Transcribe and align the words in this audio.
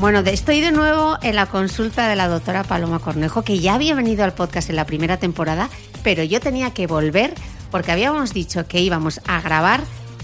Bueno, 0.00 0.18
estoy 0.18 0.60
de 0.60 0.72
nuevo 0.72 1.18
en 1.22 1.36
la 1.36 1.46
consulta 1.46 2.08
de 2.08 2.16
la 2.16 2.26
doctora 2.26 2.64
Paloma 2.64 2.98
Cornejo, 2.98 3.42
que 3.42 3.60
ya 3.60 3.74
había 3.74 3.94
venido 3.94 4.24
al 4.24 4.34
podcast 4.34 4.68
en 4.68 4.76
la 4.76 4.86
primera 4.86 5.18
temporada, 5.18 5.70
pero 6.02 6.24
yo 6.24 6.40
tenía 6.40 6.72
que 6.72 6.88
volver 6.88 7.32
porque 7.70 7.92
habíamos 7.92 8.34
dicho 8.34 8.66
que 8.66 8.80
íbamos 8.80 9.20
a 9.26 9.40
grabar 9.40 9.80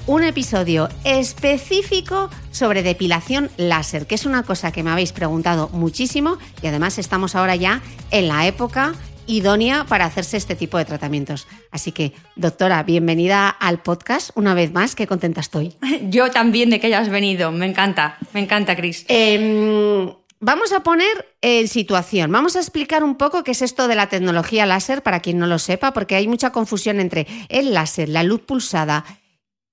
un 0.06 0.25
episodio 0.25 0.88
específico 1.04 2.31
sobre 2.50 2.82
depilación 2.82 3.48
láser, 3.56 4.08
que 4.08 4.16
es 4.16 4.26
una 4.26 4.42
cosa 4.42 4.72
que 4.72 4.82
me 4.82 4.91
habéis 4.91 5.12
preguntado 5.12 5.69
muchísimo 5.69 6.37
y 6.62 6.66
además 6.66 6.98
estamos 6.98 7.37
ahora 7.37 7.54
ya 7.54 7.81
en 8.10 8.26
la 8.26 8.47
época 8.47 8.94
idónea 9.30 9.84
para 9.88 10.04
hacerse 10.04 10.36
este 10.36 10.56
tipo 10.56 10.76
de 10.76 10.84
tratamientos. 10.84 11.46
Así 11.70 11.92
que, 11.92 12.12
doctora, 12.36 12.82
bienvenida 12.82 13.48
al 13.48 13.80
podcast 13.80 14.30
una 14.34 14.54
vez 14.54 14.72
más, 14.72 14.94
qué 14.94 15.06
contenta 15.06 15.41
estoy. 15.41 15.74
Yo 16.08 16.30
también 16.30 16.70
de 16.70 16.80
que 16.80 16.88
hayas 16.88 17.08
venido, 17.08 17.52
me 17.52 17.66
encanta, 17.66 18.19
me 18.32 18.40
encanta, 18.40 18.76
Cris. 18.76 19.04
Em, 19.08 20.10
vamos 20.40 20.72
a 20.72 20.80
poner 20.80 21.34
en 21.40 21.69
situación, 21.69 22.32
vamos 22.32 22.56
a 22.56 22.60
explicar 22.60 23.04
un 23.04 23.16
poco 23.16 23.44
qué 23.44 23.52
es 23.52 23.62
esto 23.62 23.88
de 23.88 23.94
la 23.94 24.08
tecnología 24.08 24.66
láser 24.66 25.02
para 25.02 25.20
quien 25.20 25.38
no 25.38 25.46
lo 25.46 25.58
sepa, 25.58 25.92
porque 25.92 26.16
hay 26.16 26.26
mucha 26.26 26.50
confusión 26.50 27.00
entre 27.00 27.26
el 27.48 27.72
láser, 27.72 28.08
la 28.08 28.22
luz 28.22 28.40
pulsada. 28.40 29.04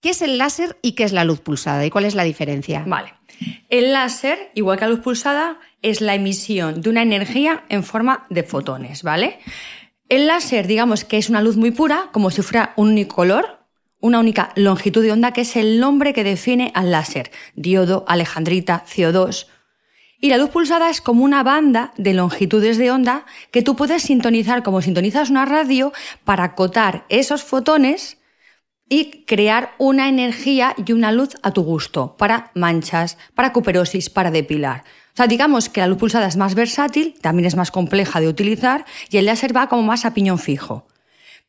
¿Qué 0.02 0.10
es 0.10 0.22
el 0.22 0.38
láser 0.38 0.78
y 0.82 0.92
qué 0.92 1.04
es 1.04 1.12
la 1.12 1.24
luz 1.24 1.40
pulsada 1.40 1.86
y 1.86 1.90
cuál 1.90 2.06
es 2.06 2.14
la 2.14 2.24
diferencia? 2.24 2.84
Vale. 2.86 3.14
El 3.70 3.94
láser, 3.94 4.52
igual 4.54 4.78
que 4.78 4.86
la 4.86 4.92
luz 4.92 5.00
pulsada, 5.00 5.60
es 5.82 6.02
la 6.02 6.16
emisión 6.16 6.82
de 6.82 6.90
una 6.90 7.02
energía 7.02 7.64
en 7.70 7.84
forma 7.84 8.26
de 8.30 8.44
fotones, 8.44 9.04
¿vale? 9.04 9.40
El 10.10 10.28
láser, 10.28 10.68
digamos 10.68 11.04
que 11.04 11.18
es 11.18 11.30
una 11.30 11.42
luz 11.42 11.58
muy 11.58 11.72
pura, 11.72 12.10
como 12.12 12.32
si 12.32 12.42
fuera 12.42 12.74
un 12.76 12.90
único 12.90 13.16
color, 13.16 13.60
una 14.00 14.20
única 14.20 14.52
longitud 14.56 15.04
de 15.04 15.12
onda, 15.12 15.34
que 15.34 15.42
es 15.42 15.56
el 15.56 15.80
nombre 15.80 16.14
que 16.14 16.24
define 16.24 16.72
al 16.76 16.92
láser. 16.92 17.32
Diodo, 17.56 18.06
alejandrita, 18.08 18.86
CO2. 18.86 19.48
Y 20.20 20.30
la 20.30 20.38
luz 20.38 20.50
pulsada 20.50 20.90
es 20.90 21.02
como 21.02 21.24
una 21.24 21.44
banda 21.44 21.94
de 21.98 22.14
longitudes 22.14 22.78
de 22.78 22.92
onda 22.92 23.26
que 23.52 23.62
tú 23.62 23.76
puedes 23.76 24.04
sintonizar 24.04 24.64
como 24.64 24.82
sintonizas 24.82 25.30
una 25.30 25.46
radio 25.46 25.92
para 26.24 26.44
acotar 26.44 27.06
esos 27.10 27.44
fotones 27.44 28.18
y 28.90 29.24
crear 29.26 29.74
una 29.78 30.08
energía 30.08 30.76
y 30.78 30.92
una 30.92 31.12
luz 31.12 31.36
a 31.44 31.52
tu 31.52 31.64
gusto 31.64 32.16
para 32.18 32.52
manchas, 32.54 33.18
para 33.36 33.54
cuperosis, 33.54 34.10
para 34.10 34.32
depilar. 34.32 34.84
O 35.14 35.18
sea, 35.18 35.28
digamos 35.28 35.70
que 35.70 35.82
la 35.82 35.88
luz 35.88 35.98
pulsada 35.98 36.28
es 36.28 36.38
más 36.38 36.56
versátil, 36.56 37.16
también 37.22 37.48
es 37.48 37.56
más 37.56 37.72
compleja 37.72 38.20
de 38.20 38.28
utilizar 38.28 38.86
y 39.10 39.18
el 39.18 39.26
láser 39.26 39.56
va 39.56 39.68
como 39.68 39.84
más 39.84 40.06
a 40.06 40.14
piñón 40.14 40.40
fijo. 40.40 40.88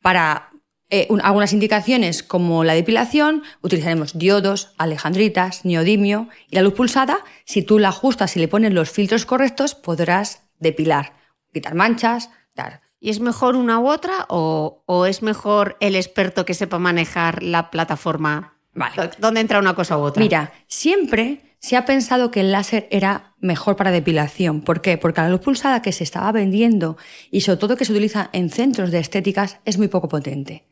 Para 0.01 0.49
eh, 0.89 1.07
algunas 1.21 1.53
indicaciones 1.53 2.23
como 2.23 2.63
la 2.63 2.73
depilación 2.73 3.43
utilizaremos 3.61 4.17
diodos, 4.17 4.73
alejandritas, 4.77 5.65
neodimio 5.65 6.29
y 6.49 6.55
la 6.55 6.63
luz 6.63 6.73
pulsada, 6.73 7.19
si 7.45 7.61
tú 7.61 7.77
la 7.77 7.89
ajustas 7.89 8.35
y 8.35 8.39
le 8.39 8.47
pones 8.47 8.73
los 8.73 8.89
filtros 8.89 9.25
correctos, 9.25 9.75
podrás 9.75 10.41
depilar, 10.57 11.13
quitar 11.53 11.75
manchas, 11.75 12.31
dar 12.55 12.88
¿Y 12.99 13.09
es 13.09 13.19
mejor 13.19 13.55
una 13.55 13.79
u 13.79 13.87
otra 13.89 14.25
o, 14.27 15.05
es 15.07 15.21
mejor 15.21 15.77
el 15.79 15.95
experto 15.95 16.45
que 16.45 16.53
sepa 16.53 16.79
manejar 16.79 17.43
la 17.43 17.71
plataforma? 17.71 18.55
Vale. 18.73 19.11
¿Dónde 19.17 19.39
entra 19.39 19.59
una 19.59 19.73
cosa 19.73 19.97
u 19.97 20.01
otra? 20.01 20.21
Mira, 20.21 20.51
siempre 20.67 21.55
se 21.59 21.77
ha 21.77 21.85
pensado 21.85 22.31
que 22.31 22.41
el 22.41 22.51
láser 22.51 22.87
era 22.91 23.35
mejor 23.39 23.75
para 23.75 23.91
depilación. 23.91 24.61
¿Por 24.61 24.81
qué? 24.81 24.97
Porque 24.97 25.21
la 25.21 25.29
luz 25.29 25.41
pulsada 25.41 25.81
que 25.81 25.91
se 25.91 26.03
estaba 26.03 26.31
vendiendo 26.31 26.97
y 27.31 27.41
sobre 27.41 27.57
todo 27.57 27.77
que 27.77 27.85
se 27.85 27.91
utiliza 27.93 28.29
en 28.33 28.49
centros 28.49 28.91
de 28.91 28.99
estéticas 28.99 29.59
es 29.65 29.77
muy 29.77 29.87
poco 29.87 30.09
potente. 30.09 30.65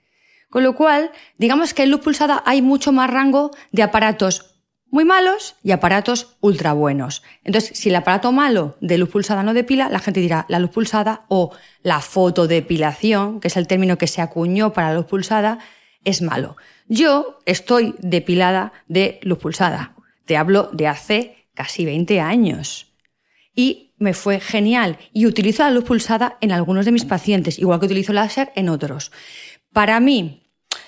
Con 0.49 0.63
lo 0.63 0.75
cual, 0.75 1.11
digamos 1.37 1.73
que 1.73 1.83
en 1.83 1.91
luz 1.91 2.01
pulsada 2.01 2.43
hay 2.45 2.61
mucho 2.61 2.91
más 2.91 3.09
rango 3.09 3.51
de 3.71 3.83
aparatos 3.83 4.56
muy 4.89 5.05
malos 5.05 5.55
y 5.63 5.71
aparatos 5.71 6.37
ultra 6.39 6.73
buenos. 6.73 7.23
Entonces, 7.43 7.77
si 7.77 7.89
el 7.89 7.95
aparato 7.95 8.31
malo 8.31 8.77
de 8.81 8.97
luz 8.97 9.09
pulsada 9.09 9.43
no 9.43 9.53
depila, 9.53 9.89
la 9.89 9.99
gente 9.99 10.19
dirá 10.19 10.45
la 10.49 10.59
luz 10.59 10.71
pulsada 10.71 11.25
o 11.27 11.51
la 11.83 11.99
fotodepilación, 11.99 13.39
que 13.39 13.49
es 13.49 13.57
el 13.57 13.67
término 13.67 13.97
que 13.97 14.07
se 14.07 14.21
acuñó 14.21 14.73
para 14.73 14.89
la 14.89 14.95
luz 14.95 15.05
pulsada, 15.05 15.59
es 16.03 16.21
malo. 16.21 16.55
Yo 16.87 17.39
estoy 17.45 17.95
depilada 17.99 18.71
de 18.87 19.19
luz 19.23 19.39
pulsada. 19.39 19.93
Te 20.25 20.37
hablo 20.37 20.69
de 20.71 20.87
hace 20.87 21.47
casi 21.53 21.85
20 21.85 22.21
años. 22.21 22.93
Y 23.53 23.93
me 23.97 24.13
fue 24.13 24.39
genial. 24.39 24.97
Y 25.11 25.25
utilizo 25.25 25.63
la 25.63 25.71
luz 25.71 25.83
pulsada 25.83 26.37
en 26.39 26.51
algunos 26.51 26.85
de 26.85 26.91
mis 26.91 27.05
pacientes, 27.05 27.59
igual 27.59 27.79
que 27.79 27.87
utilizo 27.87 28.13
láser 28.13 28.51
en 28.55 28.69
otros. 28.69 29.11
Para 29.73 29.99
mí, 29.99 30.43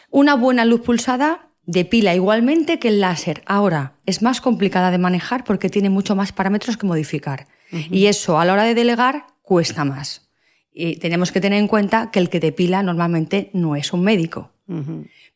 una 0.10 0.36
buena 0.36 0.66
luz 0.66 0.82
pulsada 0.82 1.49
depila 1.70 2.16
igualmente 2.16 2.80
que 2.80 2.88
el 2.88 3.00
láser. 3.00 3.44
Ahora, 3.46 3.94
es 4.08 4.24
más 4.24 4.42
complicada 4.42 4.90
de 4.90 4.98
manejar 4.98 5.44
porque 5.44 5.70
tiene 5.70 5.92
mucho 5.92 6.16
más 6.16 6.32
parámetros 6.32 6.78
que 6.78 6.88
modificar. 6.88 7.48
Y 7.72 8.08
eso, 8.08 8.40
a 8.40 8.46
la 8.46 8.54
hora 8.54 8.64
de 8.64 8.74
delegar, 8.74 9.28
cuesta 9.44 9.86
más. 9.86 10.32
Y 10.74 10.96
tenemos 10.96 11.32
que 11.32 11.42
tener 11.42 11.60
en 11.60 11.68
cuenta 11.68 12.10
que 12.10 12.18
el 12.18 12.30
que 12.30 12.40
depila 12.40 12.82
normalmente 12.82 13.52
no 13.54 13.76
es 13.76 13.94
un 13.94 14.02
médico. 14.02 14.52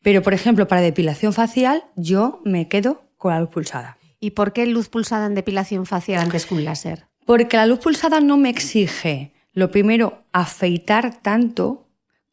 Pero, 0.02 0.22
por 0.22 0.34
ejemplo, 0.34 0.66
para 0.66 0.80
depilación 0.80 1.32
facial, 1.32 1.84
yo 1.94 2.40
me 2.44 2.66
quedo 2.66 3.04
con 3.16 3.32
la 3.32 3.38
luz 3.38 3.50
pulsada. 3.50 3.98
¿Y 4.18 4.30
por 4.30 4.52
qué 4.52 4.66
luz 4.66 4.88
pulsada 4.88 5.26
en 5.26 5.34
depilación 5.34 5.86
facial 5.86 6.20
antes 6.20 6.46
que 6.46 6.54
un 6.54 6.64
láser? 6.64 7.06
Porque 7.26 7.56
la 7.56 7.66
luz 7.66 7.78
pulsada 7.78 8.20
no 8.20 8.36
me 8.36 8.50
exige, 8.50 9.32
lo 9.52 9.70
primero, 9.70 10.24
afeitar 10.32 11.22
tanto 11.22 11.83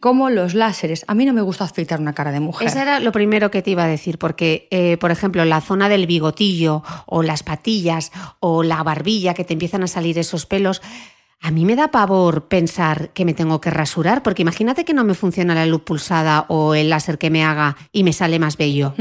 como 0.01 0.30
los 0.30 0.56
láseres. 0.56 1.06
A 1.07 1.13
mí 1.13 1.25
no 1.25 1.31
me 1.31 1.42
gusta 1.42 1.63
afeitar 1.63 2.01
una 2.01 2.13
cara 2.13 2.31
de 2.31 2.42
mujer. 2.42 2.68
Eso 2.68 2.80
era 2.80 3.00
lo 3.00 3.13
primero 3.13 3.51
que 3.51 3.62
te 3.62 3.71
iba 3.71 3.86
a 3.86 3.88
decir, 3.88 4.18
porque, 4.18 4.68
eh, 4.71 4.98
por 4.98 5.12
ejemplo, 5.12 5.45
la 5.45 5.62
zona 5.62 5.88
del 5.88 6.07
bigotillo 6.07 6.83
o 7.06 7.24
las 7.24 7.44
patillas 7.44 8.12
o 8.39 8.63
la 8.63 8.83
barbilla 8.83 9.36
que 9.36 9.45
te 9.45 9.53
empiezan 9.53 9.83
a 9.83 9.88
salir 9.88 10.18
esos 10.18 10.48
pelos, 10.48 10.81
a 11.39 11.51
mí 11.51 11.65
me 11.65 11.75
da 11.75 11.92
pavor 11.92 12.48
pensar 12.48 13.12
que 13.12 13.25
me 13.25 13.36
tengo 13.36 13.62
que 13.62 13.69
rasurar, 13.69 14.24
porque 14.24 14.42
imagínate 14.42 14.86
que 14.86 14.94
no 14.94 15.03
me 15.03 15.13
funciona 15.13 15.56
la 15.56 15.68
luz 15.68 15.83
pulsada 15.83 16.45
o 16.50 16.74
el 16.74 16.89
láser 16.89 17.19
que 17.19 17.30
me 17.30 17.44
haga 17.44 17.77
y 17.92 18.04
me 18.04 18.12
sale 18.12 18.39
más 18.39 18.57
bello. 18.57 18.95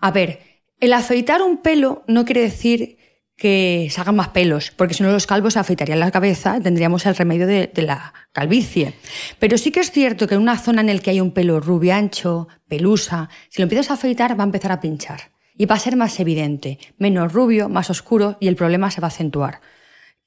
A 0.00 0.10
ver, 0.12 0.40
el 0.78 0.92
afeitar 0.92 1.42
un 1.42 1.58
pelo 1.58 2.04
no 2.06 2.24
quiere 2.24 2.42
decir 2.42 2.96
que 3.42 3.88
se 3.90 4.00
hagan 4.00 4.14
más 4.14 4.28
pelos, 4.28 4.70
porque 4.70 4.94
si 4.94 5.02
no 5.02 5.10
los 5.10 5.26
calvos 5.26 5.54
se 5.54 5.58
afeitarían 5.58 5.98
la 5.98 6.12
cabeza, 6.12 6.60
tendríamos 6.62 7.04
el 7.06 7.16
remedio 7.16 7.48
de, 7.48 7.66
de 7.74 7.82
la 7.82 8.14
calvicie. 8.30 8.94
Pero 9.40 9.58
sí 9.58 9.72
que 9.72 9.80
es 9.80 9.90
cierto 9.90 10.28
que 10.28 10.36
en 10.36 10.42
una 10.42 10.56
zona 10.56 10.82
en 10.82 10.86
la 10.86 10.98
que 11.00 11.10
hay 11.10 11.20
un 11.20 11.32
pelo 11.32 11.58
rubiancho, 11.58 12.46
pelusa, 12.68 13.28
si 13.48 13.60
lo 13.60 13.64
empiezas 13.64 13.90
a 13.90 13.94
afeitar 13.94 14.38
va 14.38 14.44
a 14.44 14.46
empezar 14.46 14.70
a 14.70 14.80
pinchar 14.80 15.32
y 15.58 15.66
va 15.66 15.74
a 15.74 15.80
ser 15.80 15.96
más 15.96 16.20
evidente, 16.20 16.78
menos 16.98 17.32
rubio, 17.32 17.68
más 17.68 17.90
oscuro 17.90 18.36
y 18.38 18.46
el 18.46 18.54
problema 18.54 18.92
se 18.92 19.00
va 19.00 19.08
a 19.08 19.14
acentuar. 19.14 19.60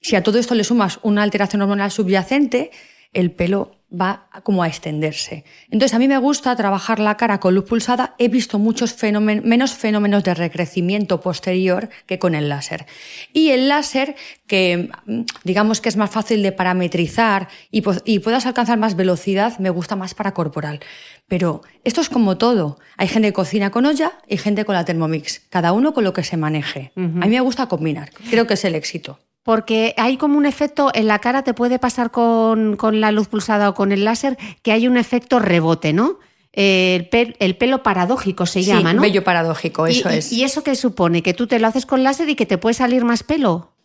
Si 0.01 0.17
a 0.17 0.21
todo 0.21 0.37
esto 0.37 0.53
le 0.53 0.65
sumas 0.65 0.99
una 1.01 1.23
alteración 1.23 1.61
hormonal 1.61 1.91
subyacente, 1.91 2.71
el 3.13 3.31
pelo 3.31 3.77
va 3.99 4.27
como 4.43 4.63
a 4.63 4.67
extenderse. 4.67 5.45
Entonces, 5.69 5.93
a 5.93 5.99
mí 5.99 6.07
me 6.07 6.17
gusta 6.17 6.55
trabajar 6.55 6.99
la 6.99 7.17
cara 7.17 7.39
con 7.39 7.55
luz 7.55 7.65
pulsada. 7.65 8.15
He 8.17 8.27
visto 8.27 8.59
muchos 8.59 8.93
fenómenos, 8.93 9.45
menos 9.45 9.73
fenómenos 9.73 10.23
de 10.23 10.33
recrecimiento 10.33 11.21
posterior 11.21 11.89
que 12.05 12.19
con 12.19 12.35
el 12.35 12.49
láser. 12.49 12.85
Y 13.33 13.49
el 13.49 13.69
láser, 13.69 14.15
que 14.47 14.89
mm, 15.05 15.21
digamos 15.43 15.81
que 15.81 15.89
es 15.89 15.97
más 15.97 16.09
fácil 16.09 16.43
de 16.43 16.51
parametrizar 16.51 17.47
y, 17.71 17.83
y 18.05 18.19
puedas 18.19 18.45
alcanzar 18.45 18.77
más 18.77 18.95
velocidad, 18.95 19.57
me 19.59 19.69
gusta 19.69 19.95
más 19.95 20.13
para 20.13 20.33
corporal. 20.33 20.79
Pero 21.27 21.61
esto 21.83 22.01
es 22.01 22.09
como 22.09 22.37
todo. 22.37 22.79
Hay 22.97 23.07
gente 23.07 23.29
que 23.29 23.33
cocina 23.33 23.71
con 23.71 23.85
olla 23.85 24.13
y 24.27 24.37
gente 24.37 24.65
con 24.65 24.75
la 24.75 24.85
Thermomix. 24.85 25.41
Cada 25.49 25.71
uno 25.73 25.93
con 25.93 26.03
lo 26.03 26.13
que 26.13 26.23
se 26.23 26.37
maneje. 26.37 26.91
A 26.95 26.99
mí 26.99 27.29
me 27.29 27.39
gusta 27.41 27.67
combinar. 27.67 28.11
Creo 28.29 28.45
que 28.45 28.53
es 28.53 28.65
el 28.65 28.75
éxito. 28.75 29.19
Porque 29.45 29.93
hay 29.97 30.17
como 30.17 30.39
un 30.39 30.47
efecto 30.47 30.89
en 30.95 31.05
la 31.07 31.19
cara, 31.19 31.43
te 31.43 31.53
puede 31.53 31.77
pasar 31.77 32.09
con, 32.09 32.77
con 32.77 32.99
la 32.99 33.11
luz 33.11 33.27
pulsada 33.27 33.69
o 33.69 33.75
con 33.75 33.91
el 33.91 34.03
láser, 34.03 34.39
que 34.63 34.71
hay 34.71 34.87
un 34.87 34.97
efecto 34.97 35.37
rebote, 35.37 35.93
¿no? 35.93 36.17
El, 36.51 37.07
pe- 37.09 37.35
el 37.37 37.55
pelo 37.55 37.83
paradójico 37.83 38.47
se 38.47 38.61
Sí, 38.63 38.65
llama, 38.69 38.93
¿no? 38.95 39.03
bello 39.03 39.23
paradójico, 39.23 39.85
eso 39.85 40.09
y- 40.11 40.15
es. 40.15 40.31
¿Y 40.31 40.43
eso 40.45 40.63
qué 40.63 40.73
supone? 40.75 41.21
¿Que 41.21 41.35
tú 41.35 41.45
te 41.45 41.59
lo 41.59 41.67
haces 41.67 41.85
con 41.85 42.01
láser 42.01 42.27
y 42.27 42.35
que 42.35 42.47
te 42.47 42.57
puede 42.57 42.73
salir 42.73 43.05
más 43.05 43.21
pelo? 43.21 43.75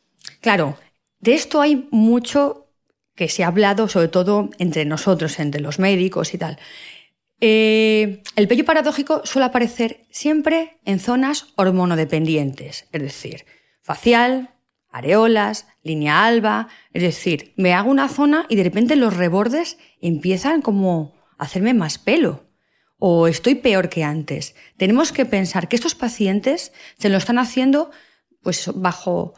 Claro, 0.40 0.78
de 1.18 1.34
esto 1.34 1.60
hay 1.60 1.86
mucho 1.90 2.68
que 3.14 3.28
se 3.28 3.44
ha 3.44 3.48
hablado, 3.48 3.86
sobre 3.86 4.08
todo 4.08 4.48
entre 4.58 4.86
nosotros, 4.86 5.38
entre 5.40 5.60
los 5.60 5.78
médicos 5.78 6.32
y 6.32 6.38
tal. 6.38 6.58
Eh, 7.42 8.22
el 8.34 8.46
vello 8.46 8.64
paradójico 8.64 9.20
suele 9.24 9.44
aparecer 9.46 10.06
siempre 10.10 10.78
en 10.86 11.00
zonas 11.00 11.48
hormonodependientes, 11.56 12.86
es 12.92 13.02
decir, 13.02 13.44
facial, 13.82 14.50
areolas, 14.90 15.66
línea 15.82 16.24
alba, 16.24 16.68
es 16.92 17.02
decir, 17.02 17.52
me 17.56 17.72
hago 17.72 17.90
una 17.90 18.08
zona 18.08 18.46
y 18.48 18.56
de 18.56 18.64
repente 18.64 18.96
los 18.96 19.16
rebordes 19.16 19.78
empiezan 20.00 20.62
como 20.62 21.14
a 21.38 21.44
hacerme 21.44 21.74
más 21.74 21.98
pelo 21.98 22.44
o 22.98 23.28
estoy 23.28 23.54
peor 23.54 23.88
que 23.88 24.04
antes. 24.04 24.54
Tenemos 24.76 25.12
que 25.12 25.24
pensar 25.24 25.68
que 25.68 25.76
estos 25.76 25.94
pacientes 25.94 26.72
se 26.98 27.08
lo 27.08 27.16
están 27.16 27.38
haciendo 27.38 27.90
pues 28.42 28.70
bajo 28.74 29.34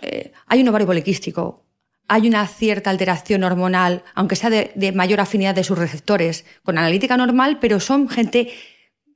eh, 0.00 0.32
hay 0.46 0.60
un 0.60 0.68
ovario 0.68 0.86
poliquístico, 0.86 1.66
hay 2.08 2.28
una 2.28 2.46
cierta 2.46 2.90
alteración 2.90 3.44
hormonal, 3.44 4.02
aunque 4.14 4.36
sea 4.36 4.50
de, 4.50 4.72
de 4.74 4.92
mayor 4.92 5.20
afinidad 5.20 5.54
de 5.54 5.64
sus 5.64 5.78
receptores, 5.78 6.44
con 6.62 6.78
analítica 6.78 7.16
normal, 7.16 7.58
pero 7.60 7.80
son 7.80 8.08
gente 8.08 8.52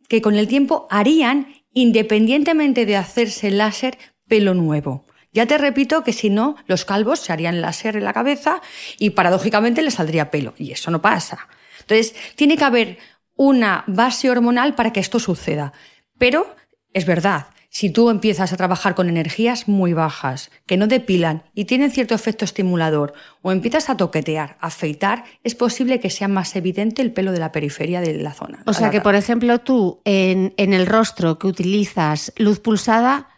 que 0.08 0.22
con 0.22 0.36
el 0.36 0.48
tiempo 0.48 0.86
harían, 0.90 1.54
independientemente 1.72 2.86
de 2.86 2.96
hacerse 2.96 3.50
láser, 3.50 3.98
pelo 4.26 4.54
nuevo. 4.54 5.04
Ya 5.32 5.46
te 5.46 5.58
repito 5.58 6.02
que 6.04 6.12
si 6.12 6.30
no, 6.30 6.56
los 6.66 6.84
calvos 6.84 7.20
se 7.20 7.32
harían 7.32 7.60
láser 7.60 7.96
en 7.96 8.04
la 8.04 8.12
cabeza 8.12 8.60
y 8.98 9.10
paradójicamente 9.10 9.82
les 9.82 9.94
saldría 9.94 10.30
pelo. 10.30 10.54
Y 10.56 10.72
eso 10.72 10.90
no 10.90 11.02
pasa. 11.02 11.48
Entonces, 11.80 12.14
tiene 12.34 12.56
que 12.56 12.64
haber 12.64 12.98
una 13.36 13.84
base 13.86 14.30
hormonal 14.30 14.74
para 14.74 14.92
que 14.92 15.00
esto 15.00 15.18
suceda. 15.18 15.72
Pero 16.18 16.54
es 16.92 17.06
verdad, 17.06 17.46
si 17.70 17.90
tú 17.90 18.10
empiezas 18.10 18.52
a 18.52 18.56
trabajar 18.56 18.94
con 18.94 19.08
energías 19.08 19.68
muy 19.68 19.92
bajas, 19.92 20.50
que 20.66 20.76
no 20.76 20.86
depilan 20.86 21.42
y 21.54 21.66
tienen 21.66 21.90
cierto 21.90 22.14
efecto 22.14 22.44
estimulador, 22.44 23.12
o 23.42 23.52
empiezas 23.52 23.90
a 23.90 23.96
toquetear, 23.96 24.56
a 24.60 24.68
afeitar, 24.68 25.24
es 25.44 25.54
posible 25.54 26.00
que 26.00 26.10
sea 26.10 26.28
más 26.28 26.56
evidente 26.56 27.02
el 27.02 27.12
pelo 27.12 27.32
de 27.32 27.38
la 27.38 27.52
periferia 27.52 28.00
de 28.00 28.14
la 28.14 28.32
zona. 28.32 28.62
O 28.66 28.72
sea 28.72 28.90
que, 28.90 29.00
por 29.00 29.14
ejemplo, 29.14 29.58
tú 29.60 30.00
en, 30.04 30.54
en 30.56 30.72
el 30.72 30.86
rostro 30.86 31.38
que 31.38 31.46
utilizas 31.46 32.32
luz 32.36 32.58
pulsada, 32.60 33.28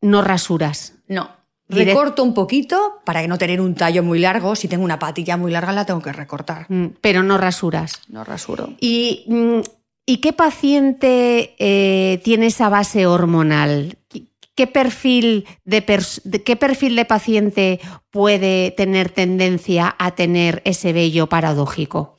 no 0.00 0.22
rasuras. 0.22 0.94
No. 1.08 1.39
Recorto 1.70 2.22
un 2.22 2.34
poquito 2.34 3.00
para 3.04 3.26
no 3.26 3.38
tener 3.38 3.60
un 3.60 3.74
tallo 3.74 4.02
muy 4.02 4.18
largo. 4.18 4.56
Si 4.56 4.68
tengo 4.68 4.84
una 4.84 4.98
patilla 4.98 5.36
muy 5.36 5.50
larga, 5.52 5.72
la 5.72 5.84
tengo 5.86 6.00
que 6.02 6.12
recortar. 6.12 6.66
Mm, 6.68 6.86
Pero 7.00 7.22
no 7.22 7.38
rasuras. 7.38 8.00
No 8.08 8.24
rasuro. 8.24 8.74
¿Y, 8.80 9.24
mm, 9.28 9.60
¿y 10.06 10.16
qué 10.18 10.32
paciente 10.32 11.54
eh, 11.58 12.20
tiene 12.24 12.46
esa 12.46 12.68
base 12.68 13.06
hormonal? 13.06 13.96
¿Qué- 14.08 14.24
¿Qué 14.56 14.66
perfil 14.66 15.46
de, 15.64 15.80
de- 16.24 16.42
¿Qué 16.42 16.56
perfil 16.56 16.94
de 16.96 17.04
paciente 17.06 17.80
puede 18.10 18.72
tener 18.72 19.08
tendencia 19.08 19.94
a 19.98 20.10
tener 20.14 20.60
ese 20.66 20.92
vello 20.92 21.28
paradójico? 21.28 22.18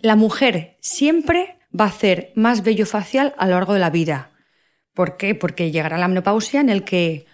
La 0.00 0.16
mujer 0.16 0.76
siempre 0.80 1.58
va 1.78 1.84
a 1.84 1.88
hacer 1.88 2.32
más 2.34 2.62
vello 2.64 2.84
facial 2.86 3.34
a 3.38 3.46
lo 3.46 3.52
largo 3.52 3.74
de 3.74 3.78
la 3.80 3.90
vida. 3.90 4.30
¿Por 4.92 5.16
qué? 5.16 5.34
Porque 5.36 5.70
llegará 5.70 5.98
la 5.98 6.08
menopausia 6.08 6.60
en 6.60 6.68
el 6.68 6.82
que 6.82 7.26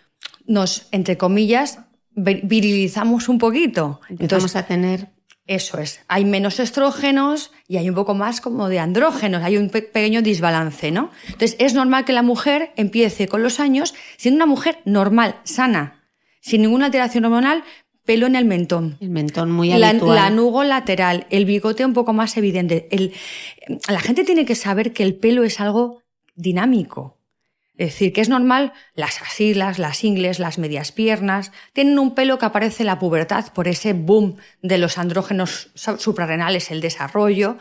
nos, 0.48 0.88
entre 0.90 1.16
comillas, 1.16 1.78
vi- 2.10 2.40
virilizamos 2.42 3.28
un 3.28 3.38
poquito. 3.38 4.00
Empezamos 4.08 4.56
a 4.56 4.66
tener. 4.66 5.10
Eso 5.46 5.78
es. 5.78 6.00
Hay 6.08 6.24
menos 6.26 6.60
estrógenos 6.60 7.52
y 7.68 7.76
hay 7.78 7.88
un 7.88 7.94
poco 7.94 8.14
más 8.14 8.40
como 8.42 8.68
de 8.68 8.80
andrógenos. 8.80 9.42
Hay 9.44 9.56
un 9.56 9.70
pe- 9.70 9.80
pequeño 9.82 10.20
desbalance, 10.20 10.90
¿no? 10.90 11.10
Entonces, 11.26 11.56
es 11.58 11.72
normal 11.72 12.04
que 12.04 12.12
la 12.12 12.22
mujer 12.22 12.72
empiece 12.76 13.28
con 13.28 13.42
los 13.42 13.60
años 13.60 13.94
siendo 14.18 14.36
una 14.36 14.46
mujer 14.46 14.80
normal, 14.84 15.36
sana, 15.44 16.02
sin 16.42 16.60
ninguna 16.62 16.86
alteración 16.86 17.24
hormonal, 17.24 17.62
pelo 18.04 18.26
en 18.26 18.36
el 18.36 18.44
mentón. 18.46 18.96
El 19.00 19.10
mentón 19.10 19.50
muy 19.50 19.68
La, 19.72 19.90
habitual. 19.90 20.16
la 20.16 20.30
nugo 20.30 20.64
lateral, 20.64 21.26
el 21.30 21.44
bigote 21.46 21.84
un 21.84 21.92
poco 21.94 22.12
más 22.12 22.36
evidente. 22.36 22.88
El- 22.90 23.12
la 23.88 24.00
gente 24.00 24.24
tiene 24.24 24.44
que 24.44 24.54
saber 24.54 24.92
que 24.92 25.02
el 25.02 25.14
pelo 25.14 25.44
es 25.44 25.60
algo 25.60 26.02
dinámico. 26.34 27.17
Es 27.78 27.92
decir, 27.92 28.12
que 28.12 28.20
es 28.20 28.28
normal 28.28 28.72
las 28.94 29.22
axilas, 29.22 29.78
las 29.78 30.04
ingles, 30.04 30.38
las 30.40 30.58
medias 30.58 30.92
piernas, 30.92 31.52
tienen 31.72 31.98
un 31.98 32.14
pelo 32.14 32.38
que 32.38 32.44
aparece 32.46 32.82
en 32.82 32.88
la 32.88 32.98
pubertad 32.98 33.52
por 33.54 33.68
ese 33.68 33.92
boom 33.94 34.36
de 34.62 34.78
los 34.78 34.98
andrógenos 34.98 35.70
su- 35.74 35.96
suprarrenales, 35.96 36.70
el 36.70 36.80
desarrollo, 36.80 37.56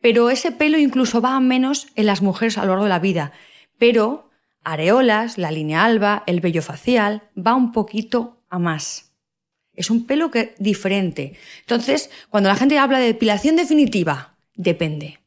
pero 0.00 0.30
ese 0.30 0.50
pelo 0.50 0.78
incluso 0.78 1.20
va 1.20 1.36
a 1.36 1.40
menos 1.40 1.88
en 1.94 2.06
las 2.06 2.22
mujeres 2.22 2.56
a 2.56 2.62
lo 2.62 2.68
largo 2.68 2.84
de 2.84 2.88
la 2.88 2.98
vida. 2.98 3.32
Pero 3.78 4.30
areolas, 4.64 5.36
la 5.36 5.50
línea 5.50 5.84
alba, 5.84 6.24
el 6.26 6.40
vello 6.40 6.62
facial, 6.62 7.22
va 7.36 7.54
un 7.54 7.70
poquito 7.72 8.42
a 8.48 8.58
más. 8.58 9.12
Es 9.74 9.90
un 9.90 10.06
pelo 10.06 10.30
que 10.30 10.54
diferente. 10.58 11.34
Entonces, 11.60 12.10
cuando 12.30 12.48
la 12.48 12.56
gente 12.56 12.78
habla 12.78 12.98
de 12.98 13.06
depilación 13.06 13.56
definitiva, 13.56 14.36
depende. 14.54 15.19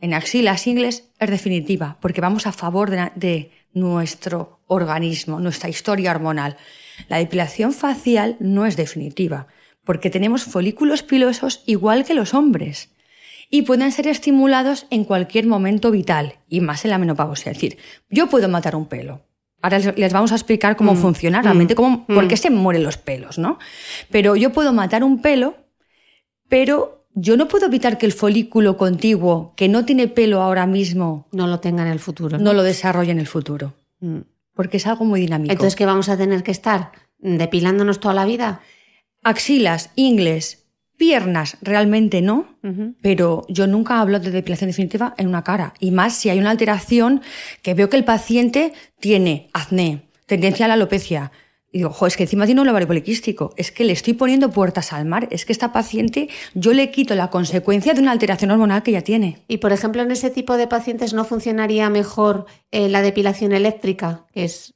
En 0.00 0.12
axilas, 0.14 0.66
ingles 0.66 1.10
es 1.18 1.30
definitiva, 1.30 1.96
porque 2.00 2.20
vamos 2.20 2.46
a 2.46 2.52
favor 2.52 2.90
de, 2.90 3.10
de 3.14 3.50
nuestro 3.72 4.60
organismo, 4.66 5.40
nuestra 5.40 5.68
historia 5.70 6.10
hormonal. 6.10 6.56
La 7.08 7.18
depilación 7.18 7.72
facial 7.72 8.36
no 8.40 8.66
es 8.66 8.76
definitiva, 8.76 9.46
porque 9.84 10.10
tenemos 10.10 10.44
folículos 10.44 11.02
pilosos 11.02 11.62
igual 11.66 12.04
que 12.04 12.14
los 12.14 12.34
hombres 12.34 12.90
y 13.50 13.62
pueden 13.62 13.92
ser 13.92 14.08
estimulados 14.08 14.86
en 14.90 15.04
cualquier 15.04 15.46
momento 15.46 15.90
vital 15.90 16.38
y 16.48 16.60
más 16.60 16.84
en 16.84 16.90
la 16.90 16.98
menopausia. 16.98 17.52
Es 17.52 17.58
decir, 17.58 17.78
yo 18.10 18.26
puedo 18.28 18.48
matar 18.48 18.74
un 18.76 18.86
pelo. 18.86 19.22
Ahora 19.62 19.78
les- 19.78 20.12
vamos 20.12 20.32
a 20.32 20.34
explicar 20.34 20.76
cómo 20.76 20.94
funciona 20.96 21.40
realmente, 21.40 21.74
cómo, 21.74 22.06
por 22.06 22.28
qué 22.28 22.36
se 22.36 22.50
mueren 22.50 22.82
los 22.82 22.98
pelos, 22.98 23.38
¿no? 23.38 23.58
Pero 24.10 24.36
yo 24.36 24.50
puedo 24.52 24.72
matar 24.74 25.04
un 25.04 25.22
pelo, 25.22 25.56
pero 26.48 26.93
yo 27.14 27.36
no 27.36 27.48
puedo 27.48 27.66
evitar 27.66 27.98
que 27.98 28.06
el 28.06 28.12
folículo 28.12 28.76
contiguo, 28.76 29.52
que 29.56 29.68
no 29.68 29.84
tiene 29.84 30.08
pelo 30.08 30.42
ahora 30.42 30.66
mismo, 30.66 31.26
No 31.32 31.46
lo 31.46 31.60
tenga 31.60 31.82
en 31.82 31.88
el 31.92 32.00
futuro. 32.00 32.38
no 32.38 32.52
lo 32.52 32.62
desarrolle 32.62 33.12
en 33.12 33.20
el 33.20 33.26
futuro. 33.26 33.74
Mm. 34.00 34.18
Porque 34.54 34.76
es 34.76 34.86
algo 34.86 35.04
muy 35.04 35.20
dinámico. 35.20 35.52
Entonces, 35.52 35.76
¿qué 35.76 35.86
vamos 35.86 36.08
a 36.08 36.16
tener 36.16 36.42
que 36.42 36.52
estar? 36.52 36.92
¿Depilándonos 37.18 38.00
toda 38.00 38.14
la 38.14 38.24
vida? 38.24 38.60
Axilas, 39.22 39.90
ingles, 39.96 40.66
piernas, 40.96 41.56
realmente 41.60 42.22
no. 42.22 42.46
Pero 43.02 43.44
yo 43.48 43.66
nunca 43.66 44.00
hablo 44.00 44.20
de 44.20 44.30
depilación 44.30 44.70
definitiva 44.70 45.14
en 45.18 45.28
una 45.28 45.42
cara. 45.42 45.74
Y 45.80 45.90
más 45.90 46.14
si 46.14 46.30
hay 46.30 46.38
una 46.38 46.50
alteración 46.50 47.20
que 47.62 47.74
veo 47.74 47.90
que 47.90 47.96
el 47.96 48.04
paciente 48.04 48.72
tiene 49.00 49.50
acné, 49.52 50.08
tendencia 50.26 50.64
a 50.64 50.68
la 50.68 50.74
alopecia, 50.74 51.30
Y 51.74 51.78
digo, 51.78 51.90
jo, 51.90 52.06
es 52.06 52.16
que 52.16 52.22
encima 52.22 52.46
tiene 52.46 52.60
un 52.60 52.68
ovario 52.68 52.86
poliquístico, 52.86 53.52
es 53.56 53.72
que 53.72 53.82
le 53.82 53.92
estoy 53.92 54.12
poniendo 54.12 54.50
puertas 54.52 54.92
al 54.92 55.06
mar, 55.06 55.26
es 55.32 55.44
que 55.44 55.52
esta 55.52 55.72
paciente 55.72 56.28
yo 56.54 56.72
le 56.72 56.92
quito 56.92 57.16
la 57.16 57.30
consecuencia 57.30 57.94
de 57.94 58.00
una 58.00 58.12
alteración 58.12 58.52
hormonal 58.52 58.84
que 58.84 58.92
ya 58.92 59.02
tiene. 59.02 59.42
Y 59.48 59.56
por 59.56 59.72
ejemplo, 59.72 60.00
en 60.02 60.12
ese 60.12 60.30
tipo 60.30 60.56
de 60.56 60.68
pacientes 60.68 61.14
no 61.14 61.24
funcionaría 61.24 61.90
mejor 61.90 62.46
eh, 62.70 62.88
la 62.88 63.02
depilación 63.02 63.50
eléctrica, 63.52 64.24
que 64.32 64.44
es 64.44 64.72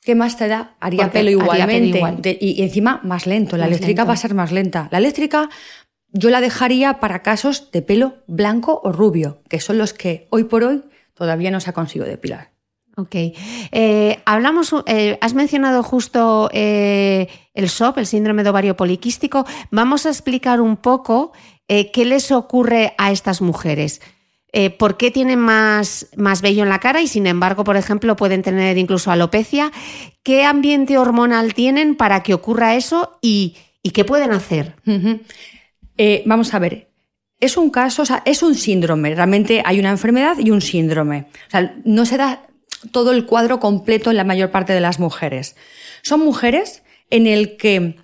¿Qué 0.00 0.14
más 0.14 0.36
te 0.36 0.46
da? 0.46 0.76
Haría 0.80 1.02
Porque 1.04 1.18
pelo 1.18 1.28
haría 1.50 1.66
pelo 1.66 1.76
igualmente. 1.86 1.98
igual. 1.98 2.22
De- 2.22 2.38
y, 2.40 2.50
y 2.52 2.62
encima 2.62 3.00
más 3.02 3.26
lento. 3.26 3.56
La 3.56 3.64
Más 3.64 3.68
eléctrica 3.72 4.02
lento. 4.02 4.08
va 4.08 4.14
a 4.14 4.16
ser 4.16 4.34
más 4.34 4.52
lenta. 4.52 4.88
La 4.92 4.98
eléctrica 4.98 5.48
yo 6.12 6.30
la 6.30 6.40
dejaría 6.40 7.00
para 7.00 7.22
casos 7.22 7.70
de 7.72 7.82
pelo 7.82 8.22
blanco 8.28 8.80
o 8.84 8.92
rubio, 8.92 9.42
que 9.48 9.58
son 9.60 9.78
los 9.78 9.92
que 9.92 10.28
hoy 10.30 10.44
por 10.44 10.62
hoy 10.62 10.82
todavía 11.14 11.50
no 11.50 11.58
se 11.60 11.70
ha 11.70 11.72
conseguido 11.72 12.06
depilar. 12.06 12.51
Ok. 12.96 13.14
Eh, 13.14 14.20
hablamos, 14.26 14.74
eh, 14.86 15.18
has 15.20 15.34
mencionado 15.34 15.82
justo 15.82 16.50
eh, 16.52 17.28
el 17.54 17.68
SOP, 17.70 17.98
el 17.98 18.06
síndrome 18.06 18.42
de 18.42 18.50
ovario 18.50 18.76
poliquístico. 18.76 19.46
Vamos 19.70 20.04
a 20.04 20.10
explicar 20.10 20.60
un 20.60 20.76
poco 20.76 21.32
qué 21.66 22.04
les 22.04 22.30
ocurre 22.32 22.92
a 22.98 23.12
estas 23.12 23.40
mujeres. 23.40 24.02
¿Por 24.78 24.98
qué 24.98 25.10
tienen 25.10 25.38
más, 25.38 26.08
más 26.16 26.42
vello 26.42 26.62
en 26.62 26.68
la 26.68 26.80
cara 26.80 27.00
y 27.00 27.06
sin 27.06 27.26
embargo, 27.26 27.64
por 27.64 27.78
ejemplo, 27.78 28.14
pueden 28.14 28.42
tener 28.42 28.76
incluso 28.76 29.10
alopecia? 29.10 29.72
¿Qué 30.22 30.44
ambiente 30.44 30.98
hormonal 30.98 31.54
tienen 31.54 31.94
para 31.94 32.22
que 32.22 32.34
ocurra 32.34 32.74
eso 32.74 33.16
y, 33.22 33.56
qué 33.94 34.04
pueden 34.04 34.32
hacer? 34.32 34.76
Vamos 36.26 36.52
a 36.52 36.58
ver. 36.58 36.90
Es 37.40 37.56
un 37.56 37.70
caso, 37.70 38.02
o 38.02 38.04
sea, 38.04 38.22
es 38.26 38.42
un 38.42 38.54
síndrome. 38.54 39.14
Realmente 39.14 39.62
hay 39.64 39.80
una 39.80 39.88
enfermedad 39.88 40.36
y 40.38 40.50
un 40.50 40.60
síndrome. 40.60 41.28
O 41.48 41.50
sea, 41.50 41.74
no 41.86 42.04
se 42.04 42.18
da 42.18 42.42
todo 42.90 43.12
el 43.12 43.26
cuadro 43.26 43.60
completo 43.60 44.10
en 44.10 44.16
la 44.16 44.24
mayor 44.24 44.50
parte 44.50 44.72
de 44.72 44.80
las 44.80 44.98
mujeres. 44.98 45.56
Son 46.02 46.20
mujeres 46.20 46.82
en 47.10 47.26
el 47.26 47.56
que 47.56 47.96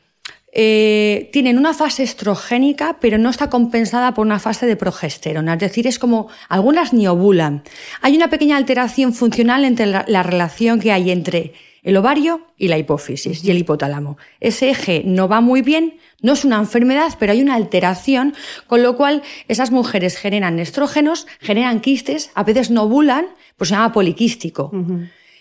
eh, 0.53 1.29
tienen 1.33 1.59
una 1.59 1.75
fase 1.75 2.03
estrogénica, 2.03 2.99
pero 3.01 3.19
no 3.19 3.31
está 3.31 3.51
compensada 3.51 4.15
por 4.15 4.27
una 4.27 4.39
fase 4.39 4.67
de 4.67 4.77
progesterona. 4.77 5.55
Es 5.55 5.61
decir, 5.61 5.87
es 5.87 5.99
como 5.99 6.29
algunas 6.49 6.93
ni 6.93 7.07
ovulan. 7.07 7.63
Hay 8.01 8.17
una 8.17 8.31
pequeña 8.31 8.57
alteración 8.57 9.13
funcional 9.13 9.65
entre 9.65 9.87
la, 9.87 10.05
la 10.09 10.23
relación 10.23 10.81
que 10.81 10.93
hay 10.93 11.11
entre 11.11 11.55
el 11.89 11.97
ovario 11.97 12.43
y 12.59 12.69
la 12.69 12.77
hipófisis 12.77 13.43
y 13.43 13.51
el 13.51 13.57
hipotálamo. 13.57 14.19
Ese 14.41 14.69
eje 14.69 15.05
no 15.07 15.27
va 15.27 15.41
muy 15.41 15.63
bien, 15.63 15.97
no 16.21 16.35
es 16.35 16.45
una 16.45 16.59
enfermedad, 16.59 17.15
pero 17.19 17.33
hay 17.33 17.41
una 17.41 17.55
alteración, 17.55 18.35
con 18.67 18.83
lo 18.83 18.95
cual 18.95 19.23
esas 19.49 19.71
mujeres 19.71 20.19
generan 20.19 20.59
estrógenos, 20.59 21.27
generan 21.41 21.81
quistes, 21.81 22.31
a 22.35 22.45
veces 22.45 22.71
no 22.71 22.83
ovulan, 22.83 23.29
pues 23.57 23.71
se 23.71 23.75
llama 23.75 23.95
poliquístico. 23.95 24.71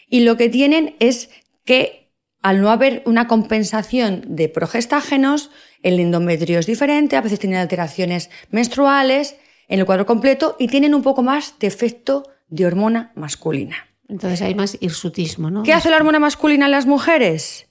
Y 0.09 0.21
lo 0.21 0.37
que 0.37 0.47
tienen 0.47 0.95
es 0.99 1.31
que 1.65 2.13
al 2.41 2.61
no 2.61 2.69
haber 2.69 3.01
una 3.05 3.27
compensación 3.27 4.23
de 4.29 4.47
progestágenos, 4.47 5.51
el 5.83 5.99
endometrio 5.99 6.59
es 6.59 6.65
diferente, 6.65 7.17
a 7.17 7.21
veces 7.21 7.39
tienen 7.39 7.59
alteraciones 7.59 8.29
menstruales 8.51 9.35
en 9.67 9.81
el 9.81 9.85
cuadro 9.85 10.05
completo 10.05 10.55
y 10.57 10.69
tienen 10.69 10.95
un 10.95 11.03
poco 11.03 11.23
más 11.23 11.59
de 11.59 11.67
efecto 11.67 12.23
de 12.47 12.65
hormona 12.65 13.11
masculina. 13.15 13.75
Entonces 14.09 14.41
hay 14.41 14.55
más 14.55 14.77
hirsutismo, 14.79 15.51
¿no? 15.51 15.63
¿Qué 15.63 15.73
hace 15.73 15.89
la 15.89 15.97
hormona 15.97 16.19
masculina 16.19 16.65
en 16.65 16.71
las 16.71 16.85
mujeres? 16.85 17.67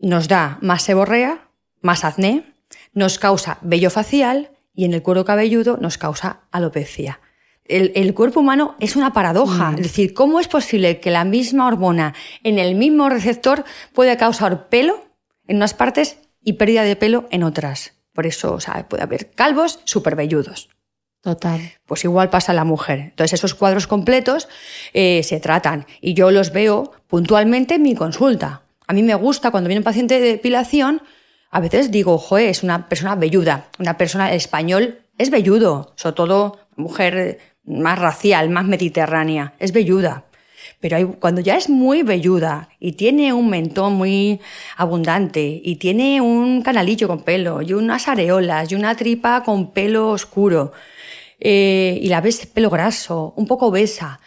Nos 0.00 0.28
da 0.28 0.58
más 0.60 0.82
seborrea, 0.82 1.48
más 1.80 2.04
acné, 2.04 2.54
nos 2.92 3.18
causa 3.18 3.58
vello 3.62 3.90
facial 3.90 4.50
y 4.74 4.84
en 4.84 4.94
el 4.94 5.02
cuero 5.02 5.24
cabelludo 5.24 5.78
nos 5.80 5.98
causa 5.98 6.42
alopecia. 6.50 7.20
El, 7.64 7.92
el 7.94 8.14
cuerpo 8.14 8.40
humano 8.40 8.74
es 8.80 8.96
una 8.96 9.12
paradoja. 9.12 9.74
Es 9.76 9.82
decir, 9.82 10.12
¿cómo 10.12 10.40
es 10.40 10.48
posible 10.48 11.00
que 11.00 11.10
la 11.10 11.24
misma 11.24 11.66
hormona 11.66 12.14
en 12.42 12.58
el 12.58 12.74
mismo 12.74 13.08
receptor 13.08 13.64
puede 13.92 14.16
causar 14.16 14.68
pelo 14.68 15.04
en 15.46 15.56
unas 15.56 15.74
partes 15.74 16.18
y 16.42 16.54
pérdida 16.54 16.82
de 16.82 16.96
pelo 16.96 17.28
en 17.30 17.44
otras? 17.44 17.94
Por 18.12 18.26
eso 18.26 18.54
o 18.54 18.60
sea, 18.60 18.88
puede 18.88 19.04
haber 19.04 19.30
calvos 19.30 19.80
supervelludos. 19.84 20.68
Total. 21.22 21.60
Pues 21.84 22.04
igual 22.04 22.30
pasa 22.30 22.52
la 22.52 22.64
mujer. 22.64 22.98
Entonces 22.98 23.34
esos 23.34 23.54
cuadros 23.54 23.86
completos 23.86 24.48
eh, 24.94 25.22
se 25.22 25.38
tratan 25.38 25.86
y 26.00 26.14
yo 26.14 26.30
los 26.30 26.52
veo 26.52 26.92
puntualmente 27.08 27.74
en 27.74 27.82
mi 27.82 27.94
consulta. 27.94 28.62
A 28.86 28.92
mí 28.92 29.02
me 29.02 29.14
gusta 29.14 29.50
cuando 29.50 29.68
viene 29.68 29.80
un 29.80 29.84
paciente 29.84 30.18
de 30.18 30.26
depilación, 30.26 31.02
a 31.50 31.60
veces 31.60 31.90
digo, 31.90 32.16
joe, 32.18 32.48
es 32.48 32.62
una 32.62 32.88
persona 32.88 33.16
velluda, 33.16 33.66
una 33.78 33.98
persona 33.98 34.32
español 34.32 35.00
es 35.18 35.30
velludo, 35.30 35.92
sobre 35.96 36.16
todo 36.16 36.58
mujer 36.76 37.38
más 37.64 37.98
racial, 37.98 38.48
más 38.48 38.64
mediterránea, 38.64 39.54
es 39.58 39.72
velluda. 39.72 40.24
Pero 40.80 40.96
hay- 40.96 41.04
cuando 41.04 41.40
ya 41.40 41.56
es 41.56 41.68
muy 41.68 42.02
velluda 42.02 42.68
y 42.78 42.92
tiene 42.92 43.32
un 43.32 43.48
mentón 43.50 43.94
muy 43.94 44.40
abundante 44.76 45.60
y 45.62 45.76
tiene 45.76 46.20
un 46.20 46.62
canalillo 46.62 47.08
con 47.08 47.22
pelo 47.22 47.62
y 47.62 47.72
unas 47.72 48.08
areolas 48.08 48.70
y 48.70 48.74
una 48.74 48.94
tripa 48.96 49.42
con 49.42 49.72
pelo 49.72 50.08
oscuro 50.10 50.72
eh, 51.38 51.98
y 52.02 52.08
la 52.08 52.20
ves 52.20 52.46
pelo 52.46 52.70
graso, 52.70 53.32
un 53.36 53.46
poco 53.46 53.66
obesa, 53.68 54.20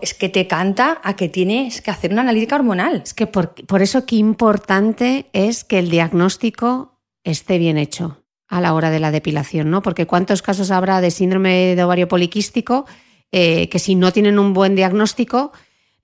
es 0.00 0.14
que 0.14 0.30
te 0.30 0.46
canta 0.46 1.00
a 1.04 1.16
que 1.16 1.28
tienes 1.28 1.82
que 1.82 1.90
hacer 1.90 2.10
una 2.12 2.22
analítica 2.22 2.56
hormonal. 2.56 3.02
Es 3.04 3.12
que 3.12 3.26
por, 3.26 3.54
por 3.66 3.82
eso 3.82 4.06
qué 4.06 4.16
importante 4.16 5.26
es 5.34 5.64
que 5.64 5.78
el 5.78 5.90
diagnóstico 5.90 6.98
esté 7.24 7.58
bien 7.58 7.76
hecho 7.76 8.22
a 8.48 8.60
la 8.60 8.72
hora 8.72 8.90
de 8.90 9.00
la 9.00 9.10
depilación, 9.10 9.70
¿no? 9.70 9.82
Porque 9.82 10.06
cuántos 10.06 10.40
casos 10.40 10.70
habrá 10.70 11.00
de 11.00 11.10
síndrome 11.10 11.74
de 11.76 11.84
ovario 11.84 12.08
poliquístico 12.08 12.86
eh, 13.32 13.68
que 13.68 13.78
si 13.78 13.94
no 13.96 14.12
tienen 14.12 14.38
un 14.38 14.54
buen 14.54 14.76
diagnóstico 14.76 15.52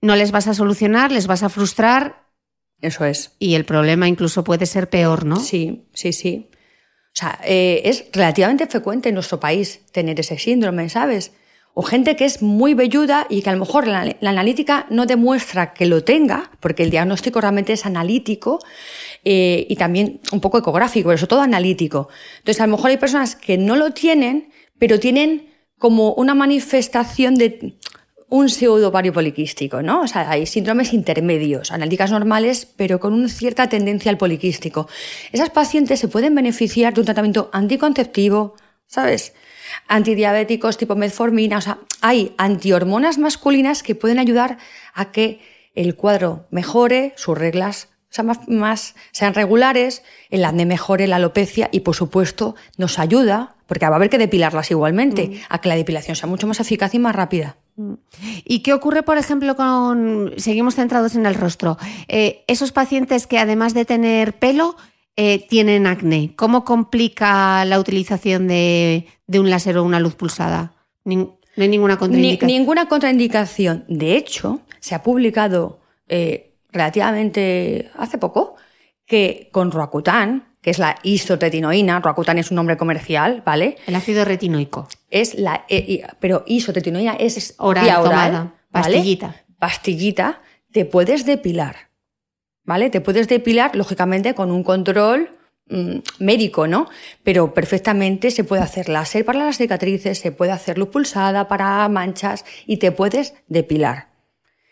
no 0.03 0.17
les 0.17 0.31
vas 0.31 0.47
a 0.47 0.53
solucionar, 0.53 1.13
les 1.13 1.27
vas 1.27 1.43
a 1.43 1.49
frustrar 1.49 2.27
Eso 2.81 3.05
es. 3.05 3.31
y 3.39 3.55
el 3.55 3.63
problema 3.63 4.09
incluso 4.09 4.43
puede 4.43 4.65
ser 4.65 4.89
peor, 4.89 5.25
¿no? 5.25 5.37
Sí, 5.37 5.87
sí, 5.93 6.11
sí. 6.11 6.49
O 6.51 7.15
sea, 7.15 7.39
eh, 7.45 7.81
es 7.85 8.05
relativamente 8.11 8.67
frecuente 8.67 9.09
en 9.09 9.15
nuestro 9.15 9.39
país 9.39 9.79
tener 9.93 10.19
ese 10.19 10.37
síndrome, 10.37 10.89
¿sabes? 10.89 11.31
O 11.73 11.83
gente 11.83 12.17
que 12.17 12.25
es 12.25 12.41
muy 12.41 12.73
velluda 12.73 13.27
y 13.29 13.41
que 13.43 13.49
a 13.49 13.53
lo 13.53 13.59
mejor 13.59 13.87
la, 13.87 14.13
la 14.19 14.29
analítica 14.29 14.87
no 14.89 15.05
demuestra 15.05 15.73
que 15.73 15.85
lo 15.85 16.03
tenga, 16.03 16.51
porque 16.59 16.83
el 16.83 16.89
diagnóstico 16.89 17.39
realmente 17.39 17.71
es 17.71 17.85
analítico 17.85 18.59
eh, 19.23 19.65
y 19.69 19.75
también 19.77 20.19
un 20.33 20.41
poco 20.41 20.57
ecográfico, 20.57 21.07
pero 21.07 21.17
sobre 21.17 21.29
todo 21.29 21.41
analítico. 21.41 22.09
Entonces, 22.39 22.59
a 22.59 22.67
lo 22.67 22.75
mejor 22.75 22.89
hay 22.89 22.97
personas 22.97 23.37
que 23.37 23.57
no 23.57 23.77
lo 23.77 23.91
tienen, 23.91 24.51
pero 24.77 24.99
tienen 24.99 25.53
como 25.79 26.13
una 26.13 26.35
manifestación 26.35 27.35
de 27.35 27.77
un 28.35 28.49
pseudo 28.49 28.87
ovario 28.87 29.13
poliquístico, 29.13 29.83
¿no? 29.83 30.01
O 30.01 30.07
sea, 30.07 30.27
hay 30.31 30.47
síndromes 30.47 30.91
intermedios, 30.91 31.71
analíticas 31.71 32.09
normales, 32.09 32.65
pero 32.65 32.99
con 32.99 33.13
una 33.13 33.29
cierta 33.29 33.69
tendencia 33.69 34.09
al 34.09 34.17
poliquístico. 34.17 34.87
Esas 35.31 35.51
pacientes 35.51 35.99
se 35.99 36.07
pueden 36.07 36.33
beneficiar 36.33 36.95
de 36.95 37.01
un 37.01 37.05
tratamiento 37.05 37.51
anticonceptivo, 37.53 38.55
¿sabes? 38.87 39.33
Antidiabéticos 39.87 40.77
tipo 40.77 40.95
metformina, 40.95 41.59
o 41.59 41.61
sea, 41.61 41.77
hay 42.01 42.33
antihormonas 42.39 43.19
masculinas 43.19 43.83
que 43.83 43.93
pueden 43.93 44.17
ayudar 44.17 44.57
a 44.95 45.11
que 45.11 45.39
el 45.75 45.95
cuadro 45.95 46.47
mejore, 46.49 47.13
sus 47.15 47.37
reglas 47.37 47.89
sean, 48.09 48.25
más, 48.25 48.47
más- 48.47 48.95
sean 49.11 49.35
regulares, 49.35 50.01
el 50.31 50.43
acné 50.43 50.65
mejore, 50.65 51.05
la 51.05 51.17
alopecia 51.17 51.69
y, 51.71 51.81
por 51.81 51.95
supuesto, 51.95 52.55
nos 52.77 52.97
ayuda, 52.97 53.57
porque 53.67 53.85
va 53.85 53.93
a 53.93 53.97
haber 53.97 54.09
que 54.09 54.17
depilarlas 54.17 54.71
igualmente, 54.71 55.39
a 55.49 55.61
que 55.61 55.69
la 55.69 55.75
depilación 55.75 56.15
sea 56.15 56.27
mucho 56.27 56.47
más 56.47 56.59
eficaz 56.59 56.95
y 56.95 56.99
más 56.99 57.15
rápida. 57.15 57.57
¿Y 58.45 58.59
qué 58.59 58.73
ocurre, 58.73 59.03
por 59.03 59.17
ejemplo, 59.17 59.55
con, 59.55 60.33
seguimos 60.37 60.75
centrados 60.75 61.15
en 61.15 61.25
el 61.25 61.35
rostro, 61.35 61.77
Eh, 62.07 62.43
esos 62.47 62.71
pacientes 62.71 63.25
que 63.27 63.39
además 63.39 63.73
de 63.73 63.85
tener 63.85 64.33
pelo, 64.37 64.75
eh, 65.15 65.45
tienen 65.47 65.87
acné? 65.87 66.33
¿Cómo 66.35 66.63
complica 66.65 67.65
la 67.65 67.79
utilización 67.79 68.47
de, 68.47 69.07
de 69.27 69.39
un 69.39 69.49
láser 69.49 69.77
o 69.77 69.83
una 69.83 69.99
luz 69.99 70.15
pulsada? 70.15 70.73
No 71.05 71.29
hay 71.57 71.67
ninguna 71.67 71.93
Ni- 71.95 71.99
contraindicación. 71.99 72.47
ninguna 72.47 72.87
contraindicación. 72.87 73.85
De 73.87 74.15
hecho, 74.17 74.61
se 74.79 74.95
ha 74.95 75.03
publicado 75.03 75.79
eh, 76.07 76.53
relativamente 76.71 77.91
hace 77.97 78.17
poco 78.17 78.55
que 79.05 79.49
con 79.51 79.71
Roacutan, 79.71 80.52
que 80.63 80.69
es 80.69 80.79
la 80.79 80.95
isotretinoína, 81.03 81.99
Roacutan 81.99 82.39
es 82.39 82.49
un 82.49 82.55
nombre 82.55 82.77
comercial, 82.77 83.43
¿vale? 83.45 83.75
El 83.85 83.95
ácido 83.95 84.23
retinoico. 84.23 84.87
Es 85.11 85.35
la, 85.35 85.65
eh, 85.67 86.07
pero 86.21 86.43
isotretinoína 86.47 87.15
es 87.15 87.53
Oral, 87.57 87.83
vía 87.83 87.99
oral, 87.99 88.09
tomada, 88.09 88.39
¿vale? 88.39 88.53
pastillita. 88.71 89.35
Pastillita, 89.59 90.41
te 90.71 90.85
puedes 90.85 91.25
depilar, 91.25 91.89
¿vale? 92.63 92.89
Te 92.89 93.01
puedes 93.01 93.27
depilar, 93.27 93.75
lógicamente, 93.75 94.33
con 94.35 94.51
un 94.51 94.63
control 94.63 95.31
mm, 95.67 95.97
médico, 96.19 96.65
¿no? 96.65 96.87
Pero 97.23 97.53
perfectamente 97.53 98.31
se 98.31 98.45
puede 98.45 98.61
hacer 98.61 98.87
láser 98.87 99.25
para 99.25 99.39
las 99.39 99.57
cicatrices, 99.57 100.17
se 100.17 100.31
puede 100.31 100.53
hacer 100.53 100.77
luz 100.77 100.89
pulsada 100.89 101.49
para 101.49 101.87
manchas 101.89 102.45
y 102.65 102.77
te 102.77 102.93
puedes 102.93 103.33
depilar. 103.49 104.13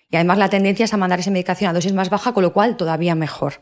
Y 0.10 0.16
además 0.16 0.38
la 0.38 0.50
tendencia 0.50 0.86
es 0.86 0.94
a 0.94 0.98
mandar 0.98 1.20
esa 1.20 1.32
medicación 1.32 1.70
a 1.70 1.74
dosis 1.74 1.92
más 1.92 2.10
baja, 2.10 2.34
con 2.34 2.44
lo 2.44 2.54
cual 2.54 2.78
todavía 2.78 3.14
mejor. 3.14 3.62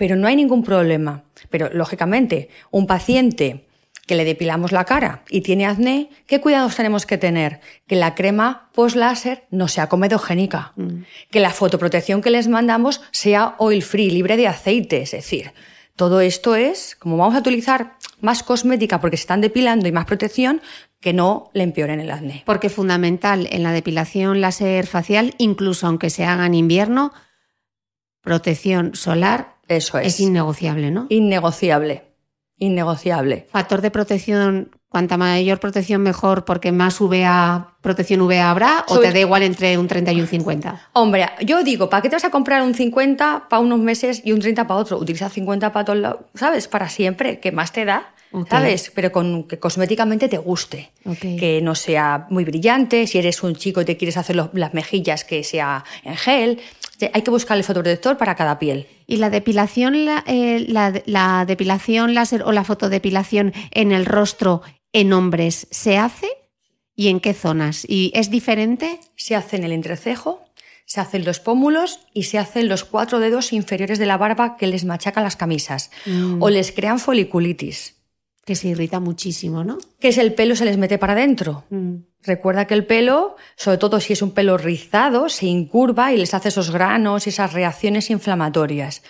Pero 0.00 0.16
no 0.16 0.26
hay 0.26 0.34
ningún 0.34 0.64
problema. 0.64 1.24
Pero 1.50 1.68
lógicamente, 1.74 2.48
un 2.70 2.86
paciente 2.86 3.66
que 4.06 4.14
le 4.14 4.24
depilamos 4.24 4.72
la 4.72 4.86
cara 4.86 5.24
y 5.28 5.42
tiene 5.42 5.66
acné, 5.66 6.08
¿qué 6.26 6.40
cuidados 6.40 6.74
tenemos 6.74 7.04
que 7.04 7.18
tener? 7.18 7.60
Que 7.86 7.96
la 7.96 8.14
crema 8.14 8.70
post-láser 8.72 9.44
no 9.50 9.68
sea 9.68 9.90
comedogénica, 9.90 10.72
mm. 10.76 11.02
que 11.30 11.40
la 11.40 11.50
fotoprotección 11.50 12.22
que 12.22 12.30
les 12.30 12.48
mandamos 12.48 13.02
sea 13.10 13.56
oil 13.58 13.82
free, 13.82 14.10
libre 14.10 14.38
de 14.38 14.48
aceite, 14.48 15.02
es 15.02 15.10
decir, 15.10 15.52
todo 15.96 16.22
esto 16.22 16.56
es, 16.56 16.96
como 16.98 17.18
vamos 17.18 17.34
a 17.34 17.40
utilizar 17.40 17.98
más 18.22 18.42
cosmética 18.42 19.02
porque 19.02 19.18
se 19.18 19.24
están 19.24 19.42
depilando 19.42 19.86
y 19.86 19.92
más 19.92 20.06
protección, 20.06 20.62
que 20.98 21.12
no 21.12 21.50
le 21.52 21.64
empeoren 21.64 22.00
el 22.00 22.10
acné. 22.10 22.42
Porque 22.46 22.70
fundamental 22.70 23.48
en 23.50 23.62
la 23.62 23.72
depilación 23.72 24.40
láser 24.40 24.86
facial, 24.86 25.34
incluso 25.36 25.86
aunque 25.86 26.08
se 26.08 26.24
haga 26.24 26.46
en 26.46 26.54
invierno, 26.54 27.12
protección 28.22 28.94
solar 28.94 29.59
Eso 29.70 29.98
es. 29.98 30.08
es 30.08 30.20
innegociable, 30.20 30.90
¿no? 30.90 31.06
Innegociable. 31.08 32.02
Innegociable. 32.58 33.46
Factor 33.50 33.80
de 33.80 33.90
protección, 33.90 34.70
cuanta 34.88 35.16
mayor 35.16 35.60
protección 35.60 36.02
mejor, 36.02 36.44
porque 36.44 36.72
más 36.72 37.00
UVA, 37.00 37.76
protección 37.80 38.20
UVA 38.20 38.50
habrá, 38.50 38.84
o 38.88 38.98
te 38.98 39.12
da 39.12 39.18
igual 39.20 39.44
entre 39.44 39.78
un 39.78 39.86
30 39.86 40.12
y 40.12 40.20
un 40.20 40.26
50. 40.26 40.88
Hombre, 40.92 41.28
yo 41.46 41.62
digo, 41.62 41.88
¿para 41.88 42.02
qué 42.02 42.10
te 42.10 42.16
vas 42.16 42.24
a 42.24 42.30
comprar 42.30 42.62
un 42.62 42.74
50 42.74 43.46
para 43.48 43.60
unos 43.60 43.78
meses 43.78 44.20
y 44.24 44.32
un 44.32 44.40
30 44.40 44.66
para 44.66 44.80
otro? 44.80 44.98
Utiliza 44.98 45.28
50 45.28 45.72
para 45.72 45.84
todos 45.84 45.98
lados, 46.00 46.20
¿sabes? 46.34 46.66
Para 46.66 46.88
siempre, 46.88 47.38
¿qué 47.38 47.52
más 47.52 47.72
te 47.72 47.84
da? 47.84 48.12
¿Sabes? 48.48 48.92
Pero 48.94 49.10
con 49.10 49.44
que 49.44 49.58
cosméticamente 49.58 50.28
te 50.28 50.38
guste. 50.38 50.90
Que 51.20 51.60
no 51.62 51.74
sea 51.74 52.26
muy 52.30 52.44
brillante. 52.44 53.06
Si 53.06 53.18
eres 53.18 53.42
un 53.42 53.56
chico 53.56 53.80
y 53.80 53.84
te 53.84 53.96
quieres 53.96 54.16
hacer 54.16 54.36
las 54.36 54.74
mejillas, 54.74 55.24
que 55.24 55.42
sea 55.42 55.84
en 56.04 56.16
gel. 56.16 56.60
Hay 57.12 57.22
que 57.22 57.30
buscar 57.30 57.56
el 57.56 57.64
fotoprotector 57.64 58.16
para 58.16 58.36
cada 58.36 58.58
piel. 58.58 58.86
¿Y 59.06 59.16
la 59.16 59.30
depilación, 59.30 60.04
la, 60.04 60.22
eh, 60.26 60.64
la, 60.68 61.44
depilación 61.44 62.14
láser 62.14 62.42
o 62.42 62.52
la 62.52 62.62
fotodepilación 62.62 63.52
en 63.72 63.90
el 63.90 64.06
rostro 64.06 64.62
en 64.92 65.12
hombres 65.12 65.66
se 65.70 65.98
hace? 65.98 66.28
¿Y 66.94 67.08
en 67.08 67.20
qué 67.20 67.34
zonas? 67.34 67.84
¿Y 67.88 68.12
es 68.14 68.30
diferente? 68.30 69.00
Se 69.16 69.34
hace 69.34 69.56
en 69.56 69.64
el 69.64 69.72
entrecejo, 69.72 70.44
se 70.84 71.00
hacen 71.00 71.24
los 71.24 71.40
pómulos 71.40 72.00
y 72.12 72.24
se 72.24 72.38
hacen 72.38 72.68
los 72.68 72.84
cuatro 72.84 73.18
dedos 73.18 73.52
inferiores 73.52 73.98
de 73.98 74.06
la 74.06 74.18
barba 74.18 74.56
que 74.56 74.66
les 74.66 74.84
machacan 74.84 75.24
las 75.24 75.36
camisas 75.36 75.90
mm. 76.04 76.42
o 76.42 76.50
les 76.50 76.72
crean 76.72 76.98
foliculitis. 76.98 77.99
Que 78.50 78.56
se 78.56 78.66
irrita 78.66 78.98
muchísimo, 78.98 79.62
¿no? 79.62 79.78
Que 80.00 80.08
es 80.08 80.18
el 80.18 80.34
pelo 80.34 80.56
se 80.56 80.64
les 80.64 80.76
mete 80.76 80.98
para 80.98 81.12
adentro. 81.12 81.62
Mm. 81.70 81.98
Recuerda 82.24 82.64
que 82.64 82.74
el 82.74 82.84
pelo, 82.84 83.36
sobre 83.54 83.78
todo 83.78 84.00
si 84.00 84.12
es 84.12 84.22
un 84.22 84.32
pelo 84.32 84.58
rizado, 84.58 85.28
se 85.28 85.46
incurva 85.46 86.12
y 86.12 86.16
les 86.16 86.34
hace 86.34 86.48
esos 86.48 86.72
granos 86.72 87.28
y 87.28 87.30
esas 87.30 87.52
reacciones 87.52 88.10
inflamatorias. 88.10 89.04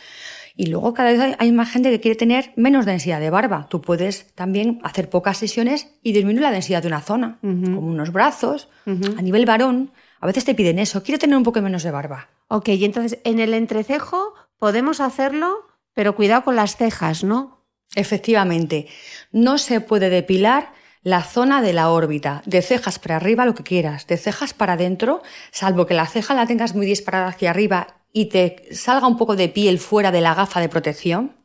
Y 0.55 0.67
luego 0.67 0.93
cada 0.93 1.13
vez 1.13 1.37
hay 1.39 1.53
más 1.53 1.71
gente 1.71 1.91
que 1.91 2.01
quiere 2.01 2.17
tener 2.17 2.53
menos 2.55 2.85
densidad 2.85 3.19
de 3.19 3.31
barba. 3.31 3.67
Tú 3.71 3.81
puedes 3.81 4.27
también 4.35 4.79
hacer 4.83 5.09
pocas 5.09 5.39
sesiones 5.39 5.89
y 6.03 6.13
disminuir 6.13 6.43
la 6.43 6.51
densidad 6.51 6.83
de 6.83 6.89
una 6.89 7.01
zona, 7.01 7.39
como 7.41 7.81
unos 7.81 8.13
brazos. 8.13 8.69
A 8.85 9.23
nivel 9.23 9.47
varón, 9.47 9.91
a 10.21 10.27
veces 10.27 10.45
te 10.45 10.55
piden 10.55 10.79
eso, 10.79 11.03
quiero 11.03 11.19
tener 11.19 11.35
un 11.35 11.45
poco 11.45 11.63
menos 11.63 11.83
de 11.83 11.93
barba. 11.93 12.29
Ok, 12.49 12.69
y 12.69 12.85
entonces 12.85 13.21
en 13.25 13.41
el 13.41 13.55
entrecejo 13.55 14.35
podemos 14.59 15.01
hacerlo, 15.01 15.67
pero 15.95 16.15
cuidado 16.15 16.45
con 16.45 16.57
las 16.57 16.77
cejas, 16.77 17.25
¿no? 17.25 17.60
Efectivamente, 17.95 18.87
no 19.33 19.59
se 19.59 19.81
puede 19.81 20.11
depilar 20.11 20.73
la 21.03 21.23
zona 21.23 21.63
de 21.63 21.73
la 21.73 21.91
órbita, 21.91 22.43
de 22.45 22.63
cejas 22.63 22.99
para 22.99 23.17
arriba 23.17 23.47
lo 23.47 23.55
que 23.55 23.63
quieras, 23.63 24.07
de 24.07 24.17
cejas 24.17 24.55
para 24.55 24.75
adentro, 24.75 25.23
salvo 25.51 25.87
que 25.87 25.95
la 25.95 26.07
ceja 26.07 26.35
la 26.35 26.47
tengas 26.47 26.75
muy 26.75 26.87
disparada 26.87 27.29
hacia 27.29 27.51
arriba 27.51 28.01
y 28.13 28.27
te 28.27 28.75
salga 28.75 29.07
un 29.07 29.17
poco 29.17 29.37
de 29.37 29.49
piel 29.49 29.79
fuera 29.79 30.13
de 30.13 30.21
la 30.21 30.35
gafa 30.35 30.61
de 30.61 30.69
protección, 30.69 31.37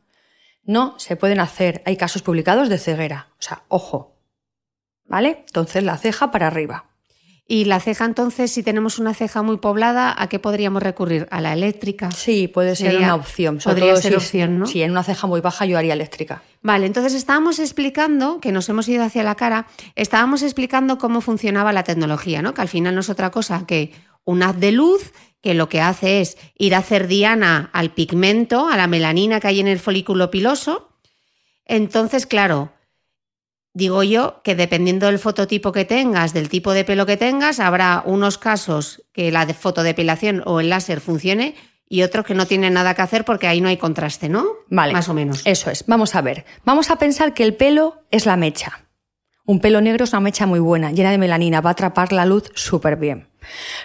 no 0.64 0.98
se 0.98 1.16
pueden 1.16 1.40
hacer. 1.40 1.82
Hay 1.86 1.96
casos 1.96 2.22
publicados 2.22 2.68
de 2.68 2.78
ceguera, 2.78 3.28
o 3.38 3.42
sea, 3.42 3.62
ojo. 3.68 4.16
¿Vale? 5.04 5.44
Entonces 5.46 5.84
la 5.84 5.96
ceja 5.96 6.30
para 6.32 6.48
arriba. 6.48 6.90
Y 7.48 7.66
la 7.66 7.78
ceja, 7.78 8.04
entonces, 8.04 8.50
si 8.50 8.64
tenemos 8.64 8.98
una 8.98 9.14
ceja 9.14 9.42
muy 9.42 9.58
poblada, 9.58 10.14
¿a 10.20 10.28
qué 10.28 10.40
podríamos 10.40 10.82
recurrir? 10.82 11.28
¿A 11.30 11.40
la 11.40 11.52
eléctrica? 11.52 12.10
Sí, 12.10 12.48
puede 12.48 12.74
ser 12.74 12.96
una 12.96 13.14
opción. 13.14 13.58
podría 13.62 13.94
ser 13.96 14.16
opción, 14.16 14.58
¿no? 14.58 14.66
Sí, 14.66 14.82
en 14.82 14.90
una 14.90 15.04
ceja 15.04 15.28
muy 15.28 15.40
baja 15.40 15.64
yo 15.64 15.78
haría 15.78 15.92
eléctrica. 15.92 16.42
Vale, 16.62 16.86
entonces 16.86 17.14
estábamos 17.14 17.60
explicando, 17.60 18.40
que 18.40 18.50
nos 18.50 18.68
hemos 18.68 18.88
ido 18.88 19.04
hacia 19.04 19.22
la 19.22 19.36
cara, 19.36 19.68
estábamos 19.94 20.42
explicando 20.42 20.98
cómo 20.98 21.20
funcionaba 21.20 21.72
la 21.72 21.84
tecnología, 21.84 22.42
¿no? 22.42 22.52
Que 22.52 22.62
al 22.62 22.68
final 22.68 22.96
no 22.96 23.00
es 23.02 23.10
otra 23.10 23.30
cosa 23.30 23.64
que 23.64 23.92
un 24.24 24.42
haz 24.42 24.58
de 24.58 24.72
luz 24.72 25.12
que 25.40 25.54
lo 25.54 25.68
que 25.68 25.80
hace 25.80 26.20
es 26.20 26.36
ir 26.58 26.74
a 26.74 26.78
hacer 26.78 27.06
diana 27.06 27.70
al 27.72 27.94
pigmento, 27.94 28.68
a 28.68 28.76
la 28.76 28.88
melanina 28.88 29.38
que 29.38 29.46
hay 29.46 29.60
en 29.60 29.68
el 29.68 29.78
folículo 29.78 30.28
piloso. 30.28 30.88
Entonces, 31.64 32.26
claro, 32.26 32.72
Digo 33.76 34.02
yo 34.02 34.40
que 34.42 34.54
dependiendo 34.54 35.04
del 35.04 35.18
fototipo 35.18 35.70
que 35.70 35.84
tengas, 35.84 36.32
del 36.32 36.48
tipo 36.48 36.72
de 36.72 36.86
pelo 36.86 37.04
que 37.04 37.18
tengas, 37.18 37.60
habrá 37.60 38.02
unos 38.06 38.38
casos 38.38 39.02
que 39.12 39.30
la 39.30 39.46
fotodepilación 39.52 40.42
o 40.46 40.60
el 40.60 40.70
láser 40.70 41.02
funcione 41.02 41.54
y 41.86 42.00
otros 42.00 42.24
que 42.24 42.32
no 42.32 42.46
tienen 42.46 42.72
nada 42.72 42.94
que 42.94 43.02
hacer 43.02 43.26
porque 43.26 43.48
ahí 43.48 43.60
no 43.60 43.68
hay 43.68 43.76
contraste, 43.76 44.30
¿no? 44.30 44.46
Vale. 44.70 44.94
Más 44.94 45.10
o 45.10 45.12
menos. 45.14 45.42
Eso 45.44 45.70
es. 45.70 45.84
Vamos 45.86 46.14
a 46.14 46.22
ver. 46.22 46.46
Vamos 46.64 46.90
a 46.90 46.96
pensar 46.96 47.34
que 47.34 47.42
el 47.42 47.54
pelo 47.54 48.00
es 48.10 48.24
la 48.24 48.38
mecha. 48.38 48.85
Un 49.48 49.60
pelo 49.60 49.80
negro 49.80 50.04
es 50.04 50.12
una 50.12 50.20
mecha 50.20 50.44
muy 50.44 50.58
buena, 50.58 50.90
llena 50.90 51.12
de 51.12 51.18
melanina, 51.18 51.60
va 51.60 51.70
a 51.70 51.72
atrapar 51.72 52.12
la 52.12 52.26
luz 52.26 52.50
súper 52.54 52.96
bien. 52.96 53.28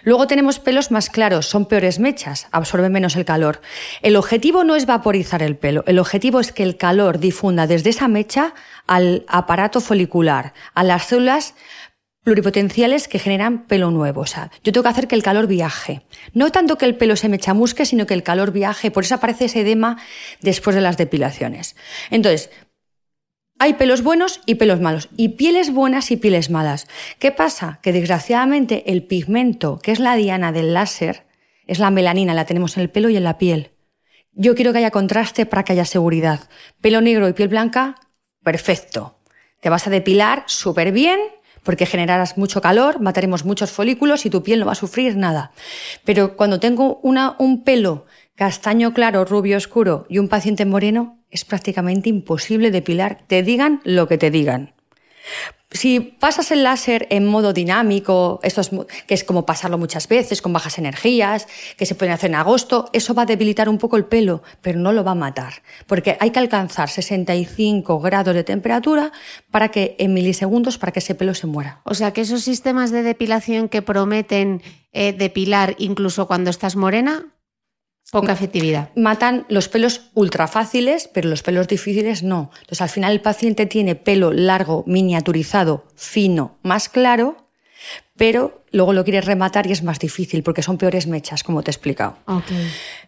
Luego 0.01 0.25
tenemos 0.25 0.57
pelos 0.57 0.89
más 0.89 1.11
claros, 1.11 1.45
son 1.45 1.67
peores 1.67 1.99
mechas, 1.99 2.47
absorben 2.51 2.91
menos 2.91 3.15
el 3.15 3.25
calor. 3.25 3.61
El 4.01 4.15
objetivo 4.15 4.63
no 4.63 4.75
es 4.75 4.87
vaporizar 4.87 5.43
el 5.43 5.55
pelo, 5.55 5.83
el 5.85 5.99
objetivo 5.99 6.39
es 6.39 6.51
que 6.51 6.63
el 6.63 6.77
calor 6.77 7.19
difunda 7.19 7.67
desde 7.67 7.91
esa 7.91 8.07
mecha 8.07 8.55
al 8.87 9.23
aparato 9.27 9.81
folicular, 9.81 10.53
a 10.73 10.83
las 10.83 11.05
células 11.05 11.53
pluripotenciales 12.23 13.07
que 13.07 13.19
generan 13.19 13.67
pelo 13.67 13.91
nuevo. 13.91 14.21
O 14.21 14.25
sea, 14.25 14.49
yo 14.63 14.71
tengo 14.71 14.83
que 14.83 14.89
hacer 14.89 15.07
que 15.07 15.15
el 15.15 15.23
calor 15.23 15.45
viaje. 15.45 16.01
No 16.33 16.51
tanto 16.51 16.77
que 16.77 16.85
el 16.85 16.95
pelo 16.95 17.15
se 17.15 17.29
me 17.29 17.39
chamusque, 17.39 17.85
sino 17.85 18.05
que 18.05 18.13
el 18.13 18.23
calor 18.23 18.51
viaje. 18.51 18.91
Por 18.91 19.03
eso 19.03 19.15
aparece 19.15 19.45
ese 19.45 19.61
edema 19.61 19.97
después 20.39 20.75
de 20.75 20.81
las 20.81 20.97
depilaciones. 20.97 21.75
Entonces, 22.11 22.51
hay 23.61 23.75
pelos 23.75 24.01
buenos 24.01 24.41
y 24.47 24.55
pelos 24.55 24.81
malos, 24.81 25.07
y 25.17 25.29
pieles 25.29 25.71
buenas 25.71 26.09
y 26.09 26.17
pieles 26.17 26.49
malas. 26.49 26.87
¿Qué 27.19 27.31
pasa? 27.31 27.77
Que 27.83 27.93
desgraciadamente 27.93 28.91
el 28.91 29.03
pigmento, 29.03 29.77
que 29.77 29.91
es 29.91 29.99
la 29.99 30.15
diana 30.15 30.51
del 30.51 30.73
láser, 30.73 31.27
es 31.67 31.77
la 31.77 31.91
melanina, 31.91 32.33
la 32.33 32.45
tenemos 32.45 32.75
en 32.75 32.81
el 32.81 32.89
pelo 32.89 33.09
y 33.09 33.17
en 33.17 33.23
la 33.23 33.37
piel. 33.37 33.69
Yo 34.31 34.55
quiero 34.55 34.71
que 34.71 34.79
haya 34.79 34.89
contraste 34.89 35.45
para 35.45 35.63
que 35.63 35.73
haya 35.73 35.85
seguridad. 35.85 36.49
Pelo 36.81 37.01
negro 37.01 37.29
y 37.29 37.33
piel 37.33 37.49
blanca, 37.49 37.97
perfecto. 38.43 39.19
Te 39.59 39.69
vas 39.69 39.85
a 39.85 39.91
depilar 39.91 40.43
súper 40.47 40.91
bien 40.91 41.19
porque 41.61 41.85
generarás 41.85 42.39
mucho 42.39 42.61
calor, 42.61 42.99
mataremos 42.99 43.45
muchos 43.45 43.69
folículos 43.69 44.25
y 44.25 44.31
tu 44.31 44.41
piel 44.41 44.61
no 44.61 44.65
va 44.65 44.71
a 44.71 44.75
sufrir 44.75 45.15
nada. 45.17 45.51
Pero 46.03 46.35
cuando 46.35 46.59
tengo 46.59 46.99
un 47.03 47.63
pelo 47.63 48.07
castaño 48.35 48.93
claro, 48.93 49.25
rubio 49.25 49.57
oscuro 49.57 50.05
y 50.09 50.17
un 50.19 50.27
paciente 50.27 50.65
moreno, 50.65 51.19
es 51.29 51.45
prácticamente 51.45 52.09
imposible 52.09 52.71
depilar, 52.71 53.19
te 53.27 53.43
digan 53.43 53.81
lo 53.83 54.07
que 54.07 54.17
te 54.17 54.31
digan. 54.31 54.73
Si 55.73 56.01
pasas 56.01 56.51
el 56.51 56.63
láser 56.63 57.07
en 57.11 57.25
modo 57.25 57.53
dinámico, 57.53 58.41
esto 58.43 58.59
es, 58.59 58.71
que 59.07 59.13
es 59.13 59.23
como 59.23 59.45
pasarlo 59.45 59.77
muchas 59.77 60.09
veces, 60.09 60.41
con 60.41 60.51
bajas 60.51 60.77
energías, 60.77 61.47
que 61.77 61.85
se 61.85 61.95
pueden 61.95 62.13
hacer 62.13 62.29
en 62.29 62.35
agosto, 62.35 62.89
eso 62.91 63.13
va 63.13 63.23
a 63.23 63.25
debilitar 63.25 63.69
un 63.69 63.77
poco 63.77 63.95
el 63.95 64.03
pelo, 64.03 64.43
pero 64.61 64.79
no 64.79 64.91
lo 64.91 65.05
va 65.05 65.11
a 65.11 65.15
matar, 65.15 65.63
porque 65.87 66.17
hay 66.19 66.31
que 66.31 66.39
alcanzar 66.39 66.89
65 66.89 68.01
grados 68.01 68.35
de 68.35 68.43
temperatura 68.43 69.13
para 69.49 69.69
que, 69.69 69.95
en 69.97 70.13
milisegundos, 70.13 70.77
para 70.77 70.91
que 70.91 70.99
ese 70.99 71.15
pelo 71.15 71.33
se 71.33 71.47
muera. 71.47 71.81
O 71.85 71.93
sea, 71.93 72.11
que 72.11 72.21
esos 72.21 72.41
sistemas 72.41 72.91
de 72.91 73.03
depilación 73.03 73.69
que 73.69 73.81
prometen 73.81 74.61
eh, 74.91 75.13
depilar 75.13 75.75
incluso 75.77 76.27
cuando 76.27 76.49
estás 76.49 76.75
morena, 76.75 77.27
Poca 78.11 78.33
efectividad. 78.33 78.89
Matan 78.95 79.45
los 79.47 79.69
pelos 79.69 80.09
ultra 80.13 80.47
fáciles, 80.47 81.07
pero 81.07 81.29
los 81.29 81.43
pelos 81.43 81.69
difíciles 81.69 82.23
no. 82.23 82.51
Entonces, 82.59 82.81
al 82.81 82.89
final 82.89 83.13
el 83.13 83.21
paciente 83.21 83.65
tiene 83.65 83.95
pelo 83.95 84.33
largo, 84.33 84.83
miniaturizado, 84.85 85.85
fino, 85.95 86.57
más 86.61 86.89
claro, 86.89 87.47
pero 88.17 88.63
luego 88.71 88.91
lo 88.91 89.05
quiere 89.05 89.21
rematar 89.21 89.65
y 89.67 89.71
es 89.71 89.81
más 89.81 89.97
difícil 89.97 90.43
porque 90.43 90.61
son 90.61 90.77
peores 90.77 91.07
mechas, 91.07 91.43
como 91.43 91.63
te 91.63 91.71
he 91.71 91.73
explicado. 91.73 92.17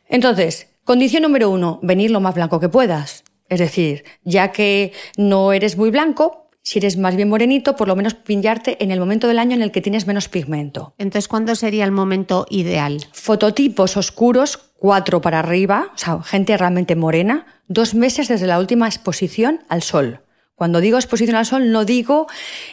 Entonces, 0.08 0.68
condición 0.86 1.24
número 1.24 1.50
uno, 1.50 1.80
venir 1.84 2.10
lo 2.10 2.22
más 2.22 2.36
blanco 2.36 2.62
que 2.62 2.70
puedas. 2.70 3.26
Es 3.50 3.60
decir, 3.60 4.06
ya 4.24 4.52
que 4.52 4.94
no 5.18 5.52
eres 5.52 5.78
muy 5.78 5.92
blanco, 5.92 6.44
si 6.64 6.80
eres 6.80 6.98
más 6.98 7.16
bien 7.16 7.28
morenito, 7.28 7.76
por 7.76 7.90
lo 7.90 7.96
menos 7.96 8.14
pintarte 8.14 8.82
en 8.82 8.90
el 8.90 9.00
momento 9.00 9.28
del 9.28 9.38
año 9.38 9.54
en 9.54 9.62
el 9.62 9.72
que 9.72 9.82
tienes 9.82 10.08
menos 10.08 10.30
pigmento. 10.30 10.94
Entonces, 10.98 11.28
¿cuándo 11.28 11.56
sería 11.56 11.84
el 11.84 11.92
momento 11.92 12.46
ideal? 12.50 13.06
Fototipos 13.12 13.98
oscuros, 13.98 14.58
cuatro 14.84 15.22
para 15.22 15.40
arriba, 15.40 15.92
o 15.96 15.98
sea, 15.98 16.22
gente 16.24 16.58
realmente 16.58 16.98
morena, 16.98 17.46
dos 17.70 17.96
meses 17.96 18.28
desde 18.28 18.48
la 18.48 18.60
última 18.60 18.86
exposición 18.86 19.62
al 19.70 19.82
sol. 19.82 20.20
Cuando 20.56 20.82
digo 20.82 20.98
exposición 20.98 21.38
al 21.38 21.46
sol, 21.46 21.72
no 21.72 21.86
digo 21.86 22.28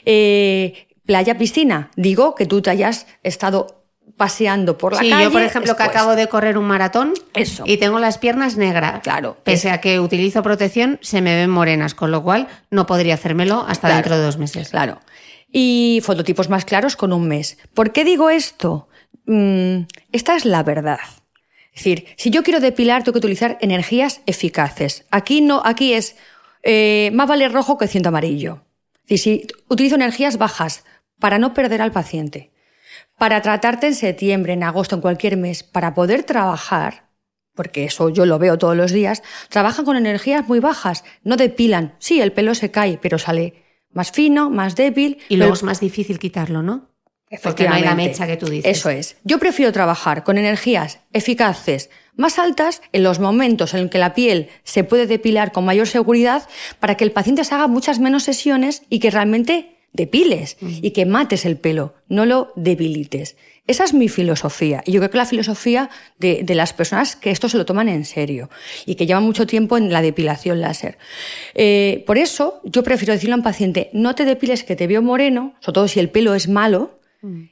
eh, 0.04 0.88
playa, 1.06 1.38
piscina, 1.38 1.92
digo 1.94 2.34
que 2.34 2.46
tú 2.46 2.62
te 2.62 2.70
hayas 2.70 3.06
estado 3.22 3.84
paseando 4.16 4.76
por 4.76 4.94
la 4.94 4.98
sí, 4.98 5.08
calle. 5.08 5.22
yo 5.22 5.30
por 5.30 5.42
ejemplo 5.42 5.76
que 5.76 5.84
acabo 5.84 6.16
de 6.16 6.26
correr 6.26 6.58
un 6.58 6.64
maratón 6.64 7.14
Eso. 7.32 7.62
y 7.64 7.76
tengo 7.76 8.00
las 8.00 8.18
piernas 8.18 8.56
negras. 8.56 9.02
Claro. 9.04 9.36
Pese 9.44 9.70
a 9.70 9.80
que 9.80 10.00
utilizo 10.00 10.42
protección, 10.42 10.98
se 11.02 11.20
me 11.20 11.36
ven 11.36 11.48
morenas, 11.48 11.94
con 11.94 12.10
lo 12.10 12.24
cual 12.24 12.48
no 12.72 12.86
podría 12.86 13.14
hacérmelo 13.14 13.64
hasta 13.68 13.82
Claro. 13.86 13.94
dentro 13.94 14.16
de 14.16 14.24
dos 14.24 14.36
meses. 14.36 14.70
Claro. 14.70 14.98
Y 15.52 16.00
fototipos 16.02 16.48
más 16.48 16.64
claros 16.64 16.96
con 16.96 17.12
un 17.12 17.28
mes. 17.28 17.56
¿Por 17.72 17.92
qué 17.92 18.04
digo 18.04 18.30
esto? 18.30 18.88
Mm, 19.26 19.82
esta 20.10 20.34
es 20.34 20.44
la 20.44 20.64
verdad. 20.64 20.98
Es 21.72 21.84
decir, 21.84 22.06
si 22.16 22.30
yo 22.30 22.42
quiero 22.42 22.60
depilar, 22.60 23.02
tengo 23.02 23.12
que 23.14 23.18
utilizar 23.18 23.56
energías 23.60 24.22
eficaces. 24.26 25.06
Aquí 25.10 25.40
no, 25.40 25.62
aquí 25.64 25.92
es 25.94 26.16
eh, 26.62 27.10
más 27.14 27.28
vale 27.28 27.48
rojo 27.48 27.78
que 27.78 27.86
ciento 27.88 28.08
amarillo. 28.08 28.62
Y 29.06 29.18
si 29.18 29.46
utilizo 29.68 29.94
energías 29.94 30.36
bajas 30.36 30.84
para 31.18 31.38
no 31.38 31.54
perder 31.54 31.80
al 31.82 31.92
paciente, 31.92 32.50
para 33.18 33.40
tratarte 33.42 33.86
en 33.86 33.94
septiembre, 33.94 34.52
en 34.52 34.62
agosto, 34.62 34.94
en 34.96 35.00
cualquier 35.00 35.36
mes, 35.36 35.62
para 35.62 35.94
poder 35.94 36.22
trabajar, 36.24 37.08
porque 37.54 37.84
eso 37.84 38.08
yo 38.08 38.26
lo 38.26 38.38
veo 38.38 38.58
todos 38.58 38.76
los 38.76 38.92
días, 38.92 39.22
trabajan 39.48 39.84
con 39.84 39.96
energías 39.96 40.48
muy 40.48 40.60
bajas, 40.60 41.04
no 41.22 41.36
depilan. 41.36 41.94
Sí, 41.98 42.20
el 42.20 42.32
pelo 42.32 42.54
se 42.54 42.70
cae, 42.70 42.98
pero 43.00 43.18
sale 43.18 43.64
más 43.92 44.10
fino, 44.12 44.50
más 44.50 44.76
débil. 44.76 45.18
Y 45.28 45.36
luego 45.36 45.50
pero- 45.52 45.56
es 45.56 45.62
más 45.62 45.80
difícil 45.80 46.18
quitarlo, 46.18 46.62
¿no? 46.62 46.89
Porque 47.42 47.68
no 47.68 47.74
hay 47.74 47.82
la 47.82 47.94
mecha 47.94 48.26
que 48.26 48.36
tú 48.36 48.46
dices. 48.46 48.78
Eso 48.78 48.90
es. 48.90 49.16
Yo 49.24 49.38
prefiero 49.38 49.72
trabajar 49.72 50.24
con 50.24 50.36
energías 50.36 50.98
eficaces 51.12 51.90
más 52.16 52.38
altas 52.38 52.82
en 52.92 53.02
los 53.02 53.20
momentos 53.20 53.72
en 53.74 53.88
que 53.88 53.98
la 53.98 54.14
piel 54.14 54.48
se 54.64 54.84
puede 54.84 55.06
depilar 55.06 55.52
con 55.52 55.64
mayor 55.64 55.86
seguridad 55.86 56.48
para 56.80 56.96
que 56.96 57.04
el 57.04 57.12
paciente 57.12 57.44
se 57.44 57.54
haga 57.54 57.68
muchas 57.68 57.98
menos 57.98 58.24
sesiones 58.24 58.82
y 58.90 58.98
que 58.98 59.10
realmente 59.10 59.76
depiles 59.92 60.56
y 60.60 60.90
que 60.90 61.06
mates 61.06 61.44
el 61.44 61.56
pelo, 61.56 61.94
no 62.08 62.26
lo 62.26 62.52
debilites. 62.56 63.36
Esa 63.66 63.84
es 63.84 63.94
mi 63.94 64.08
filosofía. 64.08 64.82
Y 64.84 64.92
yo 64.92 65.00
creo 65.00 65.10
que 65.10 65.18
la 65.18 65.26
filosofía 65.26 65.90
de, 66.18 66.42
de 66.42 66.54
las 66.54 66.72
personas 66.72 67.14
que 67.14 67.30
esto 67.30 67.48
se 67.48 67.56
lo 67.56 67.64
toman 67.64 67.88
en 67.88 68.04
serio 68.04 68.50
y 68.84 68.96
que 68.96 69.06
llevan 69.06 69.22
mucho 69.22 69.46
tiempo 69.46 69.76
en 69.76 69.92
la 69.92 70.02
depilación 70.02 70.60
láser. 70.60 70.98
Eh, 71.54 72.02
por 72.06 72.18
eso 72.18 72.60
yo 72.64 72.82
prefiero 72.82 73.12
decirle 73.12 73.34
a 73.34 73.36
un 73.36 73.44
paciente, 73.44 73.90
no 73.92 74.14
te 74.14 74.24
depiles 74.24 74.64
que 74.64 74.76
te 74.76 74.86
veo 74.86 75.02
moreno, 75.02 75.54
sobre 75.60 75.74
todo 75.74 75.88
si 75.88 76.00
el 76.00 76.10
pelo 76.10 76.34
es 76.34 76.48
malo, 76.48 76.99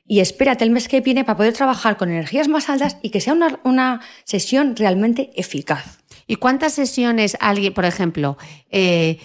y 0.07 0.21
espérate 0.21 0.65
el 0.65 0.71
mes 0.71 0.89
que 0.89 1.01
viene 1.01 1.25
para 1.25 1.37
poder 1.37 1.53
trabajar 1.53 1.97
con 1.97 2.09
energías 2.11 2.49
más 2.49 2.69
altas 2.69 2.97
y 3.03 3.11
que 3.11 3.21
sea 3.21 3.35
una, 3.35 3.61
una 3.65 4.01
sesión 4.25 4.75
realmente 4.77 5.31
eficaz. 5.35 5.99
¿Y 6.27 6.37
cuántas 6.37 6.73
sesiones 6.75 7.37
alguien, 7.41 7.75
por 7.75 7.85
ejemplo, 7.85 8.37
eh, 8.71 9.19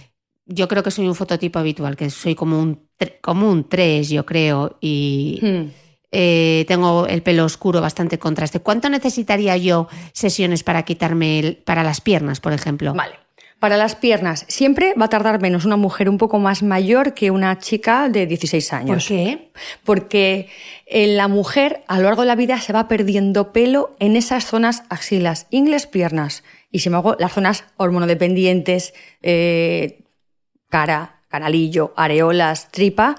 yo 0.45 0.67
creo 0.67 0.83
que 0.83 0.91
soy 0.91 1.07
un 1.07 1.15
fototipo 1.15 1.59
habitual, 1.59 1.95
que 1.95 2.09
soy 2.09 2.35
como 2.35 2.59
un, 2.59 2.87
como 3.21 3.49
un 3.49 3.67
3, 3.69 4.09
yo 4.09 4.25
creo, 4.25 4.77
y 4.81 5.39
Hmm. 5.41 5.69
eh, 6.11 6.65
tengo 6.67 7.07
el 7.07 7.23
pelo 7.23 7.43
oscuro, 7.45 7.81
bastante 7.81 8.19
contraste. 8.19 8.59
¿Cuánto 8.59 8.87
necesitaría 8.89 9.57
yo 9.57 9.87
sesiones 10.13 10.63
para 10.63 10.83
quitarme, 10.83 11.39
el- 11.39 11.55
para 11.57 11.83
las 11.83 12.01
piernas, 12.01 12.39
por 12.39 12.53
ejemplo? 12.53 12.93
Vale. 12.93 13.15
Para 13.63 13.77
las 13.77 13.95
piernas, 13.95 14.43
siempre 14.49 14.93
va 14.99 15.05
a 15.05 15.07
tardar 15.07 15.39
menos 15.39 15.63
una 15.63 15.77
mujer 15.77 16.09
un 16.09 16.17
poco 16.17 16.37
más 16.37 16.63
mayor 16.63 17.13
que 17.13 17.31
una 17.31 17.59
chica 17.59 18.09
de 18.09 18.27
16 18.27 18.69
¿Por 18.69 18.77
años. 18.77 19.07
qué? 19.07 19.51
Porque 19.85 20.49
en 20.85 21.15
la 21.15 21.29
mujer 21.29 21.81
a 21.87 21.95
lo 21.95 22.03
largo 22.03 22.23
de 22.23 22.27
la 22.27 22.35
vida 22.35 22.59
se 22.59 22.73
va 22.73 22.89
perdiendo 22.89 23.53
pelo 23.53 23.95
en 23.99 24.17
esas 24.17 24.47
zonas 24.47 24.83
axilas, 24.89 25.47
ingles, 25.49 25.87
piernas. 25.87 26.43
Y 26.71 26.79
si 26.79 26.89
me 26.89 26.97
hago 26.97 27.15
las 27.17 27.31
zonas 27.31 27.63
hormonodependientes, 27.77 28.93
eh, 29.21 30.01
cara, 30.67 31.21
canalillo, 31.29 31.93
areolas, 31.95 32.69
tripa, 32.69 33.15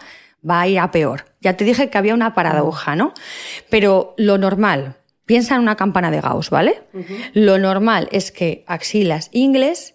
va 0.46 0.60
a 0.60 0.68
ir 0.68 0.78
a 0.78 0.90
peor. 0.90 1.24
Ya 1.40 1.56
te 1.56 1.64
dije 1.64 1.88
que 1.88 1.96
había 1.96 2.12
una 2.12 2.34
paradoja, 2.34 2.96
¿no? 2.96 3.14
Pero 3.70 4.12
lo 4.18 4.36
normal, 4.36 4.96
piensa 5.24 5.54
en 5.54 5.62
una 5.62 5.76
campana 5.76 6.10
de 6.10 6.20
Gauss, 6.20 6.50
¿vale? 6.50 6.82
Lo 7.32 7.56
normal 7.56 8.10
es 8.12 8.30
que 8.30 8.62
axilas, 8.66 9.30
ingles, 9.32 9.94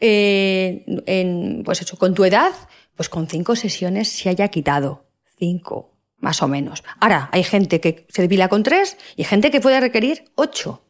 eh, 0.00 0.84
en, 1.06 1.62
pues 1.64 1.80
eso, 1.82 1.96
con 1.96 2.14
tu 2.14 2.24
edad, 2.24 2.52
pues 2.96 3.08
con 3.08 3.28
cinco 3.28 3.56
sesiones 3.56 4.08
se 4.08 4.28
haya 4.28 4.48
quitado. 4.48 5.06
Cinco, 5.38 5.94
más 6.18 6.42
o 6.42 6.48
menos. 6.48 6.82
Ahora, 7.00 7.28
hay 7.32 7.44
gente 7.44 7.80
que 7.80 8.06
se 8.08 8.22
depila 8.22 8.48
con 8.48 8.62
tres 8.62 8.96
y 9.16 9.24
gente 9.24 9.50
que 9.50 9.60
puede 9.60 9.80
requerir 9.80 10.24
ocho. 10.34 10.82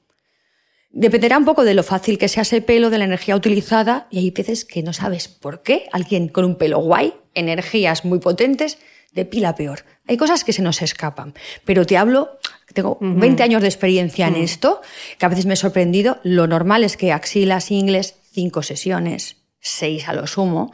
Dependerá 0.91 1.37
un 1.37 1.45
poco 1.45 1.65
de 1.65 1.75
lo 1.75 1.83
fácil 1.83 2.17
que 2.17 2.29
sea 2.29 2.43
ese 2.43 2.63
pelo, 2.63 2.89
de 2.89 2.99
la 2.99 3.05
energía 3.05 3.37
utilizada, 3.37 4.09
y 4.11 4.19
hay 4.19 4.31
veces 4.31 4.65
que 4.65 4.83
no 4.83 4.95
sabes 4.95 5.29
por 5.29 5.63
qué 5.63 5.89
alguien 5.93 6.29
con 6.29 6.47
un 6.47 6.57
pelo 6.57 6.79
guay, 6.79 7.15
energías 7.35 8.07
muy 8.07 8.21
potentes, 8.21 8.79
depila 9.13 9.55
peor. 9.55 9.85
Hay 10.07 10.17
cosas 10.17 10.45
que 10.45 10.55
se 10.55 10.63
nos 10.63 10.81
escapan, 10.81 11.35
pero 11.65 11.85
te 11.85 11.99
hablo, 11.99 12.39
tengo 12.73 12.99
20 13.01 13.43
años 13.43 13.61
de 13.61 13.69
experiencia 13.69 14.29
en 14.29 14.37
esto, 14.37 14.81
que 15.19 15.27
a 15.27 15.29
veces 15.29 15.45
me 15.45 15.55
he 15.55 15.57
sorprendido. 15.57 16.19
Lo 16.23 16.47
normal 16.47 16.85
es 16.85 16.97
que 16.97 17.13
axilas, 17.13 17.71
ingles, 17.71 18.15
cinco 18.39 18.63
sesiones, 18.63 19.39
seis 19.59 20.09
a 20.09 20.13
lo 20.13 20.29
sumo, 20.29 20.73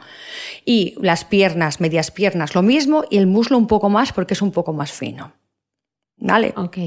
y 0.65 0.93
las 1.01 1.25
piernas, 1.25 1.81
medias 1.81 2.11
piernas, 2.11 2.53
lo 2.53 2.61
mismo, 2.61 3.05
y 3.09 3.17
el 3.17 3.25
muslo 3.25 3.57
un 3.57 3.65
poco 3.65 3.89
más 3.89 4.13
porque 4.13 4.35
es 4.35 4.43
un 4.43 4.51
poco 4.51 4.71
más 4.71 4.91
fino. 4.91 5.33
¿Vale? 6.15 6.53
Ok. 6.55 6.77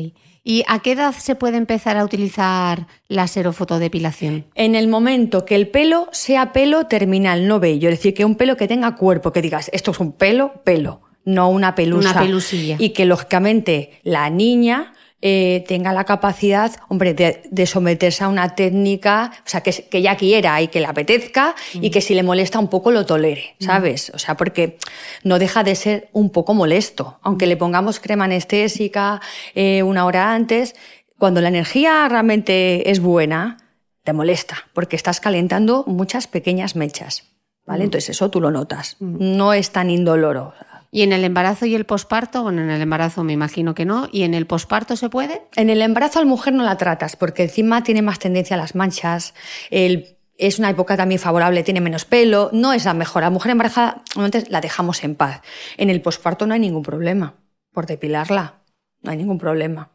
¿Y 0.44 0.62
a 0.68 0.78
qué 0.78 0.92
edad 0.92 1.12
se 1.12 1.34
puede 1.34 1.56
empezar 1.56 1.96
a 1.96 2.04
utilizar 2.04 2.86
láser 3.08 3.48
o 3.48 3.52
fotodepilación? 3.52 4.46
En 4.54 4.76
el 4.76 4.86
momento 4.86 5.44
que 5.44 5.56
el 5.56 5.66
pelo 5.66 6.08
sea 6.12 6.52
pelo 6.52 6.86
terminal, 6.86 7.48
no 7.48 7.58
bello, 7.58 7.88
es 7.88 7.96
decir, 7.98 8.14
que 8.14 8.24
un 8.24 8.36
pelo 8.36 8.56
que 8.56 8.68
tenga 8.68 8.94
cuerpo, 8.94 9.32
que 9.32 9.42
digas, 9.42 9.68
esto 9.72 9.90
es 9.90 9.98
un 9.98 10.12
pelo, 10.12 10.62
pelo, 10.62 11.02
no 11.24 11.50
una 11.50 11.74
pelusa. 11.74 12.12
Una 12.12 12.20
pelusilla. 12.20 12.76
Y 12.78 12.90
que 12.90 13.04
lógicamente 13.04 13.98
la 14.04 14.30
niña 14.30 14.94
eh, 15.20 15.64
tenga 15.66 15.92
la 15.92 16.04
capacidad, 16.04 16.72
hombre, 16.88 17.12
de, 17.12 17.42
de 17.50 17.66
someterse 17.66 18.22
a 18.22 18.28
una 18.28 18.54
técnica, 18.54 19.32
o 19.38 19.48
sea, 19.48 19.62
que, 19.62 19.72
que 19.72 19.98
ella 19.98 20.16
quiera 20.16 20.62
y 20.62 20.68
que 20.68 20.78
le 20.78 20.86
apetezca 20.86 21.56
y 21.74 21.90
que 21.90 22.00
si 22.00 22.14
le 22.14 22.22
molesta 22.22 22.58
un 22.58 22.68
poco 22.68 22.92
lo 22.92 23.04
tolere, 23.04 23.56
¿sabes? 23.58 24.10
O 24.14 24.18
sea, 24.18 24.36
porque 24.36 24.78
no 25.24 25.38
deja 25.38 25.64
de 25.64 25.74
ser 25.74 26.08
un 26.12 26.30
poco 26.30 26.54
molesto, 26.54 27.18
aunque 27.22 27.46
le 27.46 27.56
pongamos 27.56 27.98
crema 27.98 28.26
anestésica 28.26 29.20
eh, 29.54 29.82
una 29.82 30.06
hora 30.06 30.34
antes, 30.34 30.76
cuando 31.18 31.40
la 31.40 31.48
energía 31.48 32.06
realmente 32.08 32.90
es 32.90 33.00
buena, 33.00 33.56
te 34.04 34.12
molesta, 34.12 34.68
porque 34.72 34.94
estás 34.94 35.20
calentando 35.20 35.84
muchas 35.86 36.28
pequeñas 36.28 36.76
mechas. 36.76 37.24
¿Vale? 37.66 37.84
Entonces 37.84 38.08
eso 38.08 38.30
tú 38.30 38.40
lo 38.40 38.50
notas. 38.50 38.96
No 38.98 39.52
es 39.52 39.72
tan 39.72 39.90
indoloro. 39.90 40.54
¿Y 40.90 41.02
en 41.02 41.12
el 41.12 41.24
embarazo 41.24 41.66
y 41.66 41.74
el 41.74 41.84
posparto? 41.84 42.42
Bueno, 42.42 42.62
en 42.62 42.70
el 42.70 42.80
embarazo 42.80 43.22
me 43.24 43.32
imagino 43.32 43.74
que 43.74 43.84
no. 43.84 44.08
¿Y 44.10 44.22
en 44.22 44.34
el 44.34 44.46
posparto 44.46 44.96
se 44.96 45.08
puede? 45.08 45.42
En 45.54 45.68
el 45.70 45.82
embarazo 45.82 46.18
a 46.18 46.22
la 46.22 46.28
mujer 46.28 46.54
no 46.54 46.64
la 46.64 46.76
tratas, 46.76 47.16
porque 47.16 47.42
encima 47.42 47.82
tiene 47.82 48.02
más 48.02 48.18
tendencia 48.18 48.56
a 48.56 48.58
las 48.58 48.74
manchas, 48.74 49.34
es 49.70 50.58
una 50.58 50.70
época 50.70 50.96
también 50.96 51.20
favorable, 51.20 51.64
tiene 51.64 51.80
menos 51.80 52.04
pelo, 52.04 52.48
no 52.52 52.72
es 52.72 52.84
la 52.84 52.94
mejor. 52.94 53.22
La 53.22 53.30
mujer 53.30 53.50
embarazada 53.50 54.02
normalmente 54.14 54.50
la 54.50 54.60
dejamos 54.60 55.02
en 55.04 55.16
paz. 55.16 55.42
En 55.76 55.90
el 55.90 56.00
posparto 56.00 56.46
no 56.46 56.54
hay 56.54 56.60
ningún 56.60 56.82
problema 56.82 57.34
por 57.72 57.86
depilarla, 57.86 58.62
no 59.02 59.10
hay 59.10 59.16
ningún 59.16 59.38
problema. 59.38 59.90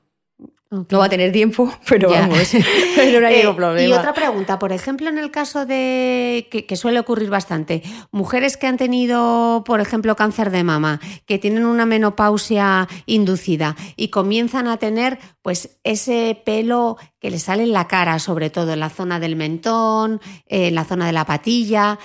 No 0.89 0.99
va 0.99 1.05
a 1.05 1.09
tener 1.09 1.31
tiempo, 1.31 1.71
pero 1.87 2.09
Ya. 2.11 2.21
vamos, 2.21 2.51
pero 2.95 3.21
no 3.21 3.27
hay 3.27 3.35
Eh, 3.35 3.37
ningún 3.39 3.55
problema. 3.55 3.87
Y 3.87 3.93
otra 3.93 4.13
pregunta, 4.13 4.57
por 4.59 4.71
ejemplo, 4.71 5.07
en 5.09 5.17
el 5.17 5.29
caso 5.31 5.65
de, 5.65 6.47
que, 6.49 6.65
que 6.65 6.75
suele 6.75 6.99
ocurrir 6.99 7.29
bastante, 7.29 7.83
mujeres 8.11 8.57
que 8.57 8.67
han 8.67 8.77
tenido, 8.77 9.63
por 9.65 9.81
ejemplo, 9.81 10.15
cáncer 10.15 10.49
de 10.49 10.63
mama, 10.63 10.99
que 11.25 11.37
tienen 11.37 11.65
una 11.65 11.85
menopausia 11.85 12.87
inducida 13.05 13.75
y 13.95 14.07
comienzan 14.09 14.67
a 14.67 14.77
tener 14.77 15.19
pues 15.41 15.77
ese 15.83 16.41
pelo 16.45 16.97
que 17.19 17.29
les 17.29 17.43
sale 17.43 17.63
en 17.63 17.73
la 17.73 17.87
cara, 17.87 18.17
sobre 18.19 18.49
todo 18.49 18.73
en 18.73 18.79
la 18.79 18.89
zona 18.89 19.19
del 19.19 19.35
mentón, 19.35 20.21
en 20.47 20.73
la 20.75 20.85
zona 20.85 21.05
de 21.05 21.11
la 21.13 21.25
patilla. 21.25 21.99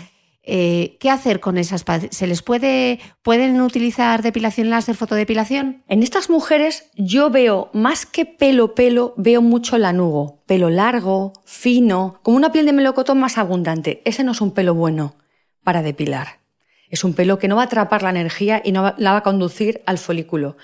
Eh, 0.50 0.96
¿Qué 0.98 1.10
hacer 1.10 1.40
con 1.40 1.58
esas? 1.58 1.84
¿Se 2.10 2.26
les 2.26 2.42
puede, 2.42 2.98
pueden 3.22 3.60
utilizar 3.60 4.22
depilación 4.22 4.70
láser, 4.70 4.96
fotodepilación? 4.96 5.84
En 5.88 6.02
estas 6.02 6.30
mujeres 6.30 6.90
yo 6.96 7.28
veo 7.30 7.70
más 7.74 8.06
que 8.06 8.24
pelo 8.24 8.74
pelo, 8.74 9.14
veo 9.16 9.42
mucho 9.42 9.76
lanugo, 9.78 10.42
pelo 10.46 10.70
largo, 10.70 11.32
fino, 11.44 12.18
como 12.22 12.36
una 12.38 12.50
piel 12.50 12.66
de 12.66 12.72
melocotón 12.72 13.20
más 13.20 13.36
abundante. 13.38 14.00
Ese 14.04 14.24
no 14.24 14.32
es 14.32 14.40
un 14.40 14.52
pelo 14.52 14.74
bueno 14.74 15.14
para 15.62 15.82
depilar. 15.82 16.38
Es 16.90 17.04
un 17.04 17.12
pelo 17.12 17.38
que 17.38 17.48
no 17.48 17.56
va 17.56 17.62
a 17.62 17.66
atrapar 17.66 18.02
la 18.02 18.08
energía 18.10 18.62
y 18.64 18.72
no 18.72 18.82
va- 18.82 18.94
la 18.96 19.12
va 19.12 19.18
a 19.18 19.22
conducir 19.22 19.82
al 19.84 19.98
folículo. 19.98 20.56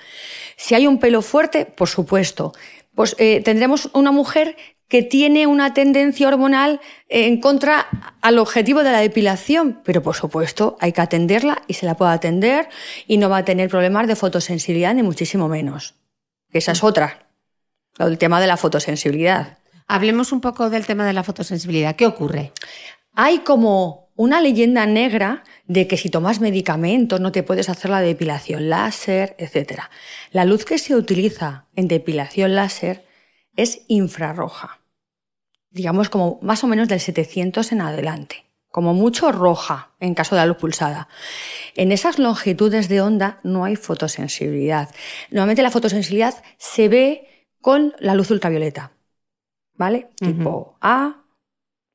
Si 0.57 0.73
hay 0.73 0.87
un 0.87 0.97
pelo 0.97 1.21
fuerte, 1.21 1.65
por 1.65 1.87
supuesto, 1.87 2.53
pues 2.95 3.15
eh, 3.19 3.41
tendremos 3.43 3.89
una 3.93 4.11
mujer 4.11 4.55
que 4.87 5.01
tiene 5.01 5.47
una 5.47 5.73
tendencia 5.73 6.27
hormonal 6.27 6.79
en 7.09 7.41
contra 7.41 7.87
al 8.21 8.37
objetivo 8.37 8.83
de 8.83 8.91
la 8.91 8.99
depilación, 8.99 9.81
pero 9.83 10.01
por 10.03 10.15
supuesto 10.15 10.77
hay 10.79 10.91
que 10.91 11.01
atenderla 11.01 11.63
y 11.67 11.73
se 11.73 11.85
la 11.85 11.95
puede 11.95 12.11
atender 12.11 12.69
y 13.07 13.17
no 13.17 13.29
va 13.29 13.37
a 13.37 13.45
tener 13.45 13.69
problemas 13.69 14.07
de 14.07 14.15
fotosensibilidad 14.15 14.93
ni 14.93 15.03
muchísimo 15.03 15.47
menos. 15.47 15.95
Esa 16.51 16.73
es 16.73 16.83
otra, 16.83 17.27
lo 17.97 18.05
del 18.05 18.17
tema 18.17 18.39
de 18.39 18.47
la 18.47 18.57
fotosensibilidad. 18.57 19.57
Hablemos 19.87 20.31
un 20.31 20.41
poco 20.41 20.69
del 20.69 20.85
tema 20.85 21.05
de 21.05 21.13
la 21.13 21.23
fotosensibilidad. 21.23 21.95
¿Qué 21.95 22.05
ocurre? 22.05 22.51
Hay 23.13 23.39
como 23.39 24.09
una 24.15 24.39
leyenda 24.39 24.85
negra 24.85 25.43
de 25.67 25.87
que 25.87 25.97
si 25.97 26.09
tomas 26.09 26.39
medicamentos 26.39 27.19
no 27.19 27.31
te 27.31 27.43
puedes 27.43 27.69
hacer 27.69 27.91
la 27.91 28.01
depilación 28.01 28.69
láser, 28.69 29.35
etc. 29.37 29.81
La 30.31 30.45
luz 30.45 30.63
que 30.63 30.77
se 30.77 30.95
utiliza 30.95 31.65
en 31.75 31.87
depilación 31.87 32.55
láser 32.55 33.04
es 33.55 33.81
infrarroja, 33.87 34.79
digamos 35.69 36.09
como 36.09 36.39
más 36.41 36.63
o 36.63 36.67
menos 36.67 36.87
del 36.87 36.99
700 36.99 37.71
en 37.71 37.81
adelante, 37.81 38.45
como 38.69 38.93
mucho 38.93 39.31
roja 39.31 39.91
en 39.99 40.15
caso 40.15 40.35
de 40.35 40.41
la 40.41 40.45
luz 40.45 40.57
pulsada. 40.57 41.07
En 41.75 41.91
esas 41.91 42.19
longitudes 42.19 42.89
de 42.89 43.01
onda 43.01 43.39
no 43.43 43.65
hay 43.65 43.75
fotosensibilidad. 43.75 44.89
Normalmente 45.31 45.63
la 45.63 45.71
fotosensibilidad 45.71 46.43
se 46.57 46.89
ve 46.89 47.49
con 47.61 47.93
la 47.99 48.15
luz 48.15 48.31
ultravioleta, 48.31 48.91
¿vale? 49.75 50.09
Tipo 50.17 50.77
A 50.81 51.23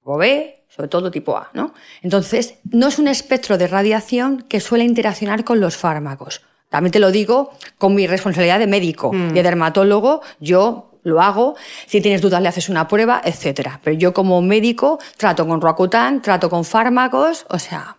o 0.03 0.17
B, 0.17 0.65
sobre 0.69 0.89
todo 0.89 1.11
tipo 1.11 1.37
A, 1.37 1.51
¿no? 1.53 1.75
Entonces, 2.03 2.55
no 2.65 2.89
es 2.89 2.99
un 2.99 3.09
espectro 3.09 3.59
de 3.59 3.67
radiación 3.67 4.43
que 4.43 4.61
suele 4.61 4.85
interaccionar 4.85 5.45
con 5.45 5.61
los 5.61 5.77
fármacos. 5.77 6.43
También 6.69 6.93
te 6.93 7.01
lo 7.01 7.11
digo 7.11 7.51
con 7.79 7.95
mi 7.95 8.07
responsabilidad 8.07 8.61
de 8.61 8.69
médico, 8.69 9.13
mm. 9.13 9.33
de 9.33 9.43
dermatólogo, 9.43 10.23
yo 10.39 10.90
lo 11.03 11.21
hago, 11.21 11.57
si 11.87 12.01
tienes 12.01 12.21
dudas 12.21 12.43
le 12.43 12.49
haces 12.49 12.69
una 12.69 12.89
prueba, 12.89 13.21
etcétera. 13.25 13.81
Pero 13.83 13.97
yo 13.97 14.13
como 14.13 14.41
médico 14.43 14.99
trato 15.17 15.47
con 15.47 15.61
Roacutan, 15.61 16.23
trato 16.23 16.51
con 16.51 16.65
fármacos, 16.65 17.47
o 17.49 17.59
sea, 17.59 17.97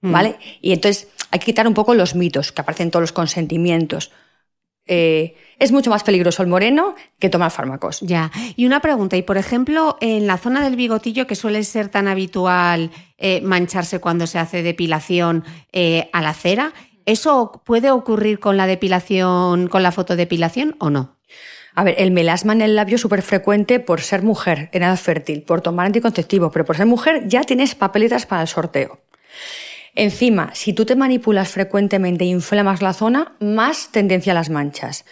mm. 0.00 0.12
¿vale? 0.12 0.36
Y 0.60 0.72
entonces 0.72 1.08
hay 1.30 1.38
que 1.38 1.46
quitar 1.46 1.66
un 1.66 1.74
poco 1.74 1.94
los 1.94 2.14
mitos 2.14 2.52
que 2.52 2.60
aparecen 2.60 2.88
en 2.88 2.90
todos 2.90 3.02
los 3.02 3.12
consentimientos. 3.12 4.12
Eh, 4.86 5.36
es 5.58 5.72
mucho 5.72 5.90
más 5.90 6.04
peligroso 6.04 6.42
el 6.42 6.48
moreno 6.48 6.94
que 7.18 7.30
tomar 7.30 7.50
fármacos. 7.50 8.00
Ya. 8.00 8.30
Y 8.56 8.66
una 8.66 8.80
pregunta, 8.80 9.16
y 9.16 9.22
por 9.22 9.38
ejemplo, 9.38 9.96
en 10.00 10.26
la 10.26 10.36
zona 10.36 10.62
del 10.62 10.76
bigotillo, 10.76 11.26
que 11.26 11.34
suele 11.34 11.64
ser 11.64 11.88
tan 11.88 12.06
habitual 12.06 12.90
eh, 13.16 13.40
mancharse 13.40 14.00
cuando 14.00 14.26
se 14.26 14.38
hace 14.38 14.62
depilación 14.62 15.44
eh, 15.72 16.10
a 16.12 16.20
la 16.20 16.34
cera, 16.34 16.74
¿eso 17.06 17.62
puede 17.64 17.90
ocurrir 17.90 18.40
con 18.40 18.56
la 18.56 18.66
depilación, 18.66 19.68
con 19.68 19.82
la 19.82 19.92
fotodepilación 19.92 20.76
o 20.78 20.90
no? 20.90 21.16
A 21.74 21.82
ver, 21.82 21.96
el 21.98 22.12
melasma 22.12 22.52
en 22.52 22.62
el 22.62 22.76
labio 22.76 22.94
es 22.94 23.00
súper 23.00 23.22
frecuente 23.22 23.80
por 23.80 24.00
ser 24.00 24.22
mujer 24.22 24.68
en 24.72 24.84
edad 24.84 24.96
fértil, 24.96 25.42
por 25.42 25.60
tomar 25.60 25.86
anticonceptivos, 25.86 26.52
pero 26.52 26.64
por 26.64 26.76
ser 26.76 26.86
mujer 26.86 27.26
ya 27.26 27.42
tienes 27.42 27.74
papeletas 27.74 28.26
para 28.26 28.42
el 28.42 28.48
sorteo. 28.48 29.00
Encima, 29.96 30.50
si 30.54 30.72
tú 30.72 30.84
te 30.84 30.96
manipulas 30.96 31.50
frecuentemente 31.50 32.24
e 32.24 32.28
inflamas 32.28 32.82
la 32.82 32.92
zona, 32.92 33.36
más 33.40 33.90
tendencia 33.90 34.32
a 34.32 34.34
las 34.34 34.50
manchas. 34.50 35.04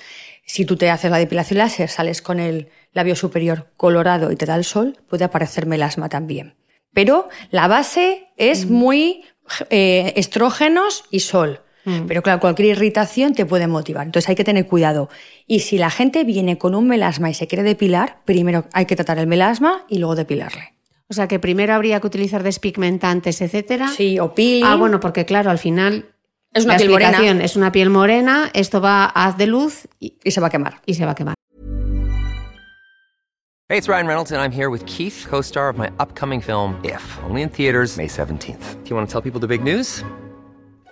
Si 0.45 0.65
tú 0.65 0.77
te 0.77 0.91
haces 0.91 1.11
la 1.11 1.19
depilación 1.19 1.59
láser, 1.59 1.89
sales 1.89 2.21
con 2.21 2.41
el 2.41 2.69
labio 2.93 3.17
superior 3.17 3.71
colorado 3.77 4.33
y 4.33 4.37
te 4.37 4.47
da 4.47 4.57
el 4.57 4.65
sol, 4.65 4.99
puede 5.09 5.25
aparecer 5.25 5.67
melasma 5.67 6.09
también. 6.09 6.57
Pero 6.93 7.29
la 7.51 7.69
base 7.69 8.29
es 8.37 8.67
mm. 8.67 8.73
muy 8.73 9.25
eh, 9.71 10.13
estrógenos 10.17 11.05
y 11.11 11.21
sol. 11.21 11.61
Mm. 11.85 12.07
Pero 12.07 12.23
claro, 12.23 12.41
cualquier 12.41 12.69
irritación 12.69 13.35
te 13.35 13.47
puede 13.47 13.67
motivar. 13.67 14.07
Entonces 14.07 14.29
hay 14.29 14.35
que 14.35 14.45
tener 14.45 14.67
cuidado. 14.67 15.09
Y 15.47 15.61
si 15.61 15.79
la 15.79 15.91
gente 15.91 16.25
viene 16.25 16.59
con 16.59 16.75
un 16.75 16.87
melasma 16.87 17.31
y 17.31 17.35
se 17.35 17.47
quiere 17.47 17.63
depilar, 17.63 18.19
primero 18.25 18.67
hay 18.73 18.87
que 18.87 18.97
tratar 18.97 19.19
el 19.19 19.27
melasma 19.27 19.85
y 19.89 19.99
luego 19.99 20.15
depilarle. 20.15 20.75
O 21.09 21.15
sea 21.15 21.29
que 21.29 21.39
primero 21.39 21.75
habría 21.75 22.01
que 22.01 22.07
utilizar 22.07 22.43
despigmentantes, 22.43 23.41
etcétera. 23.43 23.89
Sí, 23.89 24.19
o 24.19 24.35
peeling. 24.35 24.65
Ah, 24.65 24.77
bueno, 24.77 24.99
porque 25.01 25.27
claro, 25.27 25.51
al 25.51 25.59
final 25.59 26.07
es 26.55 26.65
una 26.65 26.77
piel 26.77 26.91
morena. 26.91 27.45
Es 27.45 27.57
una 27.57 27.73
piel 27.73 27.91
morena, 27.91 28.51
esto 28.55 28.81
va 28.81 29.05
a 29.05 29.27
haz 29.27 29.37
de 29.37 29.47
luz 29.47 29.89
y, 29.99 30.19
y 30.25 30.31
se 30.31 30.41
va 30.41 30.47
a 30.47 30.51
quemar. 30.51 30.81
Y 30.87 30.95
se 30.95 31.05
va 31.05 31.13
a 31.13 31.15
quemar. 31.15 31.35
Hey, 33.69 33.79
it's 33.79 33.89
Ryan 33.89 34.07
Reynolds 34.07 34.33
and 34.33 34.41
I'm 34.41 34.53
here 34.53 34.69
with 34.69 34.85
Keith, 34.85 35.25
co-star 35.27 35.71
of 35.71 35.79
my 35.79 35.91
upcoming 35.99 36.43
film 36.43 36.79
If, 36.85 37.03
only 37.25 37.41
in 37.41 37.49
theaters 37.49 37.97
May 37.97 38.07
17th. 38.07 38.83
Do 38.83 38.91
you 38.91 38.97
want 38.97 39.09
to 39.09 39.13
tell 39.13 39.23
people 39.23 39.41
the 39.41 39.49
big 39.49 39.65
news? 39.65 40.05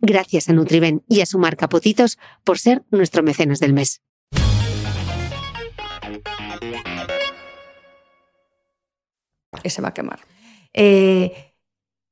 Gracias 0.00 0.48
a 0.48 0.52
Nutriben 0.52 1.02
y 1.08 1.20
a 1.20 1.26
su 1.26 1.38
marca 1.38 1.68
Potitos 1.68 2.18
por 2.44 2.58
ser 2.58 2.84
nuestro 2.90 3.22
mecenas 3.22 3.60
del 3.60 3.72
mes. 3.72 4.02
Se 9.64 9.82
va 9.82 9.88
a 9.88 9.94
quemar. 9.94 10.20
Eh, 10.72 11.54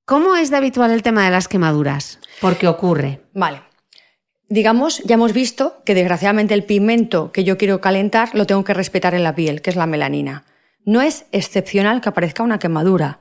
¿Cómo 0.05 0.37
es 0.37 0.51
de 0.51 0.57
habitual 0.57 0.91
el 0.91 1.03
tema 1.03 1.25
de 1.25 1.31
las 1.31 1.49
quemaduras? 1.49 2.19
¿Por 2.41 2.59
qué 2.59 2.69
ocurre? 2.69 3.23
Vale. 3.33 3.63
Digamos, 4.49 5.03
ya 5.05 5.15
hemos 5.15 5.33
visto 5.33 5.83
que 5.85 5.95
desgraciadamente 5.95 6.55
el 6.55 6.65
pigmento 6.65 7.33
que 7.33 7.45
yo 7.45 7.57
quiero 7.57 7.81
calentar 7.81 8.35
lo 8.35 8.47
tengo 8.47 8.63
que 8.63 8.75
respetar 8.75 9.15
en 9.15 9.25
la 9.25 9.35
piel, 9.35 9.63
que 9.63 9.71
es 9.71 9.77
la 9.77 9.87
melanina. 9.87 10.45
No 10.85 11.03
es 11.03 11.27
excepcional 11.33 12.01
que 12.01 12.09
aparezca 12.09 12.43
una 12.43 12.59
quemadura. 12.59 13.21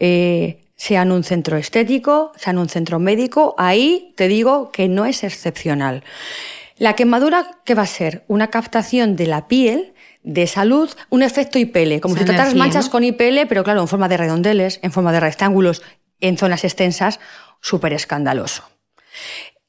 Eh, 0.00 0.67
sea 0.78 1.02
en 1.02 1.12
un 1.12 1.24
centro 1.24 1.58
estético, 1.58 2.32
sea 2.36 2.52
en 2.52 2.58
un 2.58 2.68
centro 2.68 2.98
médico, 3.00 3.54
ahí 3.58 4.14
te 4.16 4.28
digo 4.28 4.70
que 4.70 4.88
no 4.88 5.04
es 5.04 5.24
excepcional. 5.24 6.04
La 6.78 6.94
quemadura, 6.94 7.58
¿qué 7.64 7.74
va 7.74 7.82
a 7.82 7.86
ser? 7.86 8.24
Una 8.28 8.48
captación 8.48 9.16
de 9.16 9.26
la 9.26 9.48
piel 9.48 9.92
de 10.22 10.46
salud, 10.46 10.88
un 11.10 11.22
efecto 11.22 11.58
IPL, 11.58 12.00
como 12.00 12.14
Esa 12.14 12.22
si 12.22 12.26
trataras 12.26 12.52
energía, 12.52 12.64
manchas 12.64 12.86
¿no? 12.86 12.92
con 12.92 13.04
IPL, 13.04 13.46
pero 13.48 13.64
claro, 13.64 13.80
en 13.80 13.88
forma 13.88 14.08
de 14.08 14.16
redondeles, 14.16 14.78
en 14.82 14.92
forma 14.92 15.12
de 15.12 15.20
rectángulos, 15.20 15.82
en 16.20 16.38
zonas 16.38 16.62
extensas, 16.64 17.18
súper 17.60 17.92
escandaloso. 17.92 18.62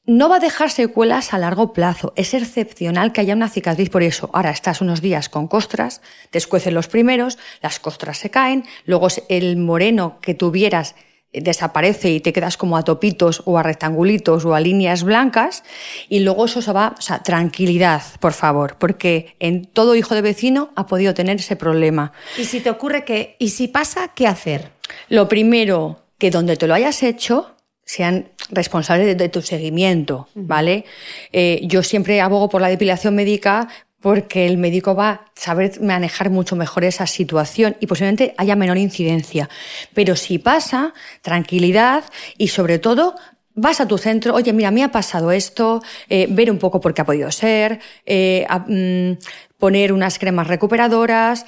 No 0.06 0.30
va 0.30 0.36
a 0.36 0.40
dejar 0.40 0.70
secuelas 0.70 1.34
a 1.34 1.38
largo 1.38 1.72
plazo. 1.72 2.12
Es 2.16 2.32
excepcional 2.32 3.12
que 3.12 3.20
haya 3.20 3.34
una 3.34 3.50
cicatriz 3.50 3.90
por 3.90 4.02
eso. 4.02 4.30
Ahora 4.32 4.50
estás 4.50 4.80
unos 4.80 5.02
días 5.02 5.28
con 5.28 5.46
costras, 5.46 6.00
te 6.30 6.38
escuecen 6.38 6.74
los 6.74 6.88
primeros, 6.88 7.38
las 7.62 7.78
costras 7.78 8.18
se 8.18 8.30
caen, 8.30 8.64
luego 8.86 9.08
el 9.28 9.58
moreno 9.58 10.18
que 10.22 10.34
tuvieras 10.34 10.94
eh, 11.32 11.42
desaparece 11.42 12.10
y 12.10 12.20
te 12.20 12.32
quedas 12.32 12.56
como 12.56 12.78
a 12.78 12.82
topitos 12.82 13.42
o 13.44 13.58
a 13.58 13.62
rectangulitos 13.62 14.44
o 14.46 14.54
a 14.54 14.60
líneas 14.60 15.04
blancas 15.04 15.64
y 16.08 16.20
luego 16.20 16.46
eso 16.46 16.62
se 16.62 16.72
va, 16.72 16.94
o 16.98 17.02
sea, 17.02 17.22
tranquilidad, 17.22 18.02
por 18.20 18.32
favor, 18.32 18.76
porque 18.78 19.36
en 19.38 19.66
todo 19.66 19.94
hijo 19.94 20.14
de 20.14 20.22
vecino 20.22 20.70
ha 20.76 20.86
podido 20.86 21.12
tener 21.12 21.36
ese 21.36 21.56
problema. 21.56 22.12
Y 22.38 22.46
si 22.46 22.60
te 22.60 22.70
ocurre 22.70 23.04
que, 23.04 23.36
y 23.38 23.50
si 23.50 23.68
pasa, 23.68 24.08
¿qué 24.14 24.26
hacer? 24.26 24.72
Lo 25.10 25.28
primero, 25.28 26.06
que 26.18 26.30
donde 26.30 26.56
te 26.56 26.66
lo 26.66 26.74
hayas 26.74 27.02
hecho 27.02 27.54
sean 27.84 28.28
responsables 28.50 29.06
de, 29.06 29.14
de 29.14 29.28
tu 29.28 29.42
seguimiento, 29.42 30.28
¿vale? 30.34 30.84
Eh, 31.32 31.60
yo 31.64 31.82
siempre 31.82 32.20
abogo 32.20 32.48
por 32.48 32.60
la 32.60 32.68
depilación 32.68 33.14
médica 33.14 33.68
porque 34.00 34.46
el 34.46 34.56
médico 34.56 34.94
va 34.94 35.10
a 35.10 35.20
saber 35.34 35.80
manejar 35.82 36.30
mucho 36.30 36.56
mejor 36.56 36.84
esa 36.84 37.06
situación 37.06 37.76
y 37.80 37.86
posiblemente 37.86 38.34
haya 38.38 38.56
menor 38.56 38.78
incidencia. 38.78 39.50
Pero 39.92 40.16
si 40.16 40.38
pasa, 40.38 40.94
tranquilidad 41.20 42.04
y 42.38 42.48
sobre 42.48 42.78
todo 42.78 43.14
vas 43.54 43.80
a 43.80 43.86
tu 43.88 43.98
centro, 43.98 44.34
oye, 44.34 44.52
mira, 44.54 44.70
me 44.70 44.82
ha 44.84 44.90
pasado 44.90 45.32
esto, 45.32 45.82
eh, 46.08 46.26
ver 46.30 46.50
un 46.50 46.58
poco 46.58 46.80
por 46.80 46.94
qué 46.94 47.02
ha 47.02 47.04
podido 47.04 47.30
ser, 47.30 47.80
eh, 48.06 48.46
a- 48.48 48.60
mm, 48.66 49.18
poner 49.58 49.92
unas 49.92 50.18
cremas 50.18 50.46
recuperadoras, 50.46 51.44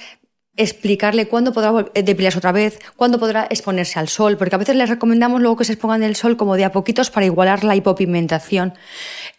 explicarle 0.55 1.27
cuándo 1.27 1.51
podrá 1.51 1.85
eh, 1.93 2.03
depilarse 2.03 2.37
otra 2.37 2.51
vez, 2.51 2.79
cuándo 2.95 3.19
podrá 3.19 3.47
exponerse 3.49 3.99
al 3.99 4.07
sol, 4.07 4.37
porque 4.37 4.55
a 4.55 4.59
veces 4.59 4.75
les 4.75 4.89
recomendamos 4.89 5.41
luego 5.41 5.57
que 5.57 5.65
se 5.65 5.73
expongan 5.73 6.03
el 6.03 6.15
sol 6.15 6.37
como 6.37 6.55
de 6.55 6.65
a 6.65 6.71
poquitos 6.71 7.09
para 7.09 7.25
igualar 7.25 7.63
la 7.63 7.75
hipopigmentación. 7.75 8.73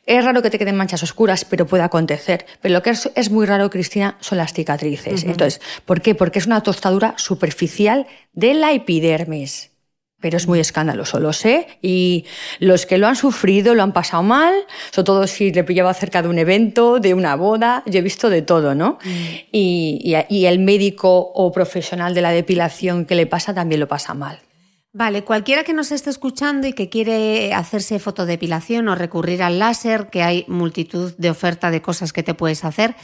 Es 0.07 0.24
raro 0.24 0.42
que 0.42 0.50
te 0.50 0.59
queden 0.59 0.77
manchas 0.77 1.03
oscuras, 1.03 1.44
pero 1.44 1.66
puede 1.66 1.83
acontecer. 1.83 2.46
Pero 2.61 2.74
lo 2.74 2.83
que 2.83 2.90
es, 2.90 3.11
es 3.14 3.31
muy 3.31 3.46
raro, 3.46 3.70
Cristina, 3.70 4.16
son 4.20 4.38
las 4.38 4.53
cicatrices. 4.53 5.24
Entonces, 5.24 5.61
¿por 5.85 6.03
qué? 6.03 6.14
Porque 6.14 6.38
es 6.38 6.46
una 6.46 6.62
tostadura 6.62 7.14
superficial 7.16 8.07
de 8.33 8.55
la 8.55 8.72
epidermis. 8.72 9.73
Pero 10.20 10.38
es 10.38 10.46
muy 10.48 10.59
escandaloso, 10.59 11.20
lo 11.20 11.33
sé. 11.35 11.66
Y 11.83 12.24
los 12.59 12.87
que 12.87 12.96
lo 12.96 13.07
han 13.07 13.16
sufrido 13.16 13.74
lo 13.74 13.83
han 13.83 13.92
pasado 13.92 14.22
mal, 14.22 14.55
sobre 14.90 15.05
todo 15.05 15.27
si 15.27 15.53
le 15.53 15.64
pillaba 15.64 15.92
cerca 15.92 16.22
de 16.22 16.29
un 16.29 16.38
evento, 16.38 16.98
de 16.98 17.12
una 17.12 17.37
boda. 17.37 17.83
Yo 17.85 17.98
he 17.98 18.03
visto 18.03 18.31
de 18.31 18.40
todo, 18.40 18.74
¿no? 18.74 18.98
Y, 19.05 20.00
y- 20.03 20.35
y 20.35 20.46
el 20.46 20.61
médico 20.61 21.31
o 21.35 21.53
profesional 21.53 22.14
de 22.14 22.22
la 22.22 22.31
depilación 22.31 23.05
que 23.05 23.14
le 23.16 23.27
pasa 23.27 23.53
también 23.53 23.81
lo 23.81 23.88
pasa 23.88 24.14
mal. 24.14 24.40
Vale, 24.96 25.24
cualquiera 25.24 25.64
que 25.64 25.72
nos 25.74 25.90
esté 25.90 26.09
escuchando 26.09 26.68
y 26.68 26.72
que 26.72 26.88
quiere 26.88 27.53
hacerse 27.53 27.98
fotodepilación 27.98 28.88
o 28.88 28.94
recurrir 28.94 29.42
al 29.42 29.59
láser, 29.59 30.07
que 30.07 30.22
hay 30.22 30.44
multitud 30.46 31.12
de 31.18 31.31
oferta 31.31 31.70
de 31.72 31.83
cosas 31.83 32.12
que 32.12 32.22
te 32.22 32.33
puedes 32.33 32.64
hacer, 32.64 32.94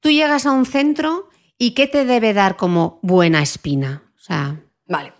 tú 0.00 0.10
llegas 0.10 0.46
a 0.46 0.50
un 0.50 0.66
centro 0.66 1.28
y 1.56 1.70
¿qué 1.70 1.86
te 1.86 2.04
debe 2.04 2.34
dar 2.34 2.56
como 2.56 2.98
buena 3.02 3.40
espina? 3.40 4.02
O 4.18 4.20
sea, 4.20 4.56
Vale. 4.88 5.12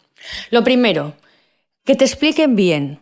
Lo 0.51 0.65
primero, 0.65 1.15
que 1.89 1.97
te 1.97 2.05
expliquen 2.05 2.55
bien 2.55 3.01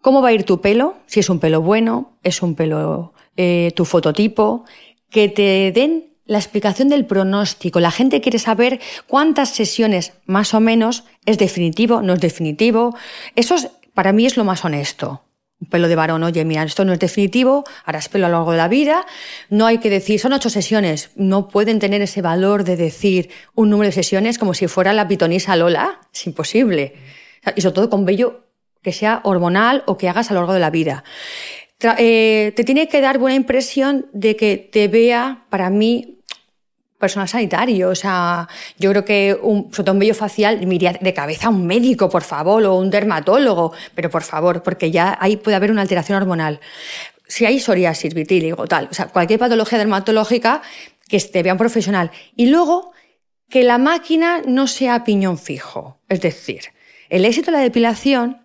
cómo 0.00 0.22
va 0.22 0.28
a 0.28 0.32
ir 0.32 0.44
tu 0.44 0.60
pelo, 0.60 0.94
si 1.06 1.18
es 1.18 1.28
un 1.28 1.40
pelo 1.40 1.62
bueno, 1.62 2.16
es 2.22 2.42
un 2.42 2.54
pelo 2.54 3.12
eh, 3.36 3.72
tu 3.74 3.84
fototipo, 3.84 4.64
que 5.10 5.28
te 5.28 5.72
den 5.72 6.14
la 6.26 6.38
explicación 6.38 6.88
del 6.88 7.06
pronóstico. 7.06 7.80
La 7.80 7.90
gente 7.90 8.20
quiere 8.20 8.38
saber 8.38 8.78
cuántas 9.08 9.48
sesiones 9.48 10.12
más 10.26 10.54
o 10.54 10.60
menos 10.60 11.02
es 11.26 11.38
definitivo, 11.38 12.02
no 12.02 12.12
es 12.12 12.20
definitivo. 12.20 12.94
Eso 13.34 13.56
es- 13.56 13.68
para 13.94 14.12
mí 14.12 14.26
es 14.26 14.36
lo 14.36 14.44
más 14.44 14.64
honesto. 14.64 15.24
Un 15.60 15.68
pelo 15.68 15.88
de 15.88 15.96
varón, 15.96 16.22
oye, 16.22 16.44
mira, 16.44 16.62
esto 16.62 16.84
no 16.84 16.92
es 16.92 17.00
definitivo, 17.00 17.64
harás 17.84 18.08
pelo 18.08 18.26
a 18.26 18.28
lo 18.28 18.36
largo 18.36 18.52
de 18.52 18.58
la 18.58 18.68
vida. 18.68 19.04
No 19.48 19.66
hay 19.66 19.78
que 19.78 19.90
decir, 19.90 20.20
son 20.20 20.32
ocho 20.34 20.50
sesiones. 20.50 21.10
No 21.16 21.48
pueden 21.48 21.80
tener 21.80 22.00
ese 22.00 22.22
valor 22.22 22.62
de 22.62 22.76
decir 22.76 23.28
un 23.56 23.70
número 23.70 23.88
de 23.88 23.92
sesiones 23.92 24.38
como 24.38 24.54
si 24.54 24.68
fuera 24.68 24.92
la 24.92 25.08
pitonisa 25.08 25.56
Lola. 25.56 25.98
Es 26.14 26.28
imposible. 26.28 26.94
Y 27.56 27.60
sobre 27.60 27.74
todo 27.74 27.90
con 27.90 28.04
vello 28.04 28.44
que 28.82 28.92
sea 28.92 29.20
hormonal 29.24 29.82
o 29.86 29.96
que 29.96 30.08
hagas 30.08 30.30
a 30.30 30.34
lo 30.34 30.40
largo 30.40 30.54
de 30.54 30.60
la 30.60 30.70
vida. 30.70 31.04
Eh, 31.98 32.52
te 32.54 32.64
tiene 32.64 32.88
que 32.88 33.00
dar 33.00 33.18
buena 33.18 33.36
impresión 33.36 34.06
de 34.12 34.36
que 34.36 34.56
te 34.56 34.88
vea, 34.88 35.44
para 35.48 35.70
mí, 35.70 36.20
personal 36.98 37.28
sanitario. 37.28 37.88
O 37.88 37.94
sea, 37.94 38.48
yo 38.78 38.90
creo 38.90 39.04
que 39.04 39.36
un, 39.40 39.72
sobre 39.72 39.84
todo 39.84 39.92
un 39.94 39.98
vello 39.98 40.14
facial 40.14 40.64
me 40.66 40.78
de 40.78 41.14
cabeza 41.14 41.46
a 41.46 41.50
un 41.50 41.66
médico, 41.66 42.08
por 42.08 42.22
favor, 42.22 42.62
o 42.64 42.76
un 42.76 42.90
dermatólogo, 42.90 43.72
pero 43.94 44.10
por 44.10 44.22
favor, 44.22 44.62
porque 44.62 44.90
ya 44.90 45.16
ahí 45.20 45.36
puede 45.36 45.56
haber 45.56 45.70
una 45.70 45.82
alteración 45.82 46.20
hormonal. 46.20 46.60
Si 47.26 47.46
hay 47.46 47.58
psoriasis, 47.58 48.12
vitíligo, 48.12 48.66
tal, 48.66 48.88
o 48.90 48.94
sea, 48.94 49.06
cualquier 49.06 49.38
patología 49.38 49.78
dermatológica, 49.78 50.62
que 51.08 51.18
te 51.18 51.42
vea 51.42 51.54
un 51.54 51.58
profesional. 51.58 52.10
Y 52.36 52.46
luego, 52.46 52.92
que 53.48 53.64
la 53.64 53.78
máquina 53.78 54.42
no 54.46 54.66
sea 54.66 55.02
piñón 55.02 55.38
fijo. 55.38 55.98
Es 56.08 56.20
decir, 56.20 56.62
el 57.10 57.24
éxito 57.24 57.50
de 57.50 57.58
la 57.58 57.62
depilación 57.62 58.38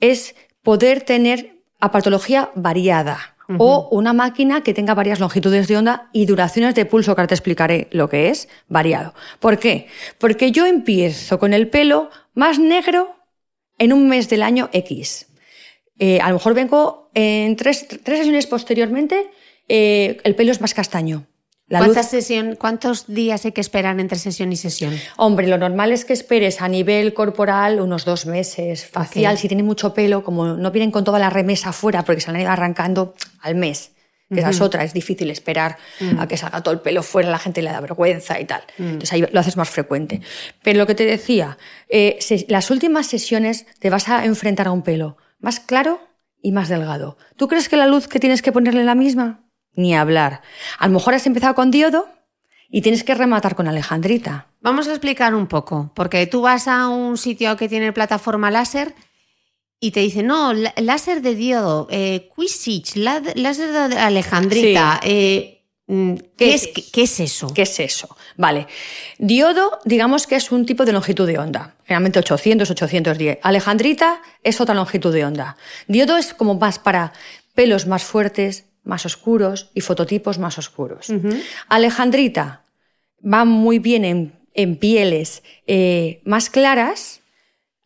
es 0.00 0.34
poder 0.62 1.02
tener 1.02 1.56
apatología 1.80 2.50
variada 2.54 3.32
o 3.58 3.88
una 3.90 4.12
máquina 4.12 4.62
que 4.62 4.72
tenga 4.72 4.94
varias 4.94 5.20
longitudes 5.20 5.68
de 5.68 5.76
onda 5.76 6.08
y 6.12 6.26
duraciones 6.26 6.74
de 6.74 6.86
pulso, 6.86 7.14
que 7.14 7.20
ahora 7.20 7.28
te 7.28 7.34
explicaré 7.34 7.88
lo 7.90 8.08
que 8.08 8.28
es, 8.28 8.48
variado. 8.68 9.14
¿Por 9.40 9.58
qué? 9.58 9.88
Porque 10.18 10.52
yo 10.52 10.64
empiezo 10.64 11.38
con 11.38 11.52
el 11.52 11.68
pelo 11.68 12.10
más 12.34 12.58
negro 12.58 13.14
en 13.78 13.92
un 13.92 14.08
mes 14.08 14.28
del 14.28 14.42
año 14.42 14.70
X. 14.72 15.26
Eh, 15.98 16.20
a 16.20 16.28
lo 16.28 16.34
mejor 16.34 16.54
vengo 16.54 17.10
en 17.14 17.56
tres, 17.56 17.86
tres 17.88 18.18
sesiones 18.18 18.46
posteriormente, 18.46 19.30
eh, 19.68 20.18
el 20.24 20.34
pelo 20.34 20.52
es 20.52 20.60
más 20.60 20.72
castaño. 20.72 21.26
La 21.68 21.78
¿cuántas 21.78 22.10
sesión, 22.10 22.56
¿cuántos 22.56 23.06
días 23.06 23.44
hay 23.46 23.52
que 23.52 23.60
esperar 23.62 23.98
entre 23.98 24.18
sesión 24.18 24.52
y 24.52 24.56
sesión? 24.56 24.94
Hombre, 25.16 25.46
lo 25.46 25.56
normal 25.56 25.90
es 25.92 26.04
que 26.04 26.12
esperes 26.12 26.60
a 26.60 26.68
nivel 26.68 27.14
corporal 27.14 27.80
unos 27.80 28.04
dos 28.04 28.26
meses. 28.26 28.84
Facial, 28.86 29.38
si 29.38 29.48
tiene 29.48 29.62
mucho 29.62 29.94
pelo, 29.94 30.22
como 30.22 30.48
no 30.54 30.70
vienen 30.70 30.90
con 30.90 31.04
toda 31.04 31.18
la 31.18 31.30
remesa 31.30 31.70
afuera 31.70 32.04
porque 32.04 32.20
se 32.20 32.30
la 32.30 32.36
han 32.38 32.42
ido 32.42 32.50
arrancando 32.50 33.14
al 33.40 33.54
mes. 33.54 33.92
Que 34.28 34.40
esa 34.40 34.48
es 34.48 34.60
otra, 34.62 34.82
es 34.82 34.94
difícil 34.94 35.30
esperar 35.30 35.76
a 36.18 36.26
que 36.26 36.38
salga 36.38 36.62
todo 36.62 36.72
el 36.72 36.80
pelo 36.80 37.02
fuera, 37.02 37.30
la 37.30 37.38
gente 37.38 37.60
le 37.60 37.70
da 37.70 37.80
vergüenza 37.80 38.40
y 38.40 38.46
tal. 38.46 38.62
Entonces 38.78 39.12
ahí 39.12 39.24
lo 39.30 39.40
haces 39.40 39.58
más 39.58 39.68
frecuente. 39.68 40.22
Pero 40.62 40.78
lo 40.78 40.86
que 40.86 40.94
te 40.94 41.04
decía, 41.04 41.58
eh, 41.90 42.16
se- 42.20 42.46
las 42.48 42.70
últimas 42.70 43.06
sesiones 43.06 43.66
te 43.78 43.90
vas 43.90 44.08
a 44.08 44.24
enfrentar 44.24 44.68
a 44.68 44.72
un 44.72 44.80
pelo 44.82 45.18
más 45.38 45.60
claro 45.60 46.00
y 46.40 46.52
más 46.52 46.70
delgado. 46.70 47.18
¿Tú 47.36 47.46
crees 47.46 47.68
que 47.68 47.76
la 47.76 47.86
luz 47.86 48.08
que 48.08 48.20
tienes 48.20 48.40
que 48.40 48.52
ponerle 48.52 48.80
es 48.80 48.86
la 48.86 48.94
misma? 48.94 49.44
Ni 49.74 49.94
hablar. 49.94 50.42
A 50.78 50.86
lo 50.86 50.94
mejor 50.94 51.14
has 51.14 51.26
empezado 51.26 51.54
con 51.54 51.70
diodo 51.70 52.08
y 52.68 52.82
tienes 52.82 53.04
que 53.04 53.14
rematar 53.14 53.54
con 53.54 53.68
alejandrita. 53.68 54.48
Vamos 54.60 54.86
a 54.86 54.90
explicar 54.90 55.34
un 55.34 55.46
poco, 55.46 55.90
porque 55.94 56.26
tú 56.26 56.42
vas 56.42 56.68
a 56.68 56.88
un 56.88 57.18
sitio 57.18 57.56
que 57.56 57.68
tiene 57.68 57.92
plataforma 57.92 58.50
láser 58.50 58.94
y 59.80 59.90
te 59.90 60.00
dicen, 60.00 60.26
no, 60.28 60.52
lá- 60.52 60.72
láser 60.76 61.22
de 61.22 61.34
diodo, 61.34 61.88
eh, 61.90 62.28
Quisich, 62.36 62.94
láser 62.96 63.72
de 63.72 63.98
Alejandrita. 63.98 65.00
eh, 65.02 65.64
mm, 65.88 66.14
¿qué, 66.14 66.24
¿Qué 66.36 66.54
es, 66.54 66.62
es? 66.62 66.68
qué- 66.72 66.84
qué 66.92 67.02
es 67.02 67.20
eso? 67.20 67.52
¿Qué 67.52 67.62
es 67.62 67.80
eso? 67.80 68.16
Vale. 68.36 68.68
Diodo, 69.18 69.80
digamos 69.84 70.26
que 70.28 70.36
es 70.36 70.52
un 70.52 70.64
tipo 70.66 70.84
de 70.84 70.92
longitud 70.92 71.26
de 71.26 71.38
onda. 71.38 71.74
Generalmente 71.84 72.20
800, 72.20 72.70
810. 72.70 73.38
Alejandrita 73.42 74.22
es 74.44 74.60
otra 74.60 74.74
longitud 74.74 75.12
de 75.12 75.24
onda. 75.24 75.56
Diodo 75.88 76.16
es 76.16 76.32
como 76.34 76.54
más 76.54 76.78
para 76.78 77.12
pelos 77.54 77.86
más 77.88 78.04
fuertes, 78.04 78.66
más 78.84 79.06
oscuros 79.06 79.70
y 79.74 79.80
fototipos 79.80 80.38
más 80.38 80.58
oscuros. 80.58 81.08
Alejandrita 81.68 82.62
va 83.22 83.44
muy 83.44 83.78
bien 83.78 84.04
en, 84.04 84.32
en 84.54 84.76
pieles 84.76 85.42
eh, 85.66 86.20
más 86.24 86.50
claras. 86.50 87.20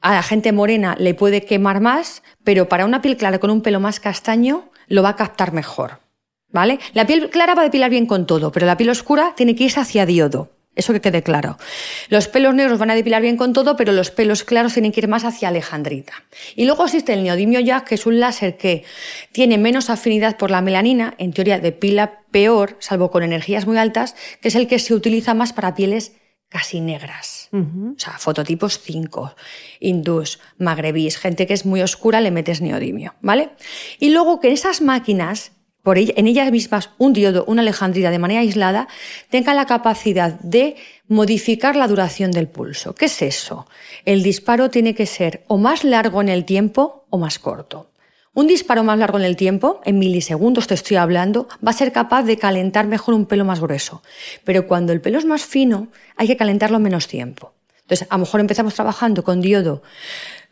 A 0.01 0.15
la 0.15 0.23
gente 0.23 0.53
morena 0.53 0.97
le 0.99 1.15
puede 1.15 1.45
quemar 1.45 1.81
más, 1.81 2.23
pero 2.45 2.69
para 2.69 2.85
una 2.85 3.03
piel 3.03 3.17
clara 3.17 3.39
con 3.39 3.51
un 3.51 3.63
pelo 3.63 3.81
más 3.81 4.01
castaño 4.01 4.71
lo 4.89 5.03
va 5.03 5.11
a 5.11 5.17
captar 5.17 5.53
mejor. 5.53 6.01
¿Vale? 6.49 6.79
La 6.95 7.07
piel 7.07 7.29
clara 7.29 7.55
va 7.55 7.63
a 7.63 7.65
depilar 7.65 7.91
bien 7.91 8.07
con 8.07 8.27
todo, 8.27 8.53
pero 8.53 8.67
la 8.67 8.77
piel 8.77 8.91
oscura 8.91 9.35
tiene 9.37 9.55
que 9.55 9.65
irse 9.65 9.81
hacia 9.81 10.07
diodo. 10.07 10.56
Eso 10.77 10.93
que 10.93 11.01
quede 11.01 11.23
claro. 11.23 11.57
Los 12.11 12.29
pelos 12.29 12.55
negros 12.55 12.79
van 12.79 12.91
a 12.91 12.95
depilar 12.95 13.23
bien 13.23 13.39
con 13.39 13.55
todo, 13.55 13.77
pero 13.77 13.93
los 13.93 14.11
pelos 14.11 14.45
claros 14.45 14.75
tienen 14.75 14.93
que 14.93 15.01
ir 15.01 15.09
más 15.09 15.25
hacia 15.25 15.49
alejandrita. 15.49 16.13
Y 16.55 16.67
luego 16.67 16.85
existe 16.85 17.15
el 17.15 17.25
neodimio 17.25 17.61
Jack, 17.61 17.89
que 17.89 17.95
es 17.95 18.05
un 18.05 18.21
láser 18.21 18.59
que 18.59 18.85
tiene 19.33 19.57
menos 19.57 19.89
afinidad 19.89 20.37
por 20.37 20.51
la 20.51 20.61
melanina, 20.61 21.15
en 21.17 21.33
teoría 21.33 21.59
depila 21.59 22.21
peor, 22.31 22.77
salvo 22.79 23.11
con 23.11 23.23
energías 23.23 23.67
muy 23.67 23.79
altas, 23.79 24.15
que 24.43 24.49
es 24.49 24.55
el 24.55 24.69
que 24.69 24.79
se 24.79 24.93
utiliza 24.93 25.33
más 25.33 25.55
para 25.55 25.75
pieles 25.75 26.13
casi 26.51 26.81
negras. 26.81 27.49
O 27.53 27.99
sea, 27.99 28.19
fototipos 28.19 28.79
5, 28.81 29.35
hindús, 29.81 30.41
magrebís, 30.59 31.17
gente 31.17 31.47
que 31.47 31.55
es 31.55 31.65
muy 31.65 31.81
oscura, 31.81 32.21
le 32.21 32.31
metes 32.31 32.61
neodimio, 32.61 33.15
¿vale? 33.23 33.51
Y 33.99 34.11
luego 34.11 34.41
que 34.41 34.53
esas 34.53 34.83
máquinas 34.83 35.53
por 35.87 35.99
en 35.99 36.27
ellas 36.27 36.51
mismas 36.51 36.91
un 36.99 37.13
diodo, 37.13 37.45
una 37.47 37.63
alejandrita 37.63 38.11
de 38.11 38.19
manera 38.19 38.41
aislada, 38.41 38.89
tenga 39.31 39.55
la 39.55 39.67
capacidad 39.67 40.33
de 40.41 40.75
modificar 41.07 41.77
la 41.77 41.87
duración 41.87 42.33
del 42.33 42.49
pulso. 42.49 42.93
¿Qué 42.97 43.05
es 43.05 43.23
eso? 43.23 43.69
El 44.05 44.25
disparo 44.25 44.69
tiene 44.69 44.97
que 44.97 45.07
ser 45.07 45.45
o 45.47 45.59
más 45.59 45.85
largo 45.85 46.21
en 46.21 46.29
el 46.29 46.45
tiempo 46.45 47.07
o 47.09 47.19
más 47.19 47.39
corto. 47.39 47.93
Un 48.35 48.49
disparo 48.49 48.83
más 48.83 48.99
largo 48.99 49.17
en 49.19 49.25
el 49.27 49.37
tiempo, 49.37 49.81
en 49.85 50.01
milisegundos 50.01 50.67
te 50.67 50.75
estoy 50.75 50.97
hablando, 50.97 51.47
va 51.65 51.71
a 51.71 51.75
ser 51.75 51.93
capaz 51.93 52.25
de 52.25 52.37
calentar 52.37 52.89
mejor 52.89 53.15
un 53.15 53.27
pelo 53.27 53.45
más 53.45 53.61
grueso. 53.61 54.03
Pero 54.43 54.67
cuando 54.67 54.93
el 54.93 55.01
pelo 55.01 55.21
es 55.21 55.25
más 55.25 55.45
fino, 55.45 55.87
hay 56.17 56.27
que 56.27 56.37
calentarlo 56.37 56.81
menos 56.81 57.07
tiempo. 57.07 57.53
Entonces, 57.83 58.09
a 58.11 58.17
lo 58.17 58.23
mejor 58.23 58.41
empezamos 58.41 58.75
trabajando 58.75 59.23
con 59.23 59.41
diodo 59.41 59.85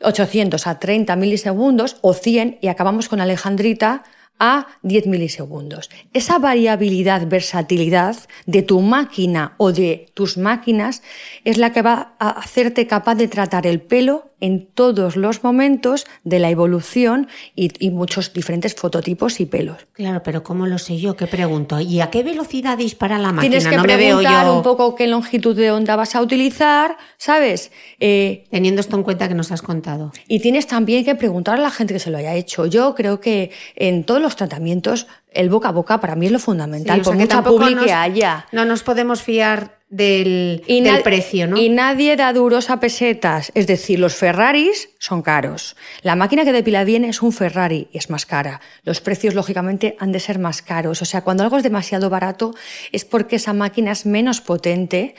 800 0.00 0.64
a 0.68 0.78
30 0.78 1.16
milisegundos 1.16 1.96
o 2.02 2.14
100 2.14 2.58
y 2.60 2.68
acabamos 2.68 3.08
con 3.08 3.20
alejandrita 3.20 4.04
a 4.38 4.66
10 4.82 5.06
milisegundos. 5.06 5.90
Esa 6.12 6.38
variabilidad, 6.38 7.26
versatilidad 7.26 8.16
de 8.46 8.62
tu 8.62 8.80
máquina 8.80 9.54
o 9.58 9.72
de 9.72 10.10
tus 10.14 10.36
máquinas 10.36 11.02
es 11.44 11.58
la 11.58 11.72
que 11.72 11.82
va 11.82 12.14
a 12.18 12.30
hacerte 12.30 12.86
capaz 12.86 13.14
de 13.14 13.28
tratar 13.28 13.66
el 13.66 13.80
pelo 13.80 14.33
en 14.44 14.66
todos 14.66 15.16
los 15.16 15.42
momentos 15.42 16.04
de 16.22 16.38
la 16.38 16.50
evolución 16.50 17.28
y, 17.56 17.70
muchos 17.88 18.34
diferentes 18.34 18.74
fototipos 18.74 19.40
y 19.40 19.46
pelos. 19.46 19.78
Claro, 19.94 20.22
pero 20.22 20.42
¿cómo 20.42 20.66
lo 20.66 20.76
sé 20.76 20.98
yo? 20.98 21.16
¿Qué 21.16 21.26
pregunto? 21.26 21.80
¿Y 21.80 22.00
a 22.00 22.10
qué 22.10 22.22
velocidad 22.22 22.76
dispara 22.76 23.16
la 23.16 23.32
máquina? 23.32 23.58
Tienes 23.58 23.66
que 23.66 23.82
preguntar 23.82 24.50
un 24.50 24.62
poco 24.62 24.94
qué 24.96 25.06
longitud 25.06 25.56
de 25.56 25.70
onda 25.70 25.96
vas 25.96 26.14
a 26.14 26.20
utilizar, 26.20 26.98
¿sabes? 27.16 27.72
Eh, 28.00 28.44
Teniendo 28.50 28.82
esto 28.82 28.96
en 28.96 29.02
cuenta 29.02 29.28
que 29.28 29.34
nos 29.34 29.50
has 29.50 29.62
contado. 29.62 30.12
Y 30.28 30.40
tienes 30.40 30.66
también 30.66 31.06
que 31.06 31.14
preguntar 31.14 31.58
a 31.58 31.62
la 31.62 31.70
gente 31.70 31.94
que 31.94 32.00
se 32.00 32.10
lo 32.10 32.18
haya 32.18 32.34
hecho. 32.34 32.66
Yo 32.66 32.94
creo 32.94 33.20
que 33.20 33.50
en 33.76 34.04
todos 34.04 34.20
los 34.20 34.36
tratamientos 34.36 35.06
el 35.34 35.50
boca 35.50 35.68
a 35.68 35.72
boca 35.72 36.00
para 36.00 36.16
mí 36.16 36.26
es 36.26 36.32
lo 36.32 36.38
fundamental, 36.38 37.00
por 37.02 37.16
mucha 37.16 37.42
publicidad 37.42 37.84
que 37.84 37.92
haya. 37.92 38.46
No 38.52 38.64
nos 38.64 38.82
podemos 38.82 39.22
fiar 39.22 39.78
del, 39.88 40.62
precio, 41.04 41.46
¿no? 41.46 41.56
Y 41.56 41.68
nadie 41.68 42.16
da 42.16 42.32
duros 42.32 42.70
a 42.70 42.80
pesetas. 42.80 43.52
Es 43.54 43.66
decir, 43.66 44.00
los 44.00 44.14
Ferraris 44.14 44.88
son 44.98 45.22
caros. 45.22 45.76
La 46.02 46.16
máquina 46.16 46.44
que 46.44 46.52
depila 46.52 46.84
bien 46.84 47.04
es 47.04 47.22
un 47.22 47.32
Ferrari 47.32 47.88
y 47.92 47.98
es 47.98 48.10
más 48.10 48.26
cara. 48.26 48.60
Los 48.82 49.00
precios, 49.00 49.34
lógicamente, 49.34 49.96
han 50.00 50.10
de 50.10 50.20
ser 50.20 50.38
más 50.38 50.62
caros. 50.62 51.00
O 51.02 51.04
sea, 51.04 51.22
cuando 51.22 51.44
algo 51.44 51.58
es 51.58 51.62
demasiado 51.62 52.10
barato 52.10 52.54
es 52.90 53.04
porque 53.04 53.36
esa 53.36 53.52
máquina 53.52 53.92
es 53.92 54.04
menos 54.04 54.40
potente 54.40 55.14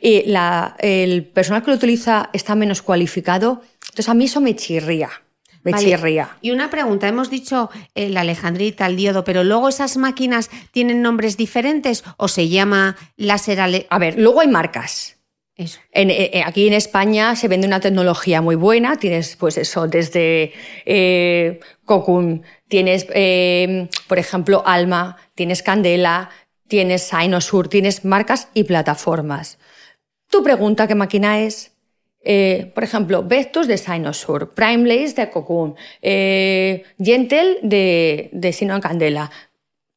y 0.00 0.24
la, 0.26 0.76
el 0.80 1.24
personal 1.24 1.62
que 1.62 1.70
lo 1.70 1.76
utiliza 1.76 2.30
está 2.32 2.54
menos 2.56 2.82
cualificado. 2.82 3.62
Entonces, 3.84 4.08
a 4.08 4.14
mí 4.14 4.24
eso 4.24 4.40
me 4.40 4.56
chirría. 4.56 5.10
Y 6.40 6.50
una 6.50 6.70
pregunta, 6.70 7.08
hemos 7.08 7.30
dicho 7.30 7.70
el 7.94 8.16
alejandrita, 8.16 8.86
el 8.86 8.96
diodo, 8.96 9.24
pero 9.24 9.44
luego 9.44 9.68
esas 9.68 9.96
máquinas 9.96 10.50
tienen 10.72 11.02
nombres 11.02 11.36
diferentes 11.36 12.04
o 12.16 12.28
se 12.28 12.48
llama 12.48 12.96
láser 13.16 13.60
ale... 13.60 13.86
A 13.90 13.98
ver, 13.98 14.18
luego 14.18 14.40
hay 14.40 14.48
marcas. 14.48 15.16
Eso. 15.56 15.80
Eh, 15.92 16.30
eh, 16.34 16.42
aquí 16.44 16.66
en 16.66 16.74
España 16.74 17.34
se 17.34 17.48
vende 17.48 17.66
una 17.66 17.80
tecnología 17.80 18.42
muy 18.42 18.56
buena, 18.56 18.96
tienes 18.96 19.36
pues 19.36 19.56
eso, 19.56 19.88
desde 19.88 20.52
eh, 20.84 21.60
Cocoon, 21.86 22.42
tienes 22.68 23.06
eh, 23.14 23.88
por 24.06 24.18
ejemplo 24.18 24.62
Alma, 24.66 25.16
tienes 25.34 25.62
Candela, 25.62 26.28
tienes 26.68 27.04
Sinosur, 27.04 27.68
tienes 27.68 28.04
marcas 28.04 28.48
y 28.52 28.64
plataformas. 28.64 29.58
Tu 30.28 30.42
pregunta, 30.42 30.86
¿qué 30.86 30.94
máquina 30.94 31.40
es? 31.40 31.75
Eh, 32.28 32.72
por 32.74 32.82
ejemplo, 32.82 33.22
Vectus 33.22 33.68
de 33.68 33.78
Sinosur, 33.78 34.52
Primelace 34.52 35.14
de 35.14 35.30
Cocoon, 35.30 35.76
eh, 36.02 36.82
Gentle 36.98 37.58
de, 37.62 38.30
de 38.32 38.52
Sino 38.52 38.80
Candela. 38.80 39.30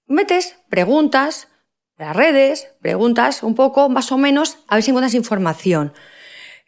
Metes 0.05 0.55
preguntas, 0.69 1.47
las 1.97 2.15
redes, 2.15 2.69
preguntas 2.81 3.41
un 3.41 3.55
poco, 3.55 3.89
más 3.89 4.11
o 4.11 4.19
menos, 4.19 4.59
a 4.67 4.75
ver 4.75 4.83
si 4.83 4.91
encuentras 4.91 5.15
información. 5.15 5.91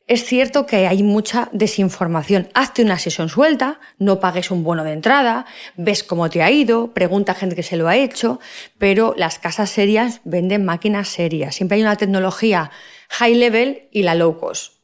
Es 0.08 0.26
cierto 0.26 0.66
que 0.66 0.88
hay 0.88 1.04
mucha 1.04 1.48
desinformación. 1.52 2.50
Hazte 2.56 2.82
una 2.82 2.98
sesión 2.98 3.30
suelta, 3.30 3.80
no 4.00 4.20
pagues 4.20 4.50
un 4.50 4.64
bono 4.64 4.84
de 4.84 4.94
entrada, 4.94 5.46
ves 5.78 6.04
cómo 6.04 6.28
te 6.32 6.42
ha 6.42 6.50
ido, 6.50 6.92
pregunta 6.92 7.34
a 7.34 7.36
gente 7.36 7.56
que 7.56 7.62
se 7.62 7.78
lo 7.78 7.88
ha 7.88 7.98
hecho, 7.98 8.40
pero 8.80 9.14
las 9.16 9.38
casas 9.38 9.70
serias 9.70 10.22
venden 10.24 10.66
máquinas 10.66 11.08
serias. 11.08 11.54
Siempre 11.54 11.76
hay 11.76 11.84
una 11.84 11.98
tecnología 11.98 12.72
high 13.10 13.36
level 13.36 13.90
y 13.92 14.02
la 14.02 14.16
low 14.16 14.40
cost. 14.40 14.81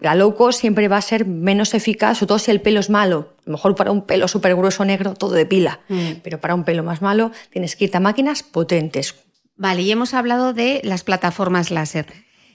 La 0.00 0.14
low 0.14 0.34
cost 0.34 0.60
siempre 0.60 0.88
va 0.88 0.96
a 0.96 1.02
ser 1.02 1.26
menos 1.26 1.74
eficaz, 1.74 2.18
sobre 2.18 2.28
todo 2.28 2.38
si 2.38 2.50
el 2.50 2.60
pelo 2.60 2.80
es 2.80 2.88
malo. 2.88 3.34
A 3.40 3.42
lo 3.50 3.52
mejor 3.52 3.74
para 3.74 3.90
un 3.90 4.02
pelo 4.02 4.26
súper 4.26 4.56
grueso 4.56 4.84
negro 4.84 5.14
todo 5.14 5.32
de 5.32 5.44
pila, 5.44 5.80
mm. 5.88 6.22
pero 6.22 6.40
para 6.40 6.54
un 6.54 6.64
pelo 6.64 6.82
más 6.82 7.02
malo 7.02 7.30
tienes 7.50 7.76
que 7.76 7.84
irte 7.84 7.98
a 7.98 8.00
máquinas 8.00 8.42
potentes. 8.42 9.14
Vale, 9.56 9.82
y 9.82 9.90
hemos 9.90 10.14
hablado 10.14 10.52
de 10.52 10.80
las 10.82 11.04
plataformas 11.04 11.70
láser. 11.70 12.06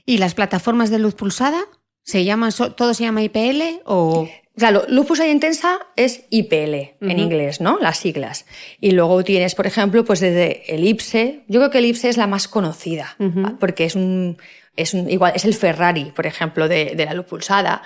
¿Y 0.06 0.18
las 0.18 0.34
plataformas 0.34 0.90
de 0.90 1.00
luz 1.00 1.14
pulsada? 1.14 1.60
¿Se 2.04 2.26
llaman, 2.26 2.52
¿Todo 2.76 2.94
se 2.94 3.04
llama 3.04 3.22
IPL 3.22 3.82
o...? 3.86 4.28
Claro, 4.58 4.84
luz 4.90 5.06
pulsada 5.06 5.30
intensa 5.30 5.80
es 5.96 6.26
IPL 6.32 6.98
en 7.00 7.20
inglés, 7.20 7.62
¿no? 7.62 7.80
Las 7.80 8.00
siglas. 8.00 8.46
Y 8.82 8.92
luego 8.92 9.24
tienes, 9.24 9.56
por 9.56 9.66
ejemplo, 9.68 10.04
pues 10.04 10.20
desde 10.20 10.76
Elipse. 10.76 11.46
Yo 11.48 11.62
creo 11.62 11.72
que 11.72 11.78
Elipse 11.78 12.10
es 12.10 12.18
la 12.18 12.28
más 12.28 12.50
conocida, 12.50 13.16
porque 13.62 13.86
es 13.86 13.96
un 13.96 14.38
es 14.82 14.94
igual, 14.94 15.34
es 15.36 15.46
el 15.46 15.54
Ferrari, 15.54 16.06
por 16.16 16.26
ejemplo, 16.26 16.68
de, 16.68 16.94
la 16.96 17.14
luz 17.14 17.26
pulsada. 17.26 17.82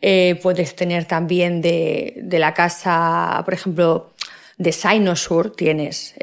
Eh, 0.00 0.38
puedes 0.42 0.76
tener 0.76 1.06
también 1.06 1.62
de, 1.62 2.26
la 2.32 2.54
casa, 2.54 3.42
por 3.44 3.54
ejemplo, 3.54 4.12
de 4.58 4.72
Sinosur, 4.72 5.54
tienes 5.54 6.14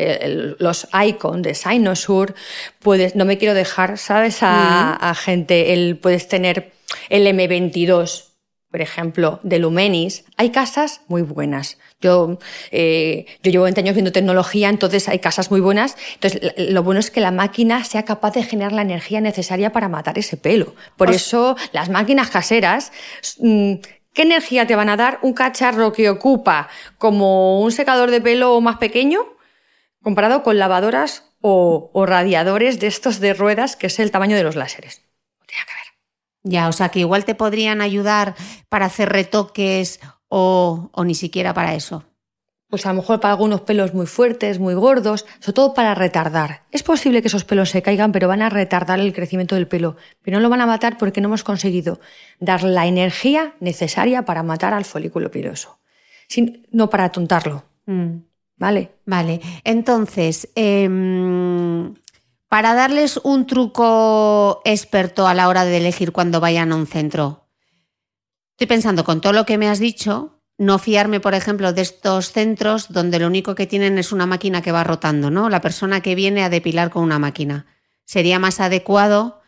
los 0.57 0.87
Icon 0.93 1.41
de 1.41 1.53
Sinosur, 1.53 2.33
puedes, 2.79 3.15
no 3.15 3.25
me 3.25 3.37
quiero 3.37 3.53
dejar, 3.53 3.97
¿sabes? 3.97 4.39
A, 4.41 5.13
gente, 5.15 5.73
el, 5.73 5.97
puedes 5.97 6.27
tener 6.27 6.71
el 7.09 7.27
M22, 7.27 8.32
por 8.73 8.81
ejemplo, 8.81 9.39
de 9.43 9.59
Lumenis. 9.59 10.25
Hay 10.35 10.49
casas 10.49 11.01
muy 11.07 11.21
buenas. 11.21 11.77
Yo, 12.01 12.39
eh, 12.71 13.27
yo 13.43 13.51
llevo 13.51 13.65
20 13.65 13.81
años 13.81 13.93
viendo 13.93 14.11
tecnología, 14.11 14.67
entonces 14.67 15.07
hay 15.07 15.19
casas 15.19 15.51
muy 15.51 15.61
buenas. 15.61 15.95
Entonces, 16.15 16.53
lo 16.57 16.81
bueno 16.81 16.99
es 16.99 17.11
que 17.11 17.21
la 17.21 17.29
máquina 17.29 17.83
sea 17.83 18.01
capaz 18.01 18.31
de 18.31 18.41
generar 18.41 18.71
la 18.71 18.81
energía 18.81 19.21
necesaria 19.21 19.71
para 19.71 19.89
matar 19.89 20.17
ese 20.17 20.37
pelo. 20.37 20.73
Por 20.97 21.11
eso, 21.11 21.55
las 21.71 21.89
máquinas 21.89 22.31
caseras, 22.31 22.91
mm, 23.37 23.73
¿qué 24.11 24.23
energía 24.23 24.65
te 24.65 24.75
van 24.75 24.89
a 24.89 24.97
dar 24.97 25.19
un 25.21 25.33
cacharro 25.33 25.93
que 25.93 26.09
ocupa 26.09 26.67
como 26.97 27.61
un 27.61 27.71
secador 27.71 28.09
de 28.09 28.21
pelo 28.21 28.59
más 28.59 28.77
pequeño 28.77 29.37
comparado 30.01 30.41
con 30.41 30.57
lavadoras 30.57 31.25
o, 31.41 31.91
radiadores 32.07 32.79
de 32.79 32.87
estos 32.87 33.19
de 33.19 33.35
ruedas, 33.35 33.75
que 33.75 33.85
es 33.85 33.99
el 33.99 34.09
tamaño 34.09 34.35
de 34.35 34.41
los 34.41 34.55
láseres? 34.55 35.03
Tiene 35.45 35.63
que 35.63 35.73
ver. 35.73 35.92
Ya, 36.43 36.67
o 36.67 36.73
sea 36.73 36.89
que 36.89 36.99
igual 36.99 37.25
te 37.25 37.35
podrían 37.35 37.81
ayudar 37.81 38.35
para 38.69 38.85
hacer 38.85 39.09
retoques 39.09 39.99
o, 40.27 40.89
ni 41.05 41.15
siquiera 41.15 41.53
para 41.53 41.73
eso? 41.75 42.03
Pues 42.69 42.85
a 42.85 42.89
lo 42.89 42.95
mejor 42.95 43.19
para 43.19 43.33
algunos 43.33 43.61
pelos 43.61 43.93
muy 43.93 44.07
fuertes, 44.07 44.59
muy 44.59 44.73
gordos, 44.73 45.25
sobre 45.39 45.53
todo 45.53 45.73
para 45.75 45.93
retardar. 45.93 46.63
Es 46.71 46.81
posible 46.81 47.21
que 47.21 47.27
esos 47.27 47.45
pelos 47.45 47.69
se 47.69 47.83
caigan, 47.83 48.11
pero 48.11 48.27
van 48.27 48.41
a 48.41 48.49
retardar 48.49 48.99
el 48.99 49.13
crecimiento 49.13 49.53
del 49.55 49.67
pelo. 49.67 49.95
Pero 50.23 50.37
no 50.37 50.41
lo 50.41 50.49
van 50.49 50.61
a 50.61 50.65
matar 50.65 50.97
porque 50.97 51.21
no 51.21 51.27
hemos 51.27 51.43
conseguido 51.43 51.99
dar 52.39 52.63
la 52.63 52.87
energía 52.87 53.53
necesaria 53.59 54.25
para 54.25 54.41
matar 54.41 54.73
al 54.73 54.85
folículo 54.85 55.29
piloso. 55.29 55.79
no 56.71 56.89
para 56.89 57.05
atontarlo. 57.05 57.63
Mm. 57.85 58.23
¿Vale? 58.57 58.91
Vale. 59.05 59.39
Entonces, 59.63 60.49
em, 60.55 61.93
para 62.53 62.75
darles 62.75 63.19
un 63.23 63.47
truco 63.47 64.61
experto 64.63 65.25
a 65.25 65.33
la 65.33 65.49
hora 65.49 65.65
de 65.65 65.77
elegir 65.77 66.11
cuando 66.11 66.39
vayan 66.39 66.71
a 66.71 66.75
un 66.75 66.85
centro, 66.85 67.47
Estoy 68.51 68.67
pensando 68.67 69.03
con 69.03 69.21
todo 69.21 69.33
lo 69.33 69.47
que 69.47 69.57
me 69.57 69.67
has 69.67 69.79
dicho, 69.79 70.39
no 70.59 70.77
fiarme, 70.77 71.19
por 71.19 71.33
ejemplo, 71.33 71.73
de 71.73 71.81
estos 71.81 72.31
centros 72.31 72.93
donde 72.93 73.17
lo 73.17 73.25
único 73.25 73.55
que 73.55 73.65
tienen 73.65 73.97
es 73.97 74.11
una 74.11 74.27
máquina 74.27 74.61
que 74.61 74.71
va 74.71 74.83
rotando, 74.83 75.31
¿no? 75.31 75.49
La 75.49 75.61
persona 75.61 76.01
que 76.01 76.13
viene 76.13 76.43
a 76.43 76.51
depilar 76.51 76.91
con 76.91 77.01
una 77.01 77.17
máquina. 77.17 77.65
Sería 78.05 78.37
más 78.37 78.59
adecuado 78.59 79.41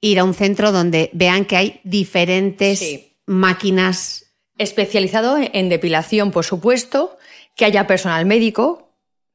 ir 0.00 0.18
a 0.18 0.24
un 0.24 0.34
centro 0.34 0.72
donde 0.72 1.10
vean 1.12 1.44
que 1.44 1.56
hay 1.56 1.80
diferentes 1.84 3.12
máquinas. 3.26 4.32
Especializado 4.58 5.38
en 5.40 5.68
depilación, 5.68 6.32
por 6.32 6.44
supuesto, 6.44 7.16
que 7.54 7.64
haya 7.64 7.86
personal 7.86 8.26
médico, 8.26 8.89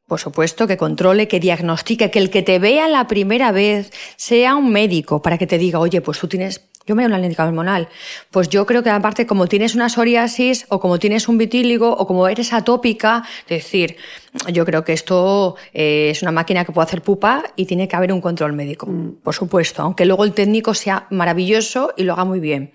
por 0.08 0.20
supuesto, 0.20 0.68
que 0.68 0.78
controle, 0.78 1.28
que 1.28 1.40
diagnostique, 1.40 2.12
que 2.12 2.20
el 2.20 2.30
que 2.30 2.44
te 2.44 2.60
vea 2.60 2.88
la 2.88 3.08
primera 3.08 3.52
vez 3.52 3.92
sea 4.18 4.56
un 4.56 4.72
médico 4.72 5.22
para 5.22 5.38
que 5.38 5.48
te 5.48 5.58
diga, 5.58 5.80
oye, 5.80 6.02
pues 6.02 6.20
tú 6.20 6.28
tienes 6.28 6.62
yo 6.88 6.96
me 6.96 7.04
doy 7.04 7.08
una 7.10 7.18
línea 7.18 7.44
hormonal. 7.44 7.88
Pues 8.30 8.48
yo 8.50 8.66
creo 8.66 8.84
que 8.84 8.92
aparte, 8.92 9.26
como 9.26 9.48
tienes 9.48 9.74
una 9.74 9.90
psoriasis 9.90 10.66
o 10.70 10.80
como 10.80 11.00
tienes 11.00 11.28
un 11.28 11.38
vitíligo 11.38 11.92
o 11.92 12.06
como 12.06 12.28
eres 12.28 12.54
atópica, 12.54 13.24
es 13.48 13.64
decir, 13.64 13.98
yo 14.52 14.66
creo 14.66 14.84
que 14.84 14.94
esto 14.94 15.56
eh, 15.74 16.10
es 16.12 16.22
una 16.22 16.32
máquina 16.32 16.64
que 16.64 16.72
puede 16.72 16.86
hacer 16.86 17.02
pupa 17.02 17.44
y 17.56 17.66
tiene 17.66 17.88
que 17.88 17.96
haber 17.96 18.14
un 18.14 18.22
control 18.22 18.54
médico, 18.54 18.86
mm. 18.86 19.16
por 19.24 19.34
supuesto, 19.34 19.82
aunque 19.82 20.06
luego 20.06 20.26
el 20.26 20.34
técnico 20.34 20.74
sea 20.76 21.08
maravilloso 21.10 21.92
y 21.98 22.04
lo 22.04 22.14
haga 22.14 22.26
muy 22.26 22.40
bien. 22.40 22.72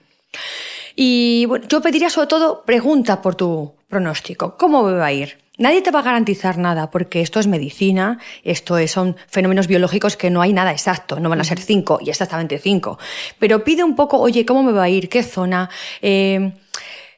Y 0.97 1.47
bueno, 1.47 1.67
yo 1.69 1.81
pediría 1.81 2.11
sobre 2.11 2.27
todo 2.27 2.63
pregunta 2.65 3.23
por 3.23 3.37
tu 3.37 3.73
pronóstico. 3.89 4.57
¿Cómo 4.57 4.83
me 4.83 4.93
va 4.93 5.07
a 5.07 5.13
ir? 5.13 5.40
Nadie 5.61 5.83
te 5.83 5.91
va 5.91 5.99
a 6.01 6.03
garantizar 6.03 6.57
nada, 6.57 6.91
porque 6.91 7.21
esto 7.21 7.39
es 7.39 7.47
medicina, 7.47 8.19
esto 8.45 8.79
es- 8.79 8.91
son 8.93 9.15
fenómenos 9.29 9.67
biológicos 9.67 10.17
que 10.17 10.31
no 10.31 10.41
hay 10.41 10.55
nada 10.55 10.73
exacto, 10.73 11.21
no 11.21 11.29
van 11.29 11.43
a 11.43 11.45
ser 11.45 11.61
cinco 11.61 11.99
y 12.03 12.09
exactamente 12.09 12.59
cinco. 12.59 12.99
Pero 13.39 13.63
pide 13.63 13.85
un 13.85 13.95
poco, 13.95 14.19
oye, 14.19 14.47
¿cómo 14.47 14.63
me 14.63 14.73
va 14.73 14.85
a 14.85 14.89
ir? 14.89 15.11
¿Qué 15.11 15.23
zona? 15.23 15.69
Eh, 16.01 16.53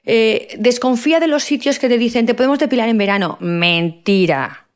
eh, 0.05 0.57
desconfía 0.59 1.20
de 1.20 1.28
los 1.28 1.45
sitios 1.45 1.78
que 1.78 1.88
te 1.88 1.99
dicen, 1.99 2.26
te 2.26 2.34
podemos 2.34 2.59
depilar 2.59 2.88
en 2.88 2.99
verano. 2.99 3.36
Mentira. 3.40 4.66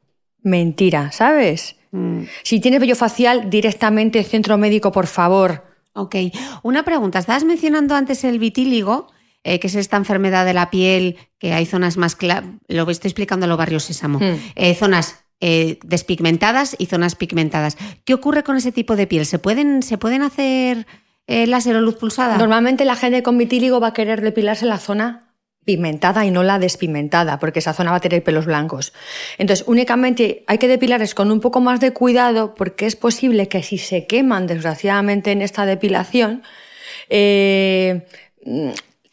Mentira, 0.44 1.10
¿sabes? 1.10 1.74
Si 2.44 2.60
tienes 2.60 2.78
vello 2.78 2.94
facial, 2.94 3.50
directamente 3.50 4.22
centro 4.22 4.58
médico, 4.58 4.92
por 4.92 5.08
favor. 5.08 5.64
Ok. 5.94 6.14
Una 6.62 6.84
pregunta. 6.84 7.18
Estabas 7.18 7.42
mencionando 7.42 7.96
antes 7.96 8.22
el 8.22 8.38
vitíligo, 8.38 9.08
eh, 9.46 9.60
que 9.60 9.68
es 9.68 9.76
esta 9.76 9.96
enfermedad 9.96 10.44
de 10.44 10.54
la 10.54 10.70
piel, 10.70 11.16
que 11.38 11.52
hay 11.52 11.66
zonas 11.66 11.96
más 11.96 12.16
claras. 12.16 12.44
Lo 12.66 12.90
estoy 12.90 13.08
explicando 13.08 13.46
en 13.46 13.50
los 13.50 13.58
barrios 13.58 13.84
Sésamo. 13.84 14.18
Mm. 14.18 14.34
Eh, 14.56 14.74
zonas 14.74 15.24
eh, 15.40 15.78
despigmentadas 15.84 16.74
y 16.78 16.86
zonas 16.86 17.14
pigmentadas. 17.14 17.76
¿Qué 18.04 18.12
ocurre 18.12 18.42
con 18.42 18.56
ese 18.56 18.72
tipo 18.72 18.96
de 18.96 19.06
piel? 19.06 19.24
¿Se 19.24 19.38
pueden, 19.38 19.82
¿se 19.82 19.98
pueden 19.98 20.22
hacer 20.22 20.86
eh, 21.26 21.46
láser 21.46 21.76
o 21.76 21.80
luz 21.80 21.94
pulsada? 21.96 22.38
Normalmente 22.38 22.84
la 22.84 22.96
gente 22.96 23.22
con 23.22 23.38
vitíligo 23.38 23.78
va 23.78 23.88
a 23.88 23.92
querer 23.92 24.20
depilarse 24.20 24.66
la 24.66 24.78
zona 24.78 25.34
pigmentada 25.64 26.24
y 26.24 26.30
no 26.30 26.42
la 26.42 26.58
despigmentada, 26.58 27.38
porque 27.38 27.58
esa 27.58 27.72
zona 27.72 27.90
va 27.90 27.98
a 27.98 28.00
tener 28.00 28.24
pelos 28.24 28.46
blancos. 28.46 28.92
Entonces, 29.36 29.64
únicamente 29.68 30.42
hay 30.46 30.58
que 30.58 30.68
depilarles 30.68 31.14
con 31.14 31.30
un 31.30 31.40
poco 31.40 31.60
más 31.60 31.80
de 31.80 31.92
cuidado, 31.92 32.54
porque 32.54 32.86
es 32.86 32.96
posible 32.96 33.48
que 33.48 33.62
si 33.62 33.78
se 33.78 34.06
queman, 34.06 34.46
desgraciadamente, 34.46 35.32
en 35.32 35.42
esta 35.42 35.66
depilación, 35.66 36.42
eh, 37.10 38.06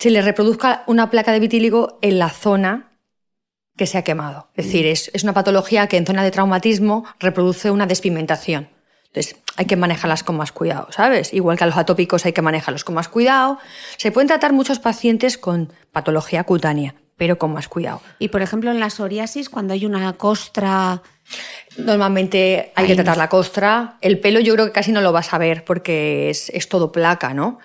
se 0.03 0.09
le 0.09 0.21
reproduzca 0.21 0.83
una 0.85 1.09
placa 1.09 1.31
de 1.31 1.39
vitíligo 1.39 1.97
en 2.01 2.19
la 2.19 2.29
zona 2.29 2.91
que 3.77 3.87
se 3.87 3.97
ha 3.97 4.03
quemado. 4.03 4.49
Es 4.53 4.65
decir, 4.65 4.85
es, 4.85 5.09
es 5.13 5.23
una 5.23 5.33
patología 5.33 5.87
que 5.87 5.95
en 5.95 6.05
zona 6.05 6.25
de 6.25 6.31
traumatismo 6.31 7.05
reproduce 7.19 7.71
una 7.71 7.85
despigmentación. 7.85 8.67
Entonces, 9.05 9.37
hay 9.55 9.63
que 9.63 9.77
manejarlas 9.77 10.25
con 10.25 10.35
más 10.35 10.51
cuidado, 10.51 10.91
¿sabes? 10.91 11.33
Igual 11.33 11.57
que 11.57 11.63
a 11.63 11.67
los 11.67 11.77
atópicos 11.77 12.25
hay 12.25 12.33
que 12.33 12.41
manejarlos 12.41 12.83
con 12.83 12.95
más 12.95 13.07
cuidado. 13.07 13.59
Se 13.95 14.11
pueden 14.11 14.27
tratar 14.27 14.51
muchos 14.51 14.79
pacientes 14.79 15.37
con 15.37 15.71
patología 15.93 16.43
cutánea, 16.43 16.95
pero 17.23 17.37
con 17.37 17.53
más 17.53 17.69
cuidado. 17.69 18.01
Y 18.19 18.27
por 18.27 18.41
ejemplo, 18.41 18.69
en 18.69 18.81
la 18.81 18.89
psoriasis, 18.89 19.47
cuando 19.49 19.73
hay 19.73 19.85
una 19.85 20.11
costra. 20.11 21.01
Normalmente 21.77 22.73
hay 22.75 22.85
que 22.85 22.95
tratar 22.95 23.15
la 23.15 23.29
costra. 23.29 23.97
El 24.01 24.19
pelo 24.19 24.41
yo 24.41 24.55
creo 24.55 24.65
que 24.65 24.71
casi 24.73 24.91
no 24.91 24.99
lo 24.99 25.13
vas 25.13 25.33
a 25.33 25.37
ver 25.37 25.63
porque 25.63 26.29
es, 26.29 26.49
es 26.49 26.67
todo 26.67 26.91
placa, 26.91 27.33
¿no? 27.33 27.59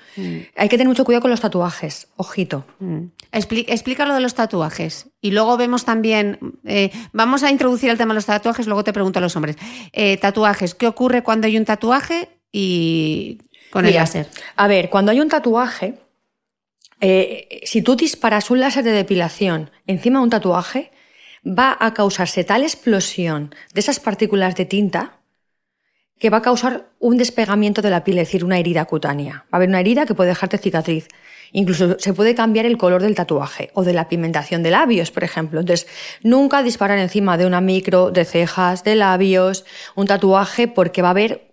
Hay 0.54 0.68
que 0.68 0.76
tener 0.78 0.86
mucho 0.86 1.04
cuidado 1.04 1.22
con 1.22 1.32
los 1.32 1.40
tatuajes, 1.40 2.06
ojito. 2.14 2.64
Mm. 2.78 3.06
Expli- 3.32 3.64
explica 3.66 4.06
lo 4.06 4.14
de 4.14 4.20
los 4.20 4.34
tatuajes. 4.34 5.08
Y 5.20 5.32
luego 5.32 5.56
vemos 5.56 5.84
también. 5.84 6.38
eh, 6.64 6.92
vamos 7.12 7.42
a 7.42 7.50
introducir 7.50 7.90
el 7.90 7.98
tema 7.98 8.14
de 8.14 8.18
los 8.18 8.26
tatuajes, 8.26 8.68
luego 8.68 8.84
te 8.84 8.92
pregunto 8.92 9.18
a 9.18 9.22
los 9.22 9.34
hombres. 9.34 9.56
Eh, 9.92 10.18
tatuajes, 10.18 10.76
¿qué 10.76 10.86
ocurre 10.86 11.24
cuando 11.24 11.48
hay 11.48 11.58
un 11.58 11.64
tatuaje 11.64 12.28
y 12.52 13.38
con 13.72 13.86
el 13.86 13.94
láser? 13.94 14.28
A 14.54 14.68
ver, 14.68 14.88
cuando 14.88 15.10
hay 15.10 15.20
un 15.20 15.28
tatuaje, 15.28 15.94
eh, 17.00 17.60
si 17.64 17.82
tú 17.82 17.96
disparas 17.96 18.50
un 18.50 18.60
láser 18.60 18.84
de 18.84 18.92
depilación 18.92 19.70
encima 19.86 20.18
de 20.18 20.24
un 20.24 20.30
tatuaje, 20.30 20.90
va 21.46 21.76
a 21.78 21.94
causarse 21.94 22.44
tal 22.44 22.62
explosión 22.62 23.54
de 23.72 23.80
esas 23.80 24.00
partículas 24.00 24.56
de 24.56 24.64
tinta 24.64 25.18
que 26.18 26.30
va 26.30 26.38
a 26.38 26.42
causar 26.42 26.88
un 26.98 27.16
despegamiento 27.16 27.80
de 27.80 27.90
la 27.90 28.02
piel, 28.02 28.18
es 28.18 28.26
decir, 28.26 28.44
una 28.44 28.58
herida 28.58 28.84
cutánea. 28.86 29.44
Va 29.44 29.48
a 29.52 29.56
haber 29.56 29.68
una 29.68 29.80
herida 29.80 30.04
que 30.04 30.14
puede 30.14 30.30
dejarte 30.30 30.58
cicatriz. 30.58 31.06
Incluso 31.52 31.98
se 31.98 32.12
puede 32.12 32.34
cambiar 32.34 32.66
el 32.66 32.76
color 32.76 33.02
del 33.02 33.14
tatuaje 33.14 33.70
o 33.72 33.84
de 33.84 33.92
la 33.92 34.08
pigmentación 34.08 34.62
de 34.62 34.70
labios, 34.70 35.10
por 35.10 35.24
ejemplo. 35.24 35.60
Entonces, 35.60 35.86
nunca 36.22 36.62
disparar 36.62 36.98
encima 36.98 37.38
de 37.38 37.46
una 37.46 37.60
micro, 37.60 38.10
de 38.10 38.24
cejas, 38.24 38.84
de 38.84 38.96
labios, 38.96 39.64
un 39.94 40.06
tatuaje, 40.06 40.66
porque 40.68 41.02
va 41.02 41.08
a 41.08 41.12
haber 41.12 41.47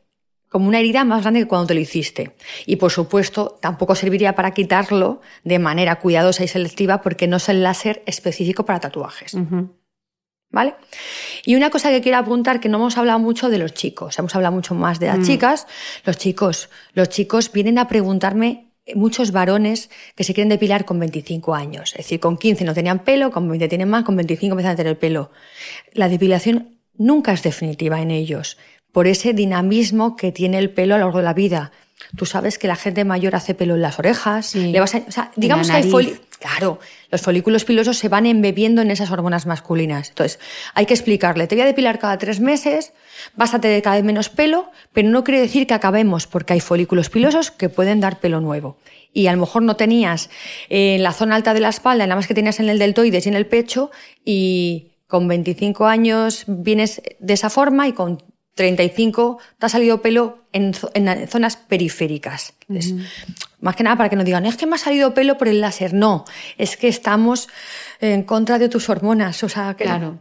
como 0.55 0.69
una 0.69 0.79
herida 0.79 1.03
más 1.03 1.23
grande 1.23 1.41
que 1.41 1.47
cuando 1.47 1.67
te 1.67 1.73
lo 1.73 1.81
hiciste. 1.81 2.31
Y 2.65 2.77
por 2.77 2.89
supuesto, 2.89 3.59
tampoco 3.59 3.93
serviría 3.93 4.35
para 4.35 4.51
quitarlo 4.51 5.19
de 5.43 5.59
manera 5.59 5.99
cuidadosa 5.99 6.45
y 6.45 6.47
selectiva 6.47 7.01
porque 7.01 7.27
no 7.27 7.35
es 7.35 7.49
el 7.49 7.61
láser 7.61 8.01
específico 8.05 8.63
para 8.63 8.79
tatuajes. 8.79 9.35
¿Vale? 10.49 10.75
Y 11.43 11.55
una 11.55 11.69
cosa 11.71 11.89
que 11.89 11.99
quiero 11.99 12.19
apuntar, 12.19 12.61
que 12.61 12.69
no 12.69 12.77
hemos 12.77 12.97
hablado 12.97 13.19
mucho 13.19 13.49
de 13.49 13.57
los 13.57 13.73
chicos, 13.73 14.17
hemos 14.17 14.33
hablado 14.33 14.55
mucho 14.55 14.75
más 14.75 14.97
de 15.01 15.07
las 15.07 15.27
chicas. 15.27 15.67
Los 16.05 16.17
chicos, 16.17 16.69
los 16.93 17.09
chicos 17.09 17.51
vienen 17.51 17.77
a 17.77 17.89
preguntarme, 17.89 18.71
muchos 18.95 19.33
varones 19.33 19.89
que 20.15 20.23
se 20.23 20.33
quieren 20.33 20.47
depilar 20.47 20.85
con 20.85 20.99
25 20.99 21.53
años. 21.53 21.91
Es 21.91 22.05
decir, 22.05 22.21
con 22.21 22.37
15 22.37 22.63
no 22.63 22.73
tenían 22.73 22.99
pelo, 22.99 23.29
con 23.29 23.49
20 23.49 23.67
tienen 23.67 23.89
más, 23.89 24.05
con 24.05 24.15
25 24.15 24.53
empiezan 24.53 24.71
a 24.71 24.77
tener 24.77 24.97
pelo. 24.97 25.31
La 25.91 26.07
depilación 26.07 26.79
nunca 26.97 27.33
es 27.33 27.43
definitiva 27.43 28.01
en 28.01 28.11
ellos, 28.11 28.57
por 28.95 29.07
ese 29.07 29.33
dinamismo 29.33 30.15
que 30.15 30.31
tiene 30.31 30.57
el 30.57 30.69
pelo 30.69 30.95
a 30.95 30.97
lo 30.97 31.03
largo 31.03 31.17
de 31.17 31.25
la 31.25 31.33
vida. 31.33 31.73
Tú 32.15 32.25
sabes 32.25 32.57
que 32.57 32.69
la 32.69 32.77
gente 32.77 33.03
mayor 33.03 33.35
hace 33.35 33.53
pelo 33.53 33.75
en 33.75 33.81
las 33.81 33.99
orejas, 33.99 34.45
Sí. 34.45 34.71
le 34.71 34.79
vas 34.79 34.95
a- 34.95 35.03
o 35.05 35.11
sea, 35.11 35.31
digamos 35.35 35.69
que 35.69 35.75
hay 35.75 35.91
Claro, 36.39 36.79
los 37.11 37.21
folículos 37.21 37.65
pilosos 37.65 37.97
se 37.97 38.07
van 38.07 38.25
embebiendo 38.25 38.81
en 38.81 38.91
esas 38.91 39.11
hormonas 39.11 39.45
masculinas. 39.47 40.09
Entonces, 40.09 40.39
hay 40.75 40.85
que 40.85 40.93
explicarle, 40.93 41.47
te 41.47 41.55
voy 41.55 41.63
a 41.63 41.65
depilar 41.65 41.99
cada 41.99 42.17
tres 42.17 42.39
meses, 42.39 42.93
vas 43.35 43.53
a 43.53 43.59
tener 43.59 43.81
cada 43.81 43.97
vez 43.97 44.05
menos 44.05 44.29
pelo, 44.29 44.71
pero 44.93 45.09
no 45.09 45.25
quiere 45.25 45.41
decir 45.41 45.67
que 45.67 45.73
acabemos, 45.73 46.25
porque 46.25 46.53
hay 46.53 46.61
folículos 46.61 47.09
pilosos 47.09 47.51
que 47.51 47.67
pueden 47.67 47.99
dar 47.99 48.21
pelo 48.21 48.39
nuevo. 48.39 48.77
Y 49.11 49.27
a 49.27 49.33
lo 49.33 49.39
mejor 49.41 49.63
no 49.63 49.75
tenías 49.75 50.29
eh, 50.69 50.95
en 50.95 51.03
la 51.03 51.11
zona 51.11 51.35
alta 51.35 51.53
de 51.53 51.59
la 51.59 51.69
espalda, 51.69 52.05
nada 52.07 52.15
más 52.15 52.27
que 52.27 52.33
tenías 52.33 52.61
en 52.61 52.69
el 52.69 52.79
deltoides 52.79 53.25
y 53.25 53.29
en 53.29 53.35
el 53.35 53.45
pecho, 53.45 53.91
y 54.23 54.91
con 55.07 55.27
25 55.27 55.85
años 55.85 56.45
vienes 56.47 57.01
de 57.19 57.33
esa 57.33 57.49
forma 57.49 57.87
y 57.89 57.93
con 57.93 58.23
35 58.55 59.37
te 59.59 59.65
ha 59.65 59.69
salido 59.69 60.01
pelo 60.01 60.39
en, 60.51 60.73
zo- 60.73 60.89
en 60.93 61.27
zonas 61.27 61.57
periféricas. 61.57 62.53
Entonces, 62.67 62.95
Más 63.61 63.75
que 63.75 63.83
nada 63.83 63.95
para 63.97 64.09
que 64.09 64.15
no 64.15 64.23
digan, 64.23 64.45
es 64.45 64.55
que 64.57 64.65
me 64.65 64.75
ha 64.75 64.79
salido 64.79 65.13
pelo 65.13 65.37
por 65.37 65.47
el 65.47 65.61
láser. 65.61 65.93
No, 65.93 66.25
es 66.57 66.77
que 66.77 66.87
estamos 66.87 67.47
en 68.01 68.23
contra 68.23 68.57
de 68.57 68.69
tus 68.69 68.89
hormonas. 68.89 69.43
O 69.43 69.49
sea, 69.49 69.75
que 69.75 69.83
Claro. 69.83 70.19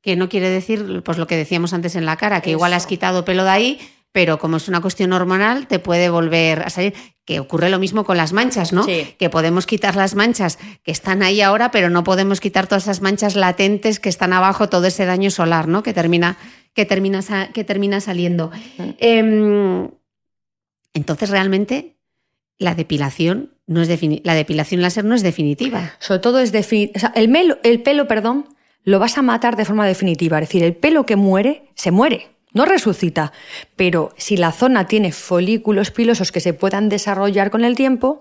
Que 0.00 0.16
no 0.16 0.28
quiere 0.28 0.48
decir, 0.50 1.02
pues 1.04 1.16
lo 1.18 1.28
que 1.28 1.36
decíamos 1.36 1.72
antes 1.72 1.94
en 1.94 2.04
la 2.06 2.16
cara, 2.16 2.40
que 2.40 2.50
igual 2.50 2.72
has 2.72 2.86
quitado 2.86 3.24
pelo 3.24 3.44
de 3.44 3.50
ahí, 3.50 3.80
pero 4.10 4.38
como 4.40 4.56
es 4.56 4.66
una 4.68 4.80
cuestión 4.80 5.12
hormonal, 5.12 5.68
te 5.68 5.78
puede 5.78 6.10
volver 6.10 6.62
a 6.62 6.70
salir. 6.70 6.92
Que 7.24 7.38
ocurre 7.38 7.70
lo 7.70 7.78
mismo 7.78 8.02
con 8.04 8.16
las 8.16 8.32
manchas, 8.32 8.72
¿no? 8.72 8.82
Sí. 8.82 9.14
Que 9.16 9.30
podemos 9.30 9.64
quitar 9.64 9.94
las 9.94 10.16
manchas 10.16 10.58
que 10.82 10.90
están 10.90 11.22
ahí 11.22 11.40
ahora, 11.40 11.70
pero 11.70 11.88
no 11.88 12.02
podemos 12.02 12.40
quitar 12.40 12.66
todas 12.66 12.82
esas 12.82 13.00
manchas 13.00 13.36
latentes 13.36 14.00
que 14.00 14.08
están 14.08 14.32
abajo, 14.32 14.68
todo 14.68 14.86
ese 14.88 15.04
daño 15.06 15.30
solar, 15.30 15.68
¿no? 15.68 15.84
Que 15.84 15.92
termina, 15.94 16.36
que 16.74 16.84
termina, 16.86 17.20
que 17.52 17.64
termina 17.64 18.00
saliendo. 18.00 18.50
Em, 18.98 19.88
entonces, 20.94 21.30
realmente, 21.30 21.96
la 22.58 22.74
depilación 22.74 23.54
no 23.66 23.80
es 23.82 23.88
la 24.24 24.34
depilación 24.34 24.82
láser 24.82 25.04
no 25.04 25.14
es 25.14 25.22
definitiva. 25.22 25.92
Sobre 25.98 26.20
todo 26.20 26.38
es 26.40 26.52
defini- 26.52 26.92
o 26.94 26.98
sea, 26.98 27.12
el, 27.14 27.28
melo- 27.28 27.58
el 27.62 27.82
pelo, 27.82 28.06
perdón, 28.06 28.46
lo 28.84 28.98
vas 28.98 29.16
a 29.18 29.22
matar 29.22 29.56
de 29.56 29.64
forma 29.64 29.86
definitiva. 29.86 30.38
Es 30.38 30.48
decir, 30.48 30.62
el 30.64 30.74
pelo 30.74 31.06
que 31.06 31.16
muere, 31.16 31.70
se 31.74 31.90
muere, 31.90 32.28
no 32.52 32.64
resucita. 32.66 33.32
Pero 33.76 34.12
si 34.16 34.36
la 34.36 34.52
zona 34.52 34.86
tiene 34.86 35.12
folículos 35.12 35.90
pilosos 35.90 36.32
que 36.32 36.40
se 36.40 36.52
puedan 36.52 36.88
desarrollar 36.88 37.50
con 37.50 37.64
el 37.64 37.74
tiempo, 37.76 38.20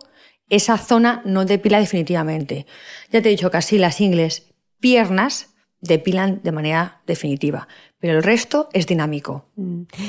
esa 0.49 0.77
zona 0.77 1.21
no 1.25 1.45
depila 1.45 1.79
definitivamente. 1.79 2.65
Ya 3.11 3.21
te 3.21 3.29
he 3.29 3.31
dicho 3.31 3.51
que 3.51 3.57
así 3.57 3.77
las 3.77 3.99
ingles, 4.01 4.51
piernas, 4.79 5.50
depilan 5.81 6.41
de 6.43 6.51
manera 6.51 7.01
definitiva. 7.05 7.67
Pero 7.99 8.17
el 8.17 8.23
resto 8.23 8.69
es 8.73 8.87
dinámico. 8.87 9.49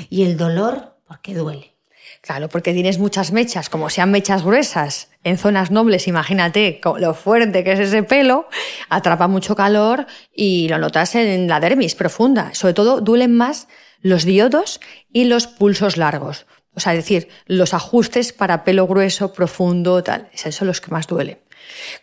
Y 0.08 0.22
el 0.22 0.36
dolor, 0.36 0.96
¿por 1.06 1.20
qué 1.20 1.34
duele? 1.34 1.72
Claro, 2.20 2.48
porque 2.48 2.72
tienes 2.72 2.98
muchas 2.98 3.32
mechas, 3.32 3.68
como 3.68 3.90
sean 3.90 4.10
mechas 4.10 4.44
gruesas, 4.44 5.10
en 5.24 5.38
zonas 5.38 5.70
nobles, 5.70 6.06
imagínate 6.06 6.80
lo 6.98 7.14
fuerte 7.14 7.64
que 7.64 7.72
es 7.72 7.80
ese 7.80 8.02
pelo, 8.02 8.48
atrapa 8.88 9.28
mucho 9.28 9.56
calor 9.56 10.06
y 10.34 10.68
lo 10.68 10.78
notas 10.78 11.14
en 11.14 11.48
la 11.48 11.58
dermis 11.58 11.94
profunda. 11.94 12.54
Sobre 12.54 12.74
todo 12.74 13.00
duelen 13.00 13.34
más 13.36 13.68
los 14.00 14.24
diodos 14.24 14.80
y 15.12 15.24
los 15.24 15.46
pulsos 15.46 15.96
largos. 15.96 16.46
O 16.74 16.80
sea, 16.80 16.94
es 16.94 16.98
decir, 16.98 17.28
los 17.46 17.74
ajustes 17.74 18.32
para 18.32 18.64
pelo 18.64 18.86
grueso, 18.86 19.32
profundo, 19.32 20.02
tal. 20.02 20.28
Esos 20.32 20.54
son 20.54 20.68
los 20.68 20.80
que 20.80 20.90
más 20.90 21.06
duelen. 21.06 21.38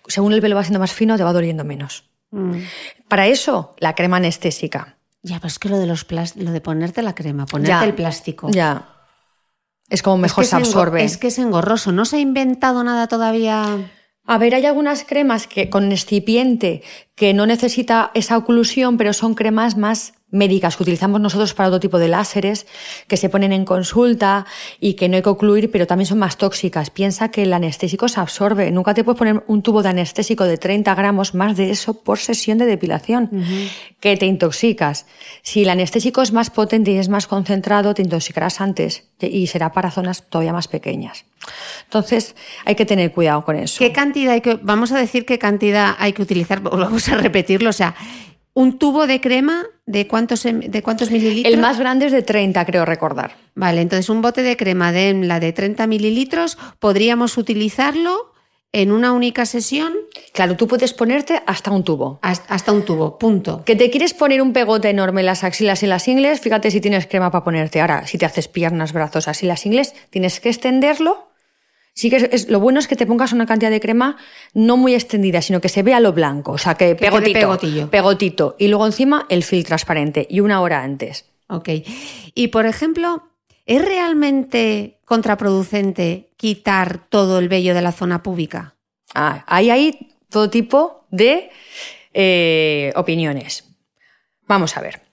Según 0.07 0.33
el 0.33 0.41
pelo 0.41 0.55
va 0.55 0.63
siendo 0.63 0.79
más 0.79 0.93
fino, 0.93 1.17
te 1.17 1.23
va 1.23 1.33
doliendo 1.33 1.63
menos. 1.63 2.08
Para 3.07 3.27
eso, 3.27 3.75
la 3.79 3.95
crema 3.95 4.17
anestésica. 4.17 4.97
Ya, 5.21 5.37
pero 5.37 5.47
es 5.47 5.59
que 5.59 5.69
lo 5.69 5.77
de 5.77 5.85
los 5.87 6.07
plas- 6.07 6.35
lo 6.35 6.51
de 6.51 6.61
ponerte 6.61 7.01
la 7.01 7.13
crema, 7.15 7.45
ponerte 7.45 7.69
Ya. 7.71 7.83
el 7.83 7.93
plástico. 7.93 8.49
Ya. 8.51 8.87
Es 9.89 10.01
como 10.03 10.17
Es 10.17 10.21
mejor 10.21 10.43
que 10.43 10.49
se 10.49 10.55
es 10.55 10.61
engo- 10.61 10.65
absorbe. 10.67 11.03
Es 11.03 11.17
que 11.17 11.27
es 11.27 11.39
engorroso. 11.39 11.91
No 11.91 12.05
se 12.05 12.17
ha 12.17 12.19
inventado 12.19 12.83
nada 12.83 13.07
todavía. 13.07 13.77
A 14.25 14.37
ver, 14.37 14.53
hay 14.53 14.65
algunas 14.67 15.03
cremas 15.03 15.47
que 15.47 15.69
con 15.71 15.91
excipiente 15.91 16.83
que 17.15 17.33
no 17.33 17.47
necesita 17.47 18.11
esa 18.13 18.37
oclusión, 18.37 18.97
pero 18.97 19.11
son 19.13 19.33
cremas 19.33 19.75
más 19.75 20.13
médicas 20.31 20.77
que 20.77 20.83
utilizamos 20.83 21.19
nosotros 21.21 21.53
para 21.53 21.69
otro 21.69 21.79
tipo 21.79 21.97
de 21.99 22.07
láseres 22.07 22.67
que 23.07 23.17
se 23.17 23.29
ponen 23.29 23.51
en 23.51 23.65
consulta 23.65 24.45
y 24.79 24.93
que 24.93 25.09
no 25.09 25.15
hay 25.15 25.21
que 25.21 25.29
ocluir, 25.29 25.71
pero 25.71 25.87
también 25.87 26.05
son 26.05 26.19
más 26.19 26.37
tóxicas. 26.37 26.89
Piensa 26.89 27.29
que 27.29 27.43
el 27.43 27.53
anestésico 27.53 28.07
se 28.07 28.19
absorbe. 28.19 28.71
Nunca 28.71 28.93
te 28.93 29.03
puedes 29.03 29.17
poner 29.17 29.43
un 29.47 29.61
tubo 29.61 29.81
de 29.81 29.89
anestésico 29.89 30.43
de 30.45 30.57
30 30.57 30.93
gramos 30.95 31.33
más 31.33 31.57
de 31.57 31.71
eso 31.71 31.93
por 31.93 32.19
sesión 32.19 32.57
de 32.57 32.65
depilación, 32.65 33.29
que 33.99 34.17
te 34.17 34.25
intoxicas. 34.25 35.05
Si 35.41 35.63
el 35.63 35.69
anestésico 35.69 36.21
es 36.21 36.31
más 36.31 36.49
potente 36.49 36.91
y 36.91 36.97
es 36.97 37.09
más 37.09 37.27
concentrado, 37.27 37.93
te 37.93 38.01
intoxicarás 38.01 38.61
antes 38.61 39.03
y 39.19 39.47
será 39.47 39.71
para 39.71 39.91
zonas 39.91 40.23
todavía 40.29 40.53
más 40.53 40.67
pequeñas. 40.67 41.25
Entonces, 41.85 42.35
hay 42.65 42.75
que 42.75 42.85
tener 42.85 43.11
cuidado 43.11 43.43
con 43.43 43.55
eso. 43.55 43.79
¿Qué 43.79 43.91
cantidad 43.91 44.33
hay 44.33 44.41
que, 44.41 44.55
vamos 44.61 44.91
a 44.91 44.99
decir 44.99 45.25
qué 45.25 45.39
cantidad 45.39 45.95
hay 45.97 46.13
que 46.13 46.21
utilizar? 46.21 46.61
Vamos 46.89 47.09
a 47.09 47.15
repetirlo, 47.15 47.69
o 47.69 47.73
sea, 47.73 47.95
un 48.59 48.77
tubo 48.77 49.07
de 49.07 49.21
crema 49.21 49.67
de 49.85 50.05
cuántos, 50.05 50.45
em, 50.45 50.59
de 50.59 50.83
cuántos 50.83 51.11
mililitros? 51.11 51.53
El 51.53 51.61
más 51.61 51.79
grande 51.79 52.07
es 52.07 52.11
de 52.11 52.23
30, 52.23 52.65
creo 52.65 52.83
recordar. 52.83 53.37
Vale, 53.55 53.79
entonces 53.79 54.09
un 54.09 54.21
bote 54.21 54.43
de 54.43 54.57
crema 54.57 54.91
de 54.91 55.13
la 55.13 55.39
de 55.39 55.53
30 55.53 55.87
mililitros, 55.87 56.57
¿podríamos 56.79 57.37
utilizarlo 57.37 58.33
en 58.73 58.91
una 58.91 59.13
única 59.13 59.45
sesión? 59.45 59.93
Claro, 60.33 60.57
tú 60.57 60.67
puedes 60.67 60.93
ponerte 60.93 61.41
hasta 61.45 61.71
un 61.71 61.85
tubo. 61.85 62.19
Hasta 62.21 62.73
un 62.73 62.83
tubo, 62.83 63.17
punto. 63.17 63.63
Que 63.63 63.77
te 63.77 63.89
quieres 63.89 64.13
poner 64.13 64.41
un 64.41 64.51
pegote 64.51 64.89
enorme 64.89 65.21
en 65.21 65.27
las 65.27 65.45
axilas 65.45 65.81
y 65.83 65.87
las 65.87 66.05
ingles, 66.09 66.41
fíjate 66.41 66.69
si 66.69 66.81
tienes 66.81 67.07
crema 67.07 67.31
para 67.31 67.45
ponerte. 67.45 67.79
Ahora, 67.79 68.07
si 68.07 68.17
te 68.17 68.25
haces 68.25 68.49
piernas, 68.49 68.91
brazos, 68.91 69.29
así 69.29 69.45
las 69.45 69.65
ingles, 69.65 69.95
tienes 70.09 70.41
que 70.41 70.49
extenderlo 70.49 71.28
Sí 71.93 72.09
que 72.09 72.29
es, 72.31 72.49
lo 72.49 72.59
bueno 72.59 72.79
es 72.79 72.87
que 72.87 72.95
te 72.95 73.05
pongas 73.05 73.33
una 73.33 73.45
cantidad 73.45 73.71
de 73.71 73.79
crema 73.79 74.17
no 74.53 74.77
muy 74.77 74.95
extendida, 74.95 75.41
sino 75.41 75.59
que 75.59 75.69
se 75.69 75.83
vea 75.83 75.99
lo 75.99 76.13
blanco, 76.13 76.53
o 76.53 76.57
sea, 76.57 76.75
que, 76.75 76.95
pegotito, 76.95 77.39
pegotillo. 77.39 77.89
pegotito. 77.89 78.55
Y 78.57 78.67
luego 78.67 78.85
encima 78.85 79.25
el 79.29 79.43
film 79.43 79.63
transparente 79.63 80.25
y 80.29 80.39
una 80.39 80.61
hora 80.61 80.81
antes. 80.83 81.25
Ok. 81.47 81.69
Y 82.35 82.47
por 82.49 82.65
ejemplo, 82.65 83.23
¿es 83.65 83.83
realmente 83.83 84.99
contraproducente 85.03 86.29
quitar 86.37 87.09
todo 87.09 87.39
el 87.39 87.49
vello 87.49 87.73
de 87.73 87.81
la 87.81 87.91
zona 87.91 88.23
pública? 88.23 88.75
Ah, 89.13 89.43
ahí 89.47 89.69
hay 89.69 90.13
todo 90.29 90.49
tipo 90.49 91.05
de 91.09 91.49
eh, 92.13 92.93
opiniones. 92.95 93.65
Vamos 94.47 94.77
a 94.77 94.81
ver 94.81 95.08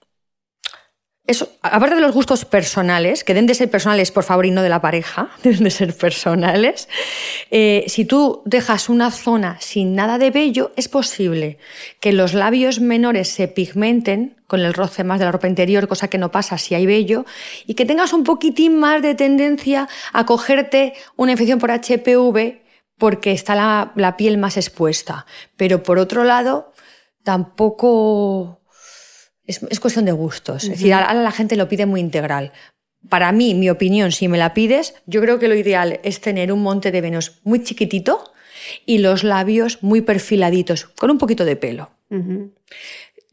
eso, 1.26 1.48
aparte 1.62 1.96
de 1.96 2.00
los 2.00 2.12
gustos 2.12 2.44
personales, 2.44 3.24
que 3.24 3.34
deben 3.34 3.46
de 3.46 3.54
ser 3.54 3.70
personales, 3.70 4.12
por 4.12 4.22
favor, 4.22 4.46
y 4.46 4.50
no 4.50 4.62
de 4.62 4.68
la 4.68 4.80
pareja, 4.80 5.30
deben 5.42 5.64
de 5.64 5.70
ser 5.70 5.96
personales, 5.96 6.88
eh, 7.50 7.84
si 7.88 8.04
tú 8.04 8.42
dejas 8.44 8.88
una 8.88 9.10
zona 9.10 9.58
sin 9.60 9.94
nada 9.94 10.18
de 10.18 10.30
vello, 10.30 10.72
es 10.76 10.88
posible 10.88 11.58
que 12.00 12.12
los 12.12 12.34
labios 12.34 12.80
menores 12.80 13.28
se 13.28 13.48
pigmenten 13.48 14.36
con 14.46 14.60
el 14.60 14.74
roce 14.74 15.02
más 15.02 15.18
de 15.18 15.24
la 15.24 15.32
ropa 15.32 15.48
interior, 15.48 15.88
cosa 15.88 16.08
que 16.08 16.18
no 16.18 16.30
pasa 16.30 16.58
si 16.58 16.74
hay 16.74 16.86
vello, 16.86 17.24
y 17.66 17.74
que 17.74 17.84
tengas 17.84 18.12
un 18.12 18.22
poquitín 18.22 18.78
más 18.78 19.02
de 19.02 19.14
tendencia 19.14 19.88
a 20.12 20.26
cogerte 20.26 20.94
una 21.16 21.32
infección 21.32 21.58
por 21.58 21.70
HPV 21.70 22.62
porque 22.98 23.32
está 23.32 23.54
la, 23.54 23.92
la 23.96 24.16
piel 24.16 24.38
más 24.38 24.56
expuesta. 24.56 25.26
Pero 25.56 25.82
por 25.82 25.98
otro 25.98 26.24
lado, 26.24 26.72
tampoco 27.24 28.60
es, 29.46 29.80
cuestión 29.80 30.04
de 30.04 30.12
gustos. 30.12 30.64
Es 30.64 30.70
decir, 30.70 30.92
ahora 30.92 31.14
la 31.14 31.32
gente 31.32 31.56
lo 31.56 31.68
pide 31.68 31.86
muy 31.86 32.00
integral. 32.00 32.52
Para 33.08 33.30
mí, 33.32 33.54
mi 33.54 33.70
opinión, 33.70 34.12
si 34.12 34.28
me 34.28 34.38
la 34.38 34.54
pides, 34.54 34.94
yo 35.06 35.20
creo 35.20 35.38
que 35.38 35.48
lo 35.48 35.54
ideal 35.54 36.00
es 36.02 36.20
tener 36.20 36.52
un 36.52 36.62
monte 36.62 36.90
de 36.90 37.00
venos 37.00 37.40
muy 37.44 37.62
chiquitito 37.62 38.32
y 38.84 38.98
los 38.98 39.22
labios 39.22 39.82
muy 39.82 40.00
perfiladitos, 40.00 40.86
con 40.86 41.10
un 41.10 41.18
poquito 41.18 41.44
de 41.44 41.56
pelo. 41.56 41.90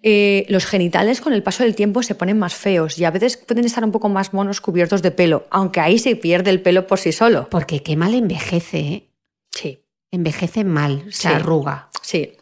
Eh, 0.06 0.46
los 0.50 0.66
genitales 0.66 1.22
con 1.22 1.34
el 1.34 1.44
paso 1.44 1.64
del 1.64 1.76
tiempo 1.76 2.04
se 2.04 2.14
ponen 2.14 2.38
más 2.38 2.54
feos 2.54 3.00
y 3.00 3.06
a 3.06 3.12
veces 3.12 3.38
pueden 3.38 3.66
estar 3.66 3.84
un 3.84 3.92
poco 3.92 4.10
más 4.10 4.34
monos 4.34 4.60
cubiertos 4.60 5.02
de 5.02 5.12
pelo, 5.12 5.48
aunque 5.50 5.80
ahí 5.80 5.98
se 5.98 6.16
pierde 6.16 6.50
el 6.50 6.62
pelo 6.62 6.88
por 6.88 7.00
sí 7.00 7.12
solo. 7.12 7.48
Porque 7.50 7.82
qué 7.82 7.96
mal 7.96 8.14
envejece, 8.14 8.80
¿eh? 8.80 9.10
Sí. 9.50 9.80
Envejece 10.12 10.64
mal, 10.64 11.06
se 11.10 11.30
arruga. 11.30 11.90
Sí. 12.02 12.34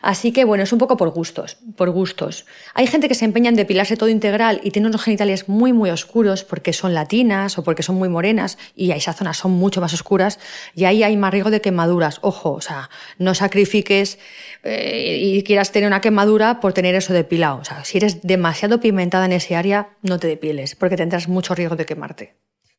Así 0.00 0.32
que 0.32 0.44
bueno, 0.44 0.64
es 0.64 0.72
un 0.72 0.78
poco 0.78 0.96
por 0.96 1.10
gustos, 1.10 1.58
por 1.76 1.90
gustos. 1.90 2.46
Hay 2.74 2.86
gente 2.86 3.08
que 3.08 3.14
se 3.14 3.26
empeña 3.26 3.50
en 3.50 3.56
depilarse 3.56 3.96
todo 3.96 4.08
integral 4.08 4.60
y 4.64 4.70
tiene 4.70 4.88
unos 4.88 5.02
genitales 5.02 5.48
muy, 5.48 5.72
muy 5.72 5.90
oscuros 5.90 6.42
porque 6.42 6.72
son 6.72 6.94
latinas 6.94 7.58
o 7.58 7.64
porque 7.64 7.82
son 7.82 7.96
muy 7.96 8.08
morenas 8.08 8.56
y 8.74 8.90
esas 8.92 9.16
zonas 9.16 9.36
son 9.36 9.52
mucho 9.52 9.80
más 9.80 9.92
oscuras 9.92 10.38
y 10.74 10.84
ahí 10.84 11.02
hay 11.02 11.16
más 11.16 11.32
riesgo 11.32 11.50
de 11.50 11.60
quemaduras. 11.60 12.18
Ojo, 12.22 12.52
o 12.52 12.60
sea, 12.60 12.88
no 13.18 13.34
sacrifiques 13.34 14.18
eh, 14.62 15.18
y 15.20 15.42
quieras 15.42 15.70
tener 15.70 15.86
una 15.86 16.00
quemadura 16.00 16.60
por 16.60 16.72
tener 16.72 16.94
eso 16.94 17.12
depilado. 17.12 17.58
O 17.58 17.64
sea, 17.64 17.84
si 17.84 17.98
eres 17.98 18.22
demasiado 18.22 18.80
pimentada 18.80 19.26
en 19.26 19.32
ese 19.32 19.54
área, 19.54 19.90
no 20.02 20.18
te 20.18 20.28
depiles 20.28 20.74
porque 20.76 20.96
tendrás 20.96 21.28
mucho 21.28 21.54
riesgo 21.54 21.76
de 21.76 21.86
quemarte. 21.86 22.36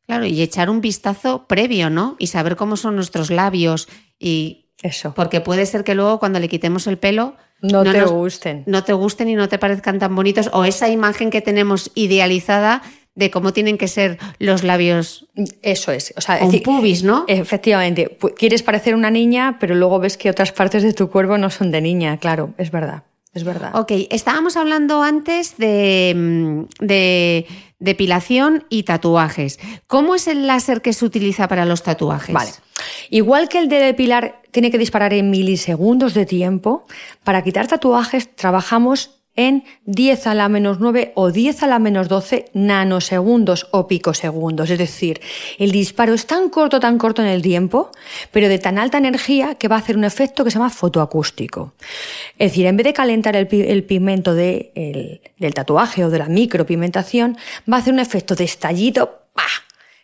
Claro, 0.07 0.26
y 0.26 0.41
echar 0.41 0.69
un 0.69 0.82
vistazo 0.82 1.45
previo, 1.47 1.89
¿no? 1.89 2.15
Y 2.19 2.28
saber 2.28 2.55
cómo 2.55 2.76
son 2.76 2.95
nuestros 2.95 3.30
labios 3.30 3.88
y 4.19 4.61
eso. 4.82 5.13
Porque 5.13 5.41
puede 5.41 5.65
ser 5.65 5.84
que 5.84 5.95
luego 5.95 6.19
cuando 6.19 6.39
le 6.39 6.49
quitemos 6.49 6.88
el 6.88 6.97
pelo 6.97 7.36
no, 7.61 7.84
te 7.84 8.03
gusten. 8.03 8.63
No 8.65 8.84
te 8.84 8.93
gusten 8.93 9.29
y 9.29 9.36
no 9.36 9.47
te 9.47 9.57
parezcan 9.57 9.99
tan 9.99 10.15
bonitos. 10.15 10.49
O 10.53 10.65
esa 10.65 10.89
imagen 10.89 11.29
que 11.29 11.41
tenemos 11.41 11.91
idealizada 11.93 12.82
de 13.13 13.29
cómo 13.29 13.53
tienen 13.53 13.77
que 13.77 13.88
ser 13.88 14.17
los 14.39 14.63
labios. 14.63 15.27
Eso 15.61 15.91
es. 15.91 16.13
O 16.17 16.21
sea, 16.21 16.39
un 16.41 16.61
pubis, 16.61 17.03
¿no? 17.03 17.25
Efectivamente. 17.27 18.17
Quieres 18.36 18.63
parecer 18.63 18.95
una 18.95 19.11
niña, 19.11 19.57
pero 19.59 19.75
luego 19.75 19.99
ves 19.99 20.17
que 20.17 20.29
otras 20.29 20.51
partes 20.51 20.82
de 20.84 20.93
tu 20.93 21.09
cuerpo 21.09 21.38
no 21.38 21.49
son 21.49 21.71
de 21.71 21.82
niña. 21.82 22.17
Claro, 22.17 22.53
es 22.57 22.71
verdad. 22.71 23.03
Es 23.34 23.45
verdad. 23.45 23.71
Ok, 23.75 23.91
estábamos 24.09 24.57
hablando 24.57 25.03
antes 25.03 25.55
de, 25.57 26.13
mm, 26.15 26.86
de 26.86 27.45
depilación 27.82 28.65
y 28.69 28.84
tatuajes. 28.84 29.59
¿Cómo 29.88 30.15
es 30.15 30.27
el 30.27 30.47
láser 30.47 30.82
que 30.82 30.93
se 30.93 31.03
utiliza 31.03 31.49
para 31.49 31.65
los 31.65 31.84
tatuajes? 31.84 32.34
Vale. 32.34 32.51
Igual 33.09 33.49
que 33.49 33.59
el 33.59 33.67
de 33.67 33.77
depilar 33.77 34.41
tiene 34.51 34.71
que 34.71 34.77
disparar 34.77 35.13
en 35.13 35.29
milisegundos 35.29 36.13
de 36.13 36.25
tiempo, 36.25 36.86
para 37.23 37.43
quitar 37.43 37.67
tatuajes 37.67 38.34
trabajamos 38.36 39.20
en 39.36 39.63
10 39.86 40.27
a 40.27 40.36
la 40.36 40.49
menos 40.49 40.79
9 40.79 41.13
o 41.15 41.32
10 41.32 41.63
a 41.63 41.67
la 41.67 41.79
menos 41.79 42.07
12 42.09 42.45
nanosegundos 42.53 43.67
o 43.71 43.88
picosegundos. 43.88 44.69
Es 44.69 44.77
decir, 44.77 45.21
el 45.57 45.71
disparo 45.71 46.13
es 46.13 46.25
tan 46.27 46.49
corto, 46.49 46.79
tan 46.79 46.97
corto 46.97 47.21
en 47.21 47.29
el 47.29 47.41
tiempo, 47.41 47.91
pero 48.32 48.49
de 48.49 48.59
tan 48.59 48.77
alta 48.77 48.97
energía 48.97 49.55
que 49.55 49.67
va 49.67 49.77
a 49.77 49.79
hacer 49.79 49.97
un 49.97 50.03
efecto 50.03 50.43
que 50.43 50.51
se 50.51 50.57
llama 50.57 50.69
fotoacústico. 50.69 51.73
Es 52.38 52.51
decir, 52.51 52.65
en 52.65 52.77
vez 52.77 52.86
de 52.86 52.93
calentar 52.93 53.36
el, 53.36 53.47
pigmento 53.47 54.34
del 54.34 55.53
tatuaje 55.53 56.03
o 56.03 56.09
de 56.09 56.19
la 56.19 56.27
micropigmentación, 56.27 57.38
va 57.71 57.77
a 57.77 57.79
hacer 57.79 57.93
un 57.93 57.99
efecto 57.99 58.36
de 58.36 58.43
estallido 58.43 59.21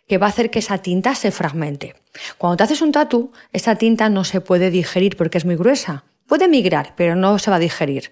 que 0.08 0.18
va 0.18 0.26
a 0.26 0.30
hacer 0.30 0.50
que 0.50 0.58
esa 0.58 0.78
tinta 0.78 1.14
se 1.14 1.30
fragmente. 1.30 1.94
Cuando 2.38 2.56
te 2.56 2.64
haces 2.64 2.80
un 2.80 2.92
tatu, 2.92 3.30
esa 3.52 3.76
tinta 3.76 4.08
no 4.08 4.24
se 4.24 4.40
puede 4.40 4.70
digerir 4.70 5.16
porque 5.16 5.38
es 5.38 5.44
muy 5.44 5.56
gruesa. 5.56 6.04
Puede 6.28 6.46
migrar, 6.46 6.92
pero 6.94 7.16
no 7.16 7.38
se 7.38 7.50
va 7.50 7.56
a 7.56 7.58
digerir. 7.58 8.10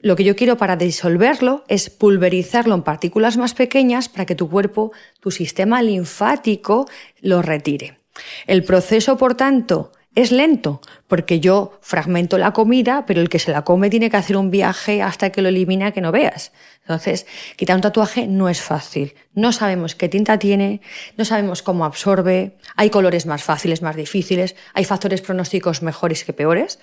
Lo 0.00 0.16
que 0.16 0.24
yo 0.24 0.34
quiero 0.34 0.56
para 0.56 0.76
disolverlo 0.76 1.62
es 1.68 1.90
pulverizarlo 1.90 2.74
en 2.74 2.82
partículas 2.82 3.36
más 3.36 3.52
pequeñas 3.52 4.08
para 4.08 4.24
que 4.24 4.34
tu 4.34 4.48
cuerpo, 4.48 4.92
tu 5.20 5.30
sistema 5.30 5.82
linfático, 5.82 6.88
lo 7.20 7.42
retire. 7.42 7.98
El 8.46 8.64
proceso, 8.64 9.18
por 9.18 9.34
tanto, 9.34 9.92
es 10.14 10.32
lento, 10.32 10.80
porque 11.06 11.38
yo 11.38 11.78
fragmento 11.82 12.36
la 12.36 12.52
comida, 12.52 13.04
pero 13.06 13.20
el 13.20 13.28
que 13.28 13.38
se 13.38 13.52
la 13.52 13.62
come 13.62 13.90
tiene 13.90 14.10
que 14.10 14.16
hacer 14.16 14.36
un 14.36 14.50
viaje 14.50 15.02
hasta 15.02 15.30
que 15.30 15.40
lo 15.40 15.48
elimina 15.48 15.92
que 15.92 16.00
no 16.00 16.10
veas. 16.10 16.52
Entonces, 16.80 17.26
quitar 17.56 17.76
un 17.76 17.82
tatuaje 17.82 18.26
no 18.26 18.48
es 18.48 18.60
fácil. 18.60 19.14
No 19.34 19.52
sabemos 19.52 19.94
qué 19.94 20.08
tinta 20.08 20.38
tiene, 20.38 20.80
no 21.16 21.24
sabemos 21.24 21.62
cómo 21.62 21.84
absorbe, 21.84 22.56
hay 22.74 22.90
colores 22.90 23.26
más 23.26 23.44
fáciles, 23.44 23.82
más 23.82 23.94
difíciles, 23.94 24.56
hay 24.74 24.84
factores 24.84 25.20
pronósticos 25.20 25.82
mejores 25.82 26.24
que 26.24 26.32
peores, 26.32 26.80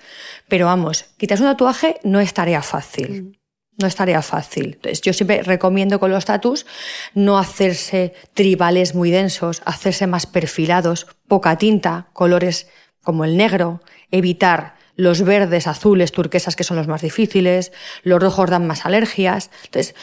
pero 0.48 0.64
vamos, 0.66 1.04
quitar 1.18 1.38
un 1.38 1.46
tatuaje 1.46 2.00
no 2.04 2.20
es 2.20 2.32
tarea 2.32 2.62
fácil. 2.62 3.24
Mm. 3.24 3.32
No 3.80 3.86
es 3.86 3.94
tarea 3.94 4.22
fácil. 4.22 4.72
Entonces, 4.74 5.02
yo 5.02 5.12
siempre 5.12 5.42
recomiendo 5.42 6.00
con 6.00 6.10
los 6.10 6.24
tatus 6.24 6.66
no 7.14 7.38
hacerse 7.38 8.12
tribales 8.34 8.96
muy 8.96 9.12
densos, 9.12 9.62
hacerse 9.66 10.08
más 10.08 10.26
perfilados, 10.26 11.06
poca 11.28 11.56
tinta, 11.58 12.08
colores 12.12 12.66
como 13.08 13.24
el 13.24 13.38
negro, 13.38 13.80
evitar 14.10 14.74
los 14.94 15.22
verdes, 15.22 15.66
azules, 15.66 16.12
turquesas, 16.12 16.56
que 16.56 16.62
son 16.62 16.76
los 16.76 16.88
más 16.88 17.00
difíciles, 17.00 17.72
los 18.02 18.20
rojos 18.20 18.50
dan 18.50 18.66
más 18.66 18.84
alergias. 18.84 19.50
Entonces, 19.64 19.94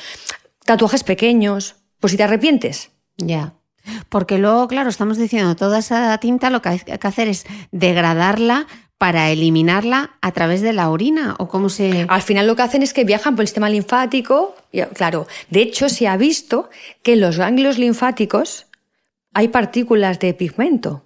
tatuajes 0.66 1.03
pequeños, 1.03 1.76
pues 1.99 2.10
si 2.10 2.18
te 2.18 2.24
arrepientes. 2.24 2.89
Ya. 3.18 3.53
Porque 4.10 4.39
luego, 4.39 4.68
claro, 4.68 4.89
estamos 4.89 5.20
diciendo, 5.20 5.56
toda 5.56 5.78
esa 5.78 6.18
tinta 6.18 6.49
lo 6.49 6.64
que 6.64 6.70
hay 6.70 6.80
que 6.80 7.08
hacer 7.08 7.28
es 7.28 7.45
degradarla 7.72 8.66
para 8.97 9.30
eliminarla 9.30 10.18
a 10.22 10.32
través 10.32 10.62
de 10.62 10.74
la 10.74 10.89
orina 10.89 11.36
o 11.38 11.47
cómo 11.47 11.70
se 11.70 12.08
Al 12.10 12.24
final 12.24 12.47
lo 12.47 12.56
que 12.56 12.64
hacen 12.64 12.82
es 12.82 12.91
que 12.91 13.03
viajan 13.03 13.36
por 13.36 13.43
el 13.43 13.49
sistema 13.49 13.70
linfático, 13.70 14.56
claro, 14.95 15.28
de 15.51 15.62
hecho 15.62 15.89
se 15.89 16.08
ha 16.08 16.18
visto 16.18 16.72
que 17.03 17.14
en 17.14 17.22
los 17.22 17.38
ganglios 17.38 17.78
linfáticos 17.78 18.66
hay 19.32 19.49
partículas 19.49 20.18
de 20.18 20.34
pigmento 20.34 21.05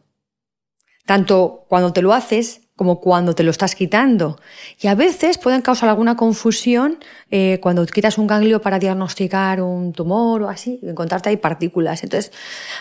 tanto 1.10 1.66
cuando 1.68 1.92
te 1.92 2.04
lo 2.04 2.14
haces 2.14 2.62
como 2.76 3.02
cuando 3.02 3.34
te 3.34 3.42
lo 3.42 3.50
estás 3.50 3.74
quitando. 3.74 4.40
Y 4.80 4.86
a 4.90 4.94
veces 4.94 5.40
pueden 5.40 5.64
causar 5.64 5.90
alguna 5.90 6.16
confusión 6.16 7.00
eh, 7.32 7.58
cuando 7.64 7.84
quitas 7.88 8.20
un 8.20 8.28
ganglio 8.28 8.62
para 8.62 8.78
diagnosticar 8.78 9.60
un 9.60 9.92
tumor 9.92 10.44
o 10.44 10.50
así, 10.50 10.80
encontrarte 10.84 11.30
ahí 11.30 11.38
partículas. 11.38 12.04
Entonces, 12.04 12.32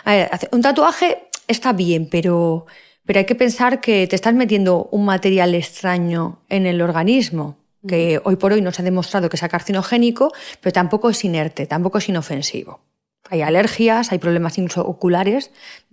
a 0.05 0.13
ver, 0.13 0.31
un 0.53 0.61
tatuaje 0.61 1.31
está 1.47 1.73
bien, 1.73 2.07
pero, 2.11 2.67
pero 3.07 3.21
hay 3.21 3.25
que 3.25 3.35
pensar 3.35 3.81
que 3.81 4.07
te 4.07 4.15
estás 4.15 4.35
metiendo 4.35 4.91
un 4.93 5.07
material 5.07 5.55
extraño 5.55 6.43
en 6.51 6.67
el 6.67 6.83
organismo 6.83 7.57
que 7.89 8.21
hoy 8.25 8.37
por 8.37 8.53
hoy 8.53 8.61
no 8.61 8.73
se 8.73 8.83
ha 8.83 8.85
demostrado 8.85 9.31
que 9.31 9.39
sea 9.39 9.49
carcinogénico, 9.49 10.35
pero 10.61 10.75
tampoco 10.75 11.09
es 11.09 11.25
inerte, 11.25 11.67
tampoco 11.67 11.97
es 11.97 12.11
inofensivo. 12.11 12.81
Hay 13.31 13.41
alergias, 13.41 14.13
hay 14.13 14.19
problemas 14.19 14.59
incluso 14.59 14.83
oculares 14.87 15.51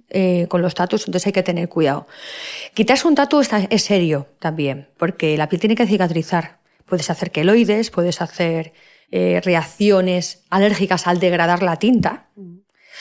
eh, 0.09 0.45
con 0.49 0.61
los 0.61 0.75
tatus, 0.75 1.07
entonces 1.07 1.27
hay 1.27 1.33
que 1.33 1.43
tener 1.43 1.67
cuidado. 1.67 2.07
Quitarse 2.73 3.07
un 3.07 3.15
tatu 3.15 3.41
es 3.41 3.83
serio 3.83 4.27
también, 4.39 4.89
porque 4.97 5.37
la 5.37 5.49
piel 5.49 5.59
tiene 5.59 5.75
que 5.75 5.87
cicatrizar. 5.87 6.59
Puedes 6.85 7.09
hacer 7.09 7.31
queloides, 7.31 7.89
puedes 7.89 8.21
hacer 8.21 8.73
eh, 9.11 9.41
reacciones 9.43 10.43
alérgicas 10.49 11.07
al 11.07 11.19
degradar 11.19 11.63
la 11.63 11.77
tinta. 11.77 12.29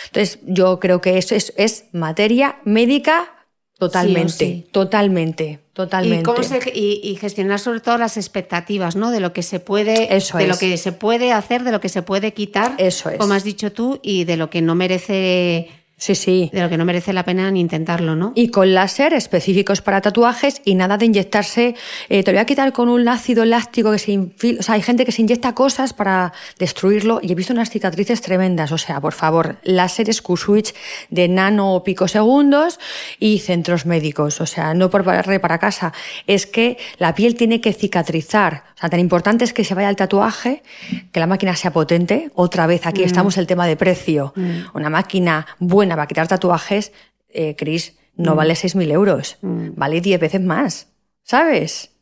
Entonces, 0.06 0.38
yo 0.44 0.80
creo 0.80 1.00
que 1.00 1.18
eso 1.18 1.34
es, 1.34 1.52
es 1.56 1.86
materia 1.92 2.56
médica 2.64 3.46
totalmente, 3.78 4.66
totalmente. 4.72 5.60
Totalmente. 5.74 6.30
Y, 6.72 7.16
gestionar 7.20 7.58
sobre 7.58 7.80
todo 7.80 7.98
las 7.98 8.16
expectativas, 8.16 8.94
¿no? 8.94 9.10
De 9.10 9.18
lo 9.18 9.32
que 9.32 9.42
se 9.42 9.58
puede, 9.58 10.16
Eso 10.16 10.38
de 10.38 10.46
lo 10.46 10.56
que 10.56 10.76
se 10.76 10.92
puede 10.92 11.32
hacer, 11.32 11.64
de 11.64 11.72
lo 11.72 11.80
que 11.80 11.88
se 11.88 12.02
puede 12.02 12.32
quitar, 12.32 12.76
Eso 12.78 13.10
es. 13.10 13.18
como 13.18 13.34
has 13.34 13.42
dicho 13.42 13.72
tú, 13.72 13.98
y 14.00 14.22
de 14.22 14.36
lo 14.36 14.50
que 14.50 14.62
no 14.62 14.76
merece 14.76 15.68
Sí, 15.96 16.16
sí. 16.16 16.50
De 16.52 16.60
lo 16.60 16.68
que 16.68 16.76
no 16.76 16.84
merece 16.84 17.12
la 17.12 17.24
pena 17.24 17.48
ni 17.52 17.60
intentarlo, 17.60 18.16
¿no? 18.16 18.32
Y 18.34 18.48
con 18.48 18.74
láser 18.74 19.14
específicos 19.14 19.80
para 19.80 20.00
tatuajes 20.00 20.60
y 20.64 20.74
nada 20.74 20.98
de 20.98 21.06
inyectarse. 21.06 21.76
Eh, 22.08 22.24
te 22.24 22.32
lo 22.32 22.36
voy 22.36 22.42
a 22.42 22.46
quitar 22.46 22.72
con 22.72 22.88
un 22.88 23.06
ácido 23.08 23.44
elástico 23.44 23.92
que 23.92 24.00
se 24.00 24.10
infila. 24.10 24.58
O 24.58 24.62
sea, 24.64 24.74
hay 24.74 24.82
gente 24.82 25.04
que 25.04 25.12
se 25.12 25.22
inyecta 25.22 25.54
cosas 25.54 25.92
para 25.92 26.32
destruirlo 26.58 27.20
y 27.22 27.30
he 27.30 27.34
visto 27.36 27.52
unas 27.52 27.70
cicatrices 27.70 28.20
tremendas. 28.22 28.72
O 28.72 28.78
sea, 28.78 29.00
por 29.00 29.12
favor, 29.12 29.58
láseres 29.62 30.20
Q-Switch 30.20 30.74
de 31.10 31.28
nano 31.28 31.74
o 31.74 31.84
picosegundos 31.84 32.80
y 33.20 33.38
centros 33.38 33.86
médicos. 33.86 34.40
O 34.40 34.46
sea, 34.46 34.74
no 34.74 34.90
por 34.90 35.04
barrer 35.04 35.40
para 35.40 35.58
casa. 35.58 35.92
Es 36.26 36.46
que 36.46 36.76
la 36.98 37.14
piel 37.14 37.36
tiene 37.36 37.60
que 37.60 37.72
cicatrizar. 37.72 38.64
Sea, 38.84 38.90
tan 38.90 39.00
importante 39.00 39.44
es 39.44 39.54
que 39.54 39.64
se 39.64 39.74
vaya 39.74 39.88
al 39.88 39.96
tatuaje, 39.96 40.62
que 41.10 41.18
la 41.18 41.26
máquina 41.26 41.56
sea 41.56 41.72
potente. 41.72 42.30
Otra 42.34 42.66
vez, 42.66 42.86
aquí 42.86 43.00
mm. 43.00 43.06
estamos 43.06 43.38
el 43.38 43.46
tema 43.46 43.66
de 43.66 43.76
precio. 43.76 44.34
Mm. 44.36 44.76
Una 44.76 44.90
máquina 44.90 45.46
buena 45.58 45.96
para 45.96 46.06
quitar 46.06 46.28
tatuajes, 46.28 46.92
eh, 47.30 47.54
Chris, 47.56 47.94
no 48.16 48.34
mm. 48.34 48.36
vale 48.36 48.54
6.000 48.54 48.92
euros, 48.92 49.38
mm. 49.40 49.68
vale 49.74 50.02
10 50.02 50.20
veces 50.20 50.40
más, 50.42 50.88
¿sabes? 51.22 51.92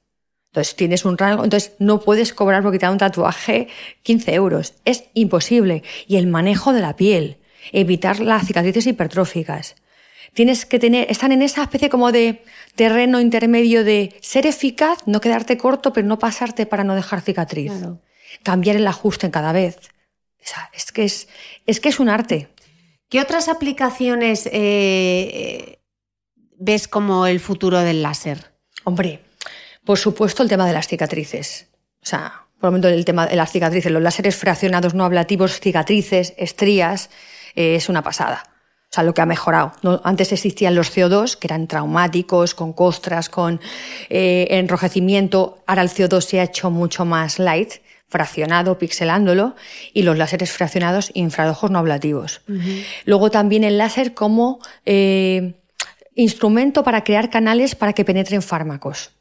Entonces 0.50 0.74
tienes 0.74 1.04
un 1.04 1.16
rango, 1.16 1.44
entonces 1.44 1.74
no 1.78 2.00
puedes 2.00 2.34
cobrar 2.34 2.64
por 2.64 2.72
quitar 2.72 2.90
un 2.90 2.98
tatuaje 2.98 3.68
15 4.02 4.34
euros, 4.34 4.74
es 4.84 5.04
imposible. 5.14 5.84
Y 6.08 6.16
el 6.16 6.26
manejo 6.26 6.72
de 6.72 6.80
la 6.80 6.96
piel, 6.96 7.38
evitar 7.70 8.18
las 8.18 8.44
cicatrices 8.44 8.88
hipertróficas. 8.88 9.76
Tienes 10.34 10.66
que 10.66 10.80
tener, 10.80 11.08
están 11.10 11.30
en 11.30 11.42
esa 11.42 11.62
especie 11.62 11.88
como 11.88 12.10
de 12.10 12.42
terreno 12.74 13.20
intermedio 13.20 13.84
de 13.84 14.16
ser 14.20 14.46
eficaz, 14.46 14.98
no 15.06 15.20
quedarte 15.20 15.58
corto, 15.58 15.92
pero 15.92 16.06
no 16.06 16.18
pasarte 16.18 16.66
para 16.66 16.84
no 16.84 16.94
dejar 16.94 17.20
cicatriz. 17.20 17.72
Cambiar 18.42 18.76
el 18.76 18.86
ajuste 18.86 19.30
cada 19.30 19.52
vez. 19.52 19.78
O 20.42 20.46
sea, 20.46 20.70
es 20.72 20.90
que 20.90 21.04
es, 21.04 21.28
es 21.66 21.80
que 21.80 21.90
es 21.90 22.00
un 22.00 22.08
arte. 22.08 22.48
¿Qué 23.08 23.20
otras 23.20 23.48
aplicaciones 23.48 24.48
eh, 24.50 25.78
ves 26.56 26.88
como 26.88 27.26
el 27.26 27.40
futuro 27.40 27.80
del 27.80 28.02
láser? 28.02 28.52
Hombre, 28.84 29.20
por 29.84 29.98
supuesto 29.98 30.42
el 30.42 30.48
tema 30.48 30.66
de 30.66 30.72
las 30.72 30.88
cicatrices. 30.88 31.68
O 32.02 32.06
sea, 32.06 32.46
por 32.58 32.68
el 32.68 32.72
momento 32.72 32.88
el 32.88 33.04
tema 33.04 33.26
de 33.26 33.36
las 33.36 33.52
cicatrices, 33.52 33.92
los 33.92 34.02
láseres 34.02 34.36
fraccionados 34.36 34.94
no 34.94 35.04
ablativos, 35.04 35.60
cicatrices, 35.60 36.34
estrías, 36.36 37.10
eh, 37.54 37.76
es 37.76 37.88
una 37.88 38.02
pasada. 38.02 38.51
O 38.92 38.94
sea, 38.94 39.04
lo 39.04 39.14
que 39.14 39.22
ha 39.22 39.26
mejorado. 39.26 39.72
Antes 40.04 40.32
existían 40.32 40.74
los 40.74 40.94
CO2, 40.94 41.38
que 41.38 41.46
eran 41.46 41.66
traumáticos, 41.66 42.54
con 42.54 42.74
costras, 42.74 43.30
con 43.30 43.58
eh, 44.10 44.48
enrojecimiento. 44.50 45.62
Ahora 45.66 45.80
el 45.80 45.88
CO2 45.88 46.20
se 46.20 46.40
ha 46.40 46.42
hecho 46.42 46.70
mucho 46.70 47.06
más 47.06 47.38
light 47.38 47.76
fraccionado, 48.08 48.76
pixelándolo, 48.76 49.56
y 49.94 50.02
los 50.02 50.18
láseres 50.18 50.52
fraccionados 50.52 51.10
infrarrojos 51.14 51.70
no 51.70 51.78
ablativos. 51.78 52.42
Luego 53.06 53.30
también 53.30 53.64
el 53.64 53.78
láser 53.78 54.12
como 54.12 54.58
eh, 54.84 55.54
instrumento 56.14 56.84
para 56.84 57.02
crear 57.02 57.30
canales 57.30 57.74
para 57.74 57.94
que 57.94 58.04
penetren 58.04 58.42
fármacos. 58.42 59.12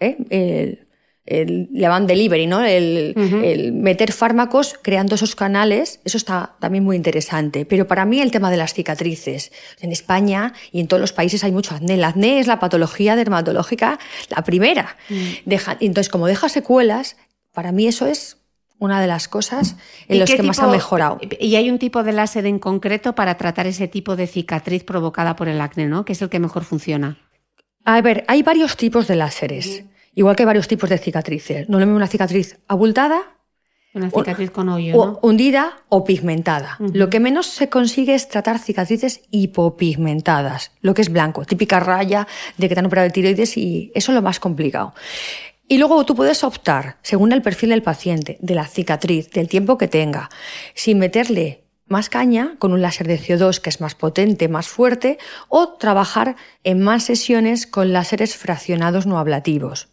¿Eh? 0.00 0.18
El, 0.28 0.87
el 1.28 1.68
delivery, 2.06 2.46
¿no? 2.46 2.64
El, 2.64 3.14
el, 3.44 3.72
meter 3.72 4.12
fármacos 4.12 4.78
creando 4.82 5.14
esos 5.14 5.34
canales, 5.34 6.00
eso 6.04 6.16
está 6.16 6.56
también 6.60 6.84
muy 6.84 6.96
interesante. 6.96 7.66
Pero 7.66 7.86
para 7.86 8.04
mí 8.04 8.20
el 8.20 8.30
tema 8.30 8.50
de 8.50 8.56
las 8.56 8.74
cicatrices. 8.74 9.52
En 9.80 9.92
España 9.92 10.54
y 10.72 10.80
en 10.80 10.88
todos 10.88 11.00
los 11.00 11.12
países 11.12 11.44
hay 11.44 11.52
mucho 11.52 11.74
acné. 11.74 11.94
El 11.94 12.04
acné 12.04 12.40
es 12.40 12.46
la 12.46 12.58
patología 12.58 13.16
dermatológica 13.16 13.98
la 14.30 14.42
primera. 14.42 14.96
Mm. 15.08 15.52
entonces, 15.80 16.08
como 16.08 16.26
deja 16.26 16.48
secuelas, 16.48 17.16
para 17.52 17.72
mí 17.72 17.86
eso 17.86 18.06
es 18.06 18.38
una 18.78 19.00
de 19.00 19.06
las 19.06 19.28
cosas 19.28 19.76
en 20.06 20.20
las 20.20 20.30
que 20.30 20.42
más 20.42 20.60
ha 20.60 20.68
mejorado. 20.68 21.18
Y 21.40 21.56
hay 21.56 21.70
un 21.70 21.78
tipo 21.78 22.04
de 22.04 22.12
láser 22.12 22.46
en 22.46 22.58
concreto 22.58 23.14
para 23.14 23.36
tratar 23.36 23.66
ese 23.66 23.88
tipo 23.88 24.16
de 24.16 24.26
cicatriz 24.26 24.84
provocada 24.84 25.36
por 25.36 25.48
el 25.48 25.60
acné, 25.60 25.86
¿no? 25.86 26.04
Que 26.04 26.12
es 26.12 26.22
el 26.22 26.28
que 26.28 26.38
mejor 26.38 26.64
funciona. 26.64 27.18
A 27.84 28.00
ver, 28.00 28.24
hay 28.28 28.42
varios 28.42 28.76
tipos 28.76 29.08
de 29.08 29.16
láseres, 29.16 29.84
igual 30.18 30.34
que 30.34 30.42
hay 30.42 30.46
varios 30.46 30.66
tipos 30.66 30.90
de 30.90 30.98
cicatrices. 30.98 31.68
No 31.68 31.78
lo 31.78 31.86
mismo 31.86 31.96
una 31.96 32.08
cicatriz 32.08 32.58
abultada, 32.66 33.22
una 33.94 34.10
cicatriz 34.10 34.50
con 34.50 34.68
hoyo, 34.68 34.94
¿no? 34.94 35.18
hundida 35.22 35.78
o 35.88 36.04
pigmentada. 36.04 36.76
Lo 36.92 37.08
que 37.08 37.20
menos 37.20 37.46
se 37.46 37.68
consigue 37.68 38.14
es 38.14 38.28
tratar 38.28 38.58
cicatrices 38.58 39.22
hipopigmentadas, 39.30 40.72
lo 40.80 40.92
que 40.92 41.02
es 41.02 41.10
blanco, 41.10 41.44
típica 41.44 41.78
raya 41.78 42.26
de 42.56 42.68
que 42.68 42.74
te 42.74 42.80
han 42.80 42.86
operado 42.86 43.06
de 43.06 43.12
tiroides 43.12 43.56
y 43.56 43.92
eso 43.94 44.10
es 44.10 44.16
lo 44.16 44.22
más 44.22 44.40
complicado. 44.40 44.92
Y 45.68 45.78
luego 45.78 46.04
tú 46.04 46.16
puedes 46.16 46.42
optar, 46.42 46.96
según 47.02 47.30
el 47.30 47.42
perfil 47.42 47.70
del 47.70 47.82
paciente, 47.82 48.38
de 48.40 48.54
la 48.56 48.66
cicatriz, 48.66 49.30
del 49.30 49.48
tiempo 49.48 49.78
que 49.78 49.86
tenga, 49.86 50.30
sin 50.74 50.98
meterle 50.98 51.62
más 51.86 52.08
caña 52.08 52.56
con 52.58 52.72
un 52.72 52.82
láser 52.82 53.06
de 53.06 53.20
CO2 53.20 53.60
que 53.60 53.70
es 53.70 53.80
más 53.80 53.94
potente, 53.94 54.48
más 54.48 54.66
fuerte, 54.66 55.18
o 55.48 55.74
trabajar 55.74 56.34
en 56.64 56.80
más 56.80 57.04
sesiones 57.04 57.66
con 57.66 57.92
láseres 57.92 58.36
fraccionados 58.36 59.06
no 59.06 59.18
ablativos. 59.18 59.88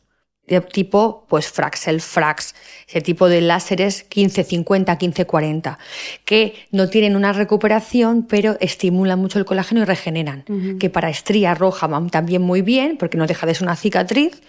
De 0.47 0.61
tipo, 0.61 1.25
pues 1.27 1.49
Fraxel, 1.49 2.01
Frax, 2.01 2.53
ese 2.87 3.01
tipo 3.01 3.27
de 3.27 3.41
láseres 3.41 4.05
1550, 4.15 4.91
1540, 4.91 5.79
que 6.23 6.53
no 6.71 6.87
tienen 6.87 7.15
una 7.15 7.33
recuperación, 7.33 8.27
pero 8.29 8.55
estimulan 8.59 9.19
mucho 9.19 9.39
el 9.39 9.45
colágeno 9.45 9.81
y 9.81 9.85
regeneran. 9.85 10.45
Que 10.79 10.89
para 10.91 11.09
estría 11.09 11.55
roja 11.55 11.87
van 11.87 12.09
también 12.11 12.43
muy 12.43 12.61
bien, 12.61 12.97
porque 12.97 13.17
no 13.17 13.25
deja 13.25 13.47
de 13.47 13.55
ser 13.55 13.63
una 13.63 13.75
cicatriz. 13.75 14.41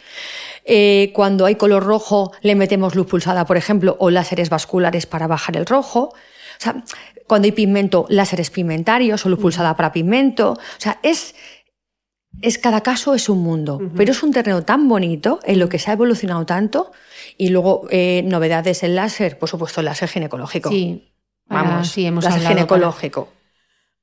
Eh, 0.66 1.12
cuando 1.14 1.46
hay 1.46 1.54
color 1.54 1.84
rojo 1.84 2.32
le 2.42 2.56
metemos 2.56 2.94
luz 2.94 3.06
pulsada, 3.06 3.46
por 3.46 3.56
ejemplo, 3.56 3.96
o 4.00 4.10
láseres 4.10 4.50
vasculares 4.50 5.06
para 5.06 5.26
bajar 5.26 5.56
el 5.56 5.64
rojo. 5.64 6.12
O 6.58 6.60
sea, 6.60 6.82
cuando 7.26 7.46
hay 7.46 7.52
pigmento, 7.52 8.06
láseres 8.08 8.50
pigmentarios 8.50 9.24
o 9.24 9.28
luz 9.28 9.38
pulsada 9.38 9.76
para 9.76 9.92
pigmento. 9.92 10.52
O 10.52 10.78
sea, 10.80 10.98
es, 11.02 11.34
es 12.42 12.58
cada 12.58 12.82
caso 12.82 13.14
es 13.14 13.28
un 13.28 13.42
mundo, 13.42 13.80
pero 13.96 14.12
es 14.12 14.22
un 14.22 14.32
terreno 14.32 14.62
tan 14.62 14.88
bonito 14.88 15.40
en 15.44 15.58
lo 15.58 15.68
que 15.68 15.78
se 15.78 15.90
ha 15.90 15.94
evolucionado 15.94 16.44
tanto. 16.46 16.92
Y 17.36 17.48
luego, 17.48 17.86
eh, 17.90 18.22
novedades 18.24 18.82
en 18.82 18.94
láser, 18.94 19.38
por 19.38 19.48
supuesto, 19.48 19.80
el 19.80 19.86
láser 19.86 20.08
ginecológico. 20.08 20.70
Sí, 20.70 21.12
vamos, 21.46 21.88
sí, 21.88 22.06
hemos 22.06 22.24
láser 22.24 22.46
ginecológico. 22.46 23.32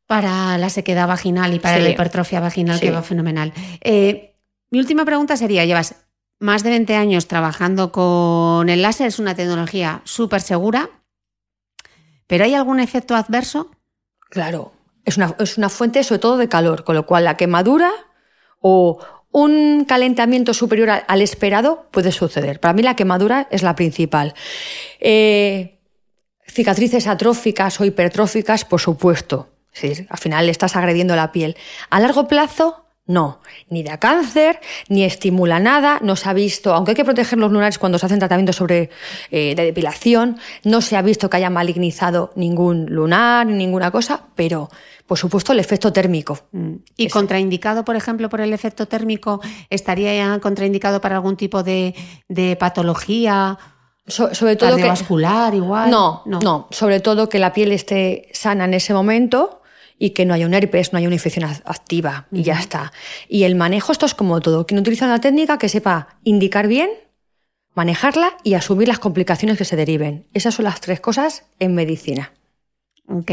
Para, 0.08 0.58
la 0.58 0.70
sequedad 0.70 1.08
vaginal 1.08 1.54
y 1.54 1.60
para 1.60 1.80
la 1.80 1.90
hipertrofia 1.90 2.40
vaginal, 2.40 2.80
que 2.80 2.92
va 2.92 3.02
fenomenal. 3.02 3.54
Eh, 3.82 4.36
mi 4.70 4.80
última 4.80 5.06
pregunta 5.06 5.38
sería, 5.38 5.66
llevas 5.66 5.96
más 6.40 6.64
de 6.64 6.72
20 6.72 6.96
años 6.96 7.28
trabajando 7.28 7.92
con 7.92 8.70
el 8.70 8.82
láser, 8.82 9.08
es 9.08 9.20
una 9.20 9.36
tecnología 9.36 10.02
súper 10.04 10.42
segura, 10.42 10.90
pero 12.28 12.44
¿hay 12.44 12.54
algún 12.54 12.80
efecto 12.80 13.16
adverso? 13.16 13.72
Claro, 14.30 14.74
es 15.06 15.18
una, 15.18 15.36
es 15.40 15.58
una 15.58 15.70
fuente 15.70 16.04
sobre 16.04 16.20
todo 16.20 16.38
de 16.38 16.50
calor, 16.50 16.84
con 16.84 16.96
lo 16.96 17.06
cual 17.06 17.24
la 17.24 17.38
quemadura 17.38 17.92
o 18.64 18.98
un 19.32 19.84
calentamiento 19.86 20.54
superior 20.54 20.90
al 21.06 21.22
esperado 21.22 21.88
puede 21.92 22.12
suceder. 22.12 22.60
Para 22.60 22.74
mí 22.74 22.82
la 22.82 22.96
quemadura 22.96 23.48
es 23.52 23.62
la 23.62 23.76
principal. 23.76 24.34
Eh, 25.00 25.80
cicatrices 26.48 27.08
atróficas 27.08 27.82
o 27.82 27.86
hipertróficas, 27.86 28.64
por 28.64 28.80
supuesto. 28.80 29.50
al 30.10 30.18
final 30.18 30.46
le 30.46 30.52
estás 30.52 30.76
agrediendo 30.76 31.16
la 31.16 31.32
piel. 31.32 31.58
A 31.90 32.00
largo 32.00 32.28
plazo 32.28 32.84
No, 33.06 33.42
ni 33.70 33.84
da 33.84 34.00
cáncer, 34.00 34.62
ni 34.88 35.04
estimula 35.04 35.60
nada, 35.60 36.00
no 36.02 36.16
se 36.16 36.30
ha 36.30 36.34
visto, 36.34 36.74
aunque 36.74 36.92
hay 36.92 36.96
que 36.96 37.04
proteger 37.04 37.38
los 37.38 37.52
lunares 37.52 37.78
cuando 37.78 38.00
se 38.00 38.06
hacen 38.06 38.20
tratamientos 38.20 38.56
sobre 38.56 38.92
eh, 39.30 39.56
de 39.56 39.66
depilación, 39.66 40.38
no 40.64 40.80
se 40.80 40.96
ha 40.96 41.02
visto 41.02 41.30
que 41.30 41.36
haya 41.36 41.50
malignizado 41.50 42.32
ningún 42.38 42.86
lunar 42.86 43.46
ni 43.46 43.56
ninguna 43.56 43.92
cosa, 43.92 44.28
pero 44.36 44.70
por 45.08 45.18
supuesto 45.18 45.52
el 45.52 45.60
efecto 45.60 45.92
térmico. 45.92 46.40
Mm. 46.52 46.76
¿Y 46.98 47.10
contraindicado, 47.10 47.84
por 47.86 47.96
ejemplo, 47.96 48.30
por 48.30 48.42
el 48.42 48.54
efecto 48.54 48.88
térmico, 48.88 49.42
estaría 49.70 50.16
ya 50.16 50.40
contraindicado 50.40 51.02
para 51.02 51.16
algún 51.16 51.38
tipo 51.38 51.64
de, 51.64 51.96
patología? 52.60 53.58
sobre 54.06 54.58
todo 54.58 54.72
cardiovascular 54.72 55.56
igual. 55.56 55.90
no, 55.90 56.24
no, 56.26 56.68
sobre 56.72 57.00
todo 57.00 57.30
que 57.30 57.40
la 57.40 57.54
piel 57.54 57.72
esté 57.72 58.28
sana 58.34 58.66
en 58.66 58.74
ese 58.74 58.94
momento 58.94 59.62
y 59.98 60.10
que 60.10 60.26
no 60.26 60.34
haya 60.34 60.46
un 60.46 60.54
herpes, 60.54 60.92
no 60.92 60.98
haya 60.98 61.08
una 61.08 61.16
infección 61.16 61.46
activa 61.46 62.28
y 62.30 62.44
ya 62.44 62.60
está. 62.60 62.92
Y 63.30 63.44
el 63.44 63.56
manejo, 63.56 63.94
esto 63.94 64.06
es 64.06 64.14
como 64.14 64.42
todo, 64.42 64.66
quien 64.66 64.80
utiliza 64.80 65.06
una 65.06 65.22
técnica 65.22 65.58
que 65.58 65.70
sepa 65.70 66.18
indicar 66.26 66.68
bien, 66.68 66.90
manejarla 67.74 68.36
y 68.44 68.56
asumir 68.56 68.90
las 68.90 69.00
complicaciones 69.00 69.58
que 69.58 69.64
se 69.64 69.78
deriven. 69.78 70.28
Esas 70.34 70.56
son 70.56 70.66
las 70.66 70.82
tres 70.82 71.00
cosas 71.00 71.46
en 71.60 71.74
medicina. 71.74 72.34
Ok. 73.08 73.32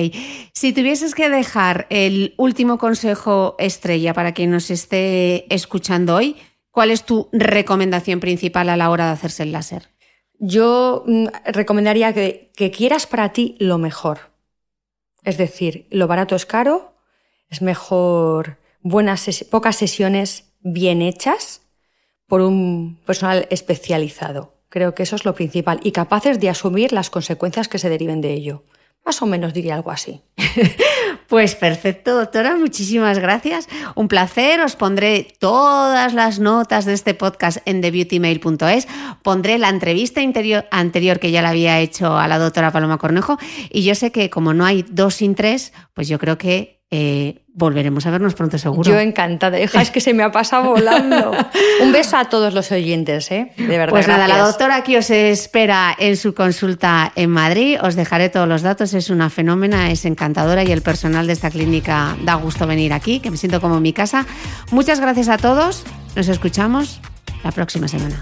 Si 0.52 0.72
tuvieses 0.72 1.14
que 1.14 1.30
dejar 1.30 1.86
el 1.90 2.34
último 2.36 2.78
consejo 2.78 3.54
estrella 3.58 4.14
para 4.14 4.32
quien 4.32 4.50
nos 4.50 4.70
esté 4.70 5.52
escuchando 5.54 6.16
hoy, 6.16 6.36
¿cuál 6.70 6.90
es 6.90 7.04
tu 7.04 7.28
recomendación 7.32 8.20
principal 8.20 8.68
a 8.68 8.76
la 8.76 8.90
hora 8.90 9.06
de 9.06 9.12
hacerse 9.12 9.44
el 9.44 9.52
láser? 9.52 9.90
Yo 10.38 11.04
mm, 11.06 11.26
recomendaría 11.46 12.12
que 12.12 12.70
quieras 12.76 13.06
para 13.06 13.32
ti 13.32 13.56
lo 13.58 13.78
mejor. 13.78 14.30
Es 15.22 15.36
decir, 15.36 15.86
lo 15.90 16.06
barato 16.06 16.34
es 16.34 16.46
caro, 16.46 16.94
es 17.48 17.62
mejor 17.62 18.58
buenas 18.82 19.44
pocas 19.50 19.76
sesiones 19.76 20.52
bien 20.60 21.02
hechas 21.02 21.62
por 22.26 22.40
un 22.40 23.00
personal 23.04 23.46
especializado. 23.50 24.54
Creo 24.68 24.94
que 24.94 25.02
eso 25.02 25.16
es 25.16 25.24
lo 25.24 25.34
principal 25.34 25.80
y 25.82 25.92
capaces 25.92 26.38
de 26.38 26.48
asumir 26.48 26.92
las 26.92 27.10
consecuencias 27.10 27.68
que 27.68 27.78
se 27.78 27.90
deriven 27.90 28.20
de 28.20 28.32
ello. 28.32 28.64
Más 29.04 29.22
o 29.22 29.26
menos 29.26 29.52
diría 29.52 29.74
algo 29.74 29.90
así. 29.90 30.22
Pues 31.30 31.54
perfecto, 31.54 32.16
doctora, 32.16 32.56
muchísimas 32.56 33.20
gracias. 33.20 33.68
Un 33.94 34.08
placer. 34.08 34.58
Os 34.62 34.74
pondré 34.74 35.28
todas 35.38 36.12
las 36.12 36.40
notas 36.40 36.86
de 36.86 36.92
este 36.92 37.14
podcast 37.14 37.58
en 37.66 37.80
thebeautymail.es. 37.80 38.88
Pondré 39.22 39.58
la 39.58 39.68
entrevista 39.68 40.20
anterior 40.72 41.20
que 41.20 41.30
ya 41.30 41.42
le 41.42 41.46
había 41.46 41.78
hecho 41.78 42.18
a 42.18 42.26
la 42.26 42.40
doctora 42.40 42.72
Paloma 42.72 42.98
Cornejo. 42.98 43.38
Y 43.70 43.84
yo 43.84 43.94
sé 43.94 44.10
que 44.10 44.28
como 44.28 44.54
no 44.54 44.64
hay 44.64 44.84
dos 44.90 45.14
sin 45.14 45.36
tres, 45.36 45.72
pues 45.94 46.08
yo 46.08 46.18
creo 46.18 46.36
que 46.36 46.79
eh, 46.92 47.42
volveremos 47.54 48.04
a 48.06 48.10
vernos 48.10 48.34
pronto 48.34 48.58
seguro. 48.58 48.90
Yo 48.90 48.98
encantada. 48.98 49.56
Deja, 49.56 49.80
es 49.80 49.90
que 49.90 50.00
se 50.00 50.12
me 50.12 50.24
ha 50.24 50.32
pasado 50.32 50.70
volando. 50.70 51.30
Un 51.82 51.92
beso 51.92 52.16
a 52.16 52.24
todos 52.28 52.52
los 52.52 52.72
oyentes, 52.72 53.30
¿eh? 53.30 53.52
De 53.56 53.78
verdad. 53.78 53.90
Pues 53.90 54.08
nada, 54.08 54.26
la 54.26 54.38
doctora 54.38 54.76
aquí 54.76 54.96
os 54.96 55.10
espera 55.10 55.94
en 55.98 56.16
su 56.16 56.34
consulta 56.34 57.12
en 57.14 57.30
Madrid. 57.30 57.78
Os 57.80 57.94
dejaré 57.94 58.28
todos 58.28 58.48
los 58.48 58.62
datos. 58.62 58.92
Es 58.94 59.08
una 59.10 59.30
fenómena, 59.30 59.90
es 59.90 60.04
encantadora 60.04 60.64
y 60.64 60.72
el 60.72 60.82
personal 60.82 61.28
de 61.28 61.34
esta 61.34 61.50
clínica 61.50 62.16
da 62.24 62.34
gusto 62.34 62.66
venir 62.66 62.92
aquí, 62.92 63.20
que 63.20 63.30
me 63.30 63.36
siento 63.36 63.60
como 63.60 63.76
en 63.76 63.82
mi 63.82 63.92
casa. 63.92 64.26
Muchas 64.72 64.98
gracias 64.98 65.28
a 65.28 65.36
todos. 65.36 65.84
Nos 66.16 66.28
escuchamos 66.28 67.00
la 67.44 67.52
próxima 67.52 67.86
semana. 67.86 68.18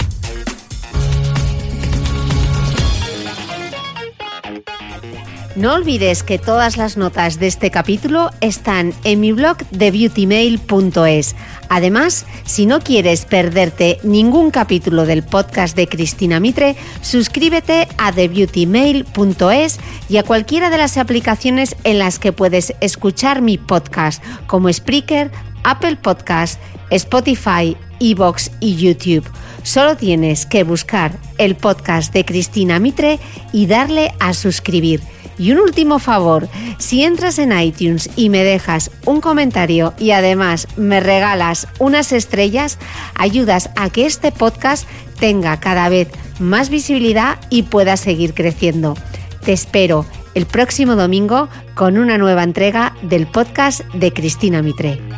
No 5.58 5.74
olvides 5.74 6.22
que 6.22 6.38
todas 6.38 6.76
las 6.76 6.96
notas 6.96 7.40
de 7.40 7.48
este 7.48 7.72
capítulo 7.72 8.30
están 8.40 8.94
en 9.02 9.18
mi 9.18 9.32
blog 9.32 9.56
de 9.72 9.90
beautymail.es. 9.90 11.34
Además, 11.68 12.26
si 12.44 12.64
no 12.64 12.78
quieres 12.78 13.24
perderte 13.24 13.98
ningún 14.04 14.52
capítulo 14.52 15.04
del 15.04 15.24
podcast 15.24 15.74
de 15.74 15.88
Cristina 15.88 16.38
Mitre, 16.38 16.76
suscríbete 17.00 17.88
a 17.98 18.12
thebeautymail.es 18.12 19.80
y 20.08 20.18
a 20.18 20.22
cualquiera 20.22 20.70
de 20.70 20.78
las 20.78 20.96
aplicaciones 20.96 21.74
en 21.82 21.98
las 21.98 22.20
que 22.20 22.32
puedes 22.32 22.74
escuchar 22.80 23.42
mi 23.42 23.58
podcast, 23.58 24.22
como 24.46 24.72
Spreaker, 24.72 25.32
Apple 25.64 25.96
Podcast, 25.96 26.60
Spotify, 26.90 27.76
Evox 27.98 28.52
y 28.60 28.76
YouTube. 28.76 29.28
Solo 29.64 29.96
tienes 29.96 30.46
que 30.46 30.62
buscar 30.62 31.18
el 31.36 31.56
podcast 31.56 32.12
de 32.14 32.24
Cristina 32.24 32.78
Mitre 32.78 33.18
y 33.52 33.66
darle 33.66 34.12
a 34.20 34.34
suscribir. 34.34 35.00
Y 35.38 35.52
un 35.52 35.58
último 35.58 35.98
favor, 35.98 36.48
si 36.78 37.04
entras 37.04 37.38
en 37.38 37.58
iTunes 37.58 38.10
y 38.16 38.28
me 38.28 38.42
dejas 38.42 38.90
un 39.04 39.20
comentario 39.20 39.94
y 39.98 40.10
además 40.10 40.66
me 40.76 41.00
regalas 41.00 41.68
unas 41.78 42.12
estrellas, 42.12 42.78
ayudas 43.14 43.70
a 43.76 43.88
que 43.90 44.06
este 44.06 44.32
podcast 44.32 44.88
tenga 45.20 45.58
cada 45.60 45.88
vez 45.88 46.08
más 46.40 46.70
visibilidad 46.70 47.38
y 47.50 47.62
pueda 47.62 47.96
seguir 47.96 48.34
creciendo. 48.34 48.96
Te 49.44 49.52
espero 49.52 50.04
el 50.34 50.46
próximo 50.46 50.96
domingo 50.96 51.48
con 51.74 51.98
una 51.98 52.18
nueva 52.18 52.42
entrega 52.42 52.94
del 53.02 53.26
podcast 53.26 53.80
de 53.94 54.12
Cristina 54.12 54.62
Mitre. 54.62 55.17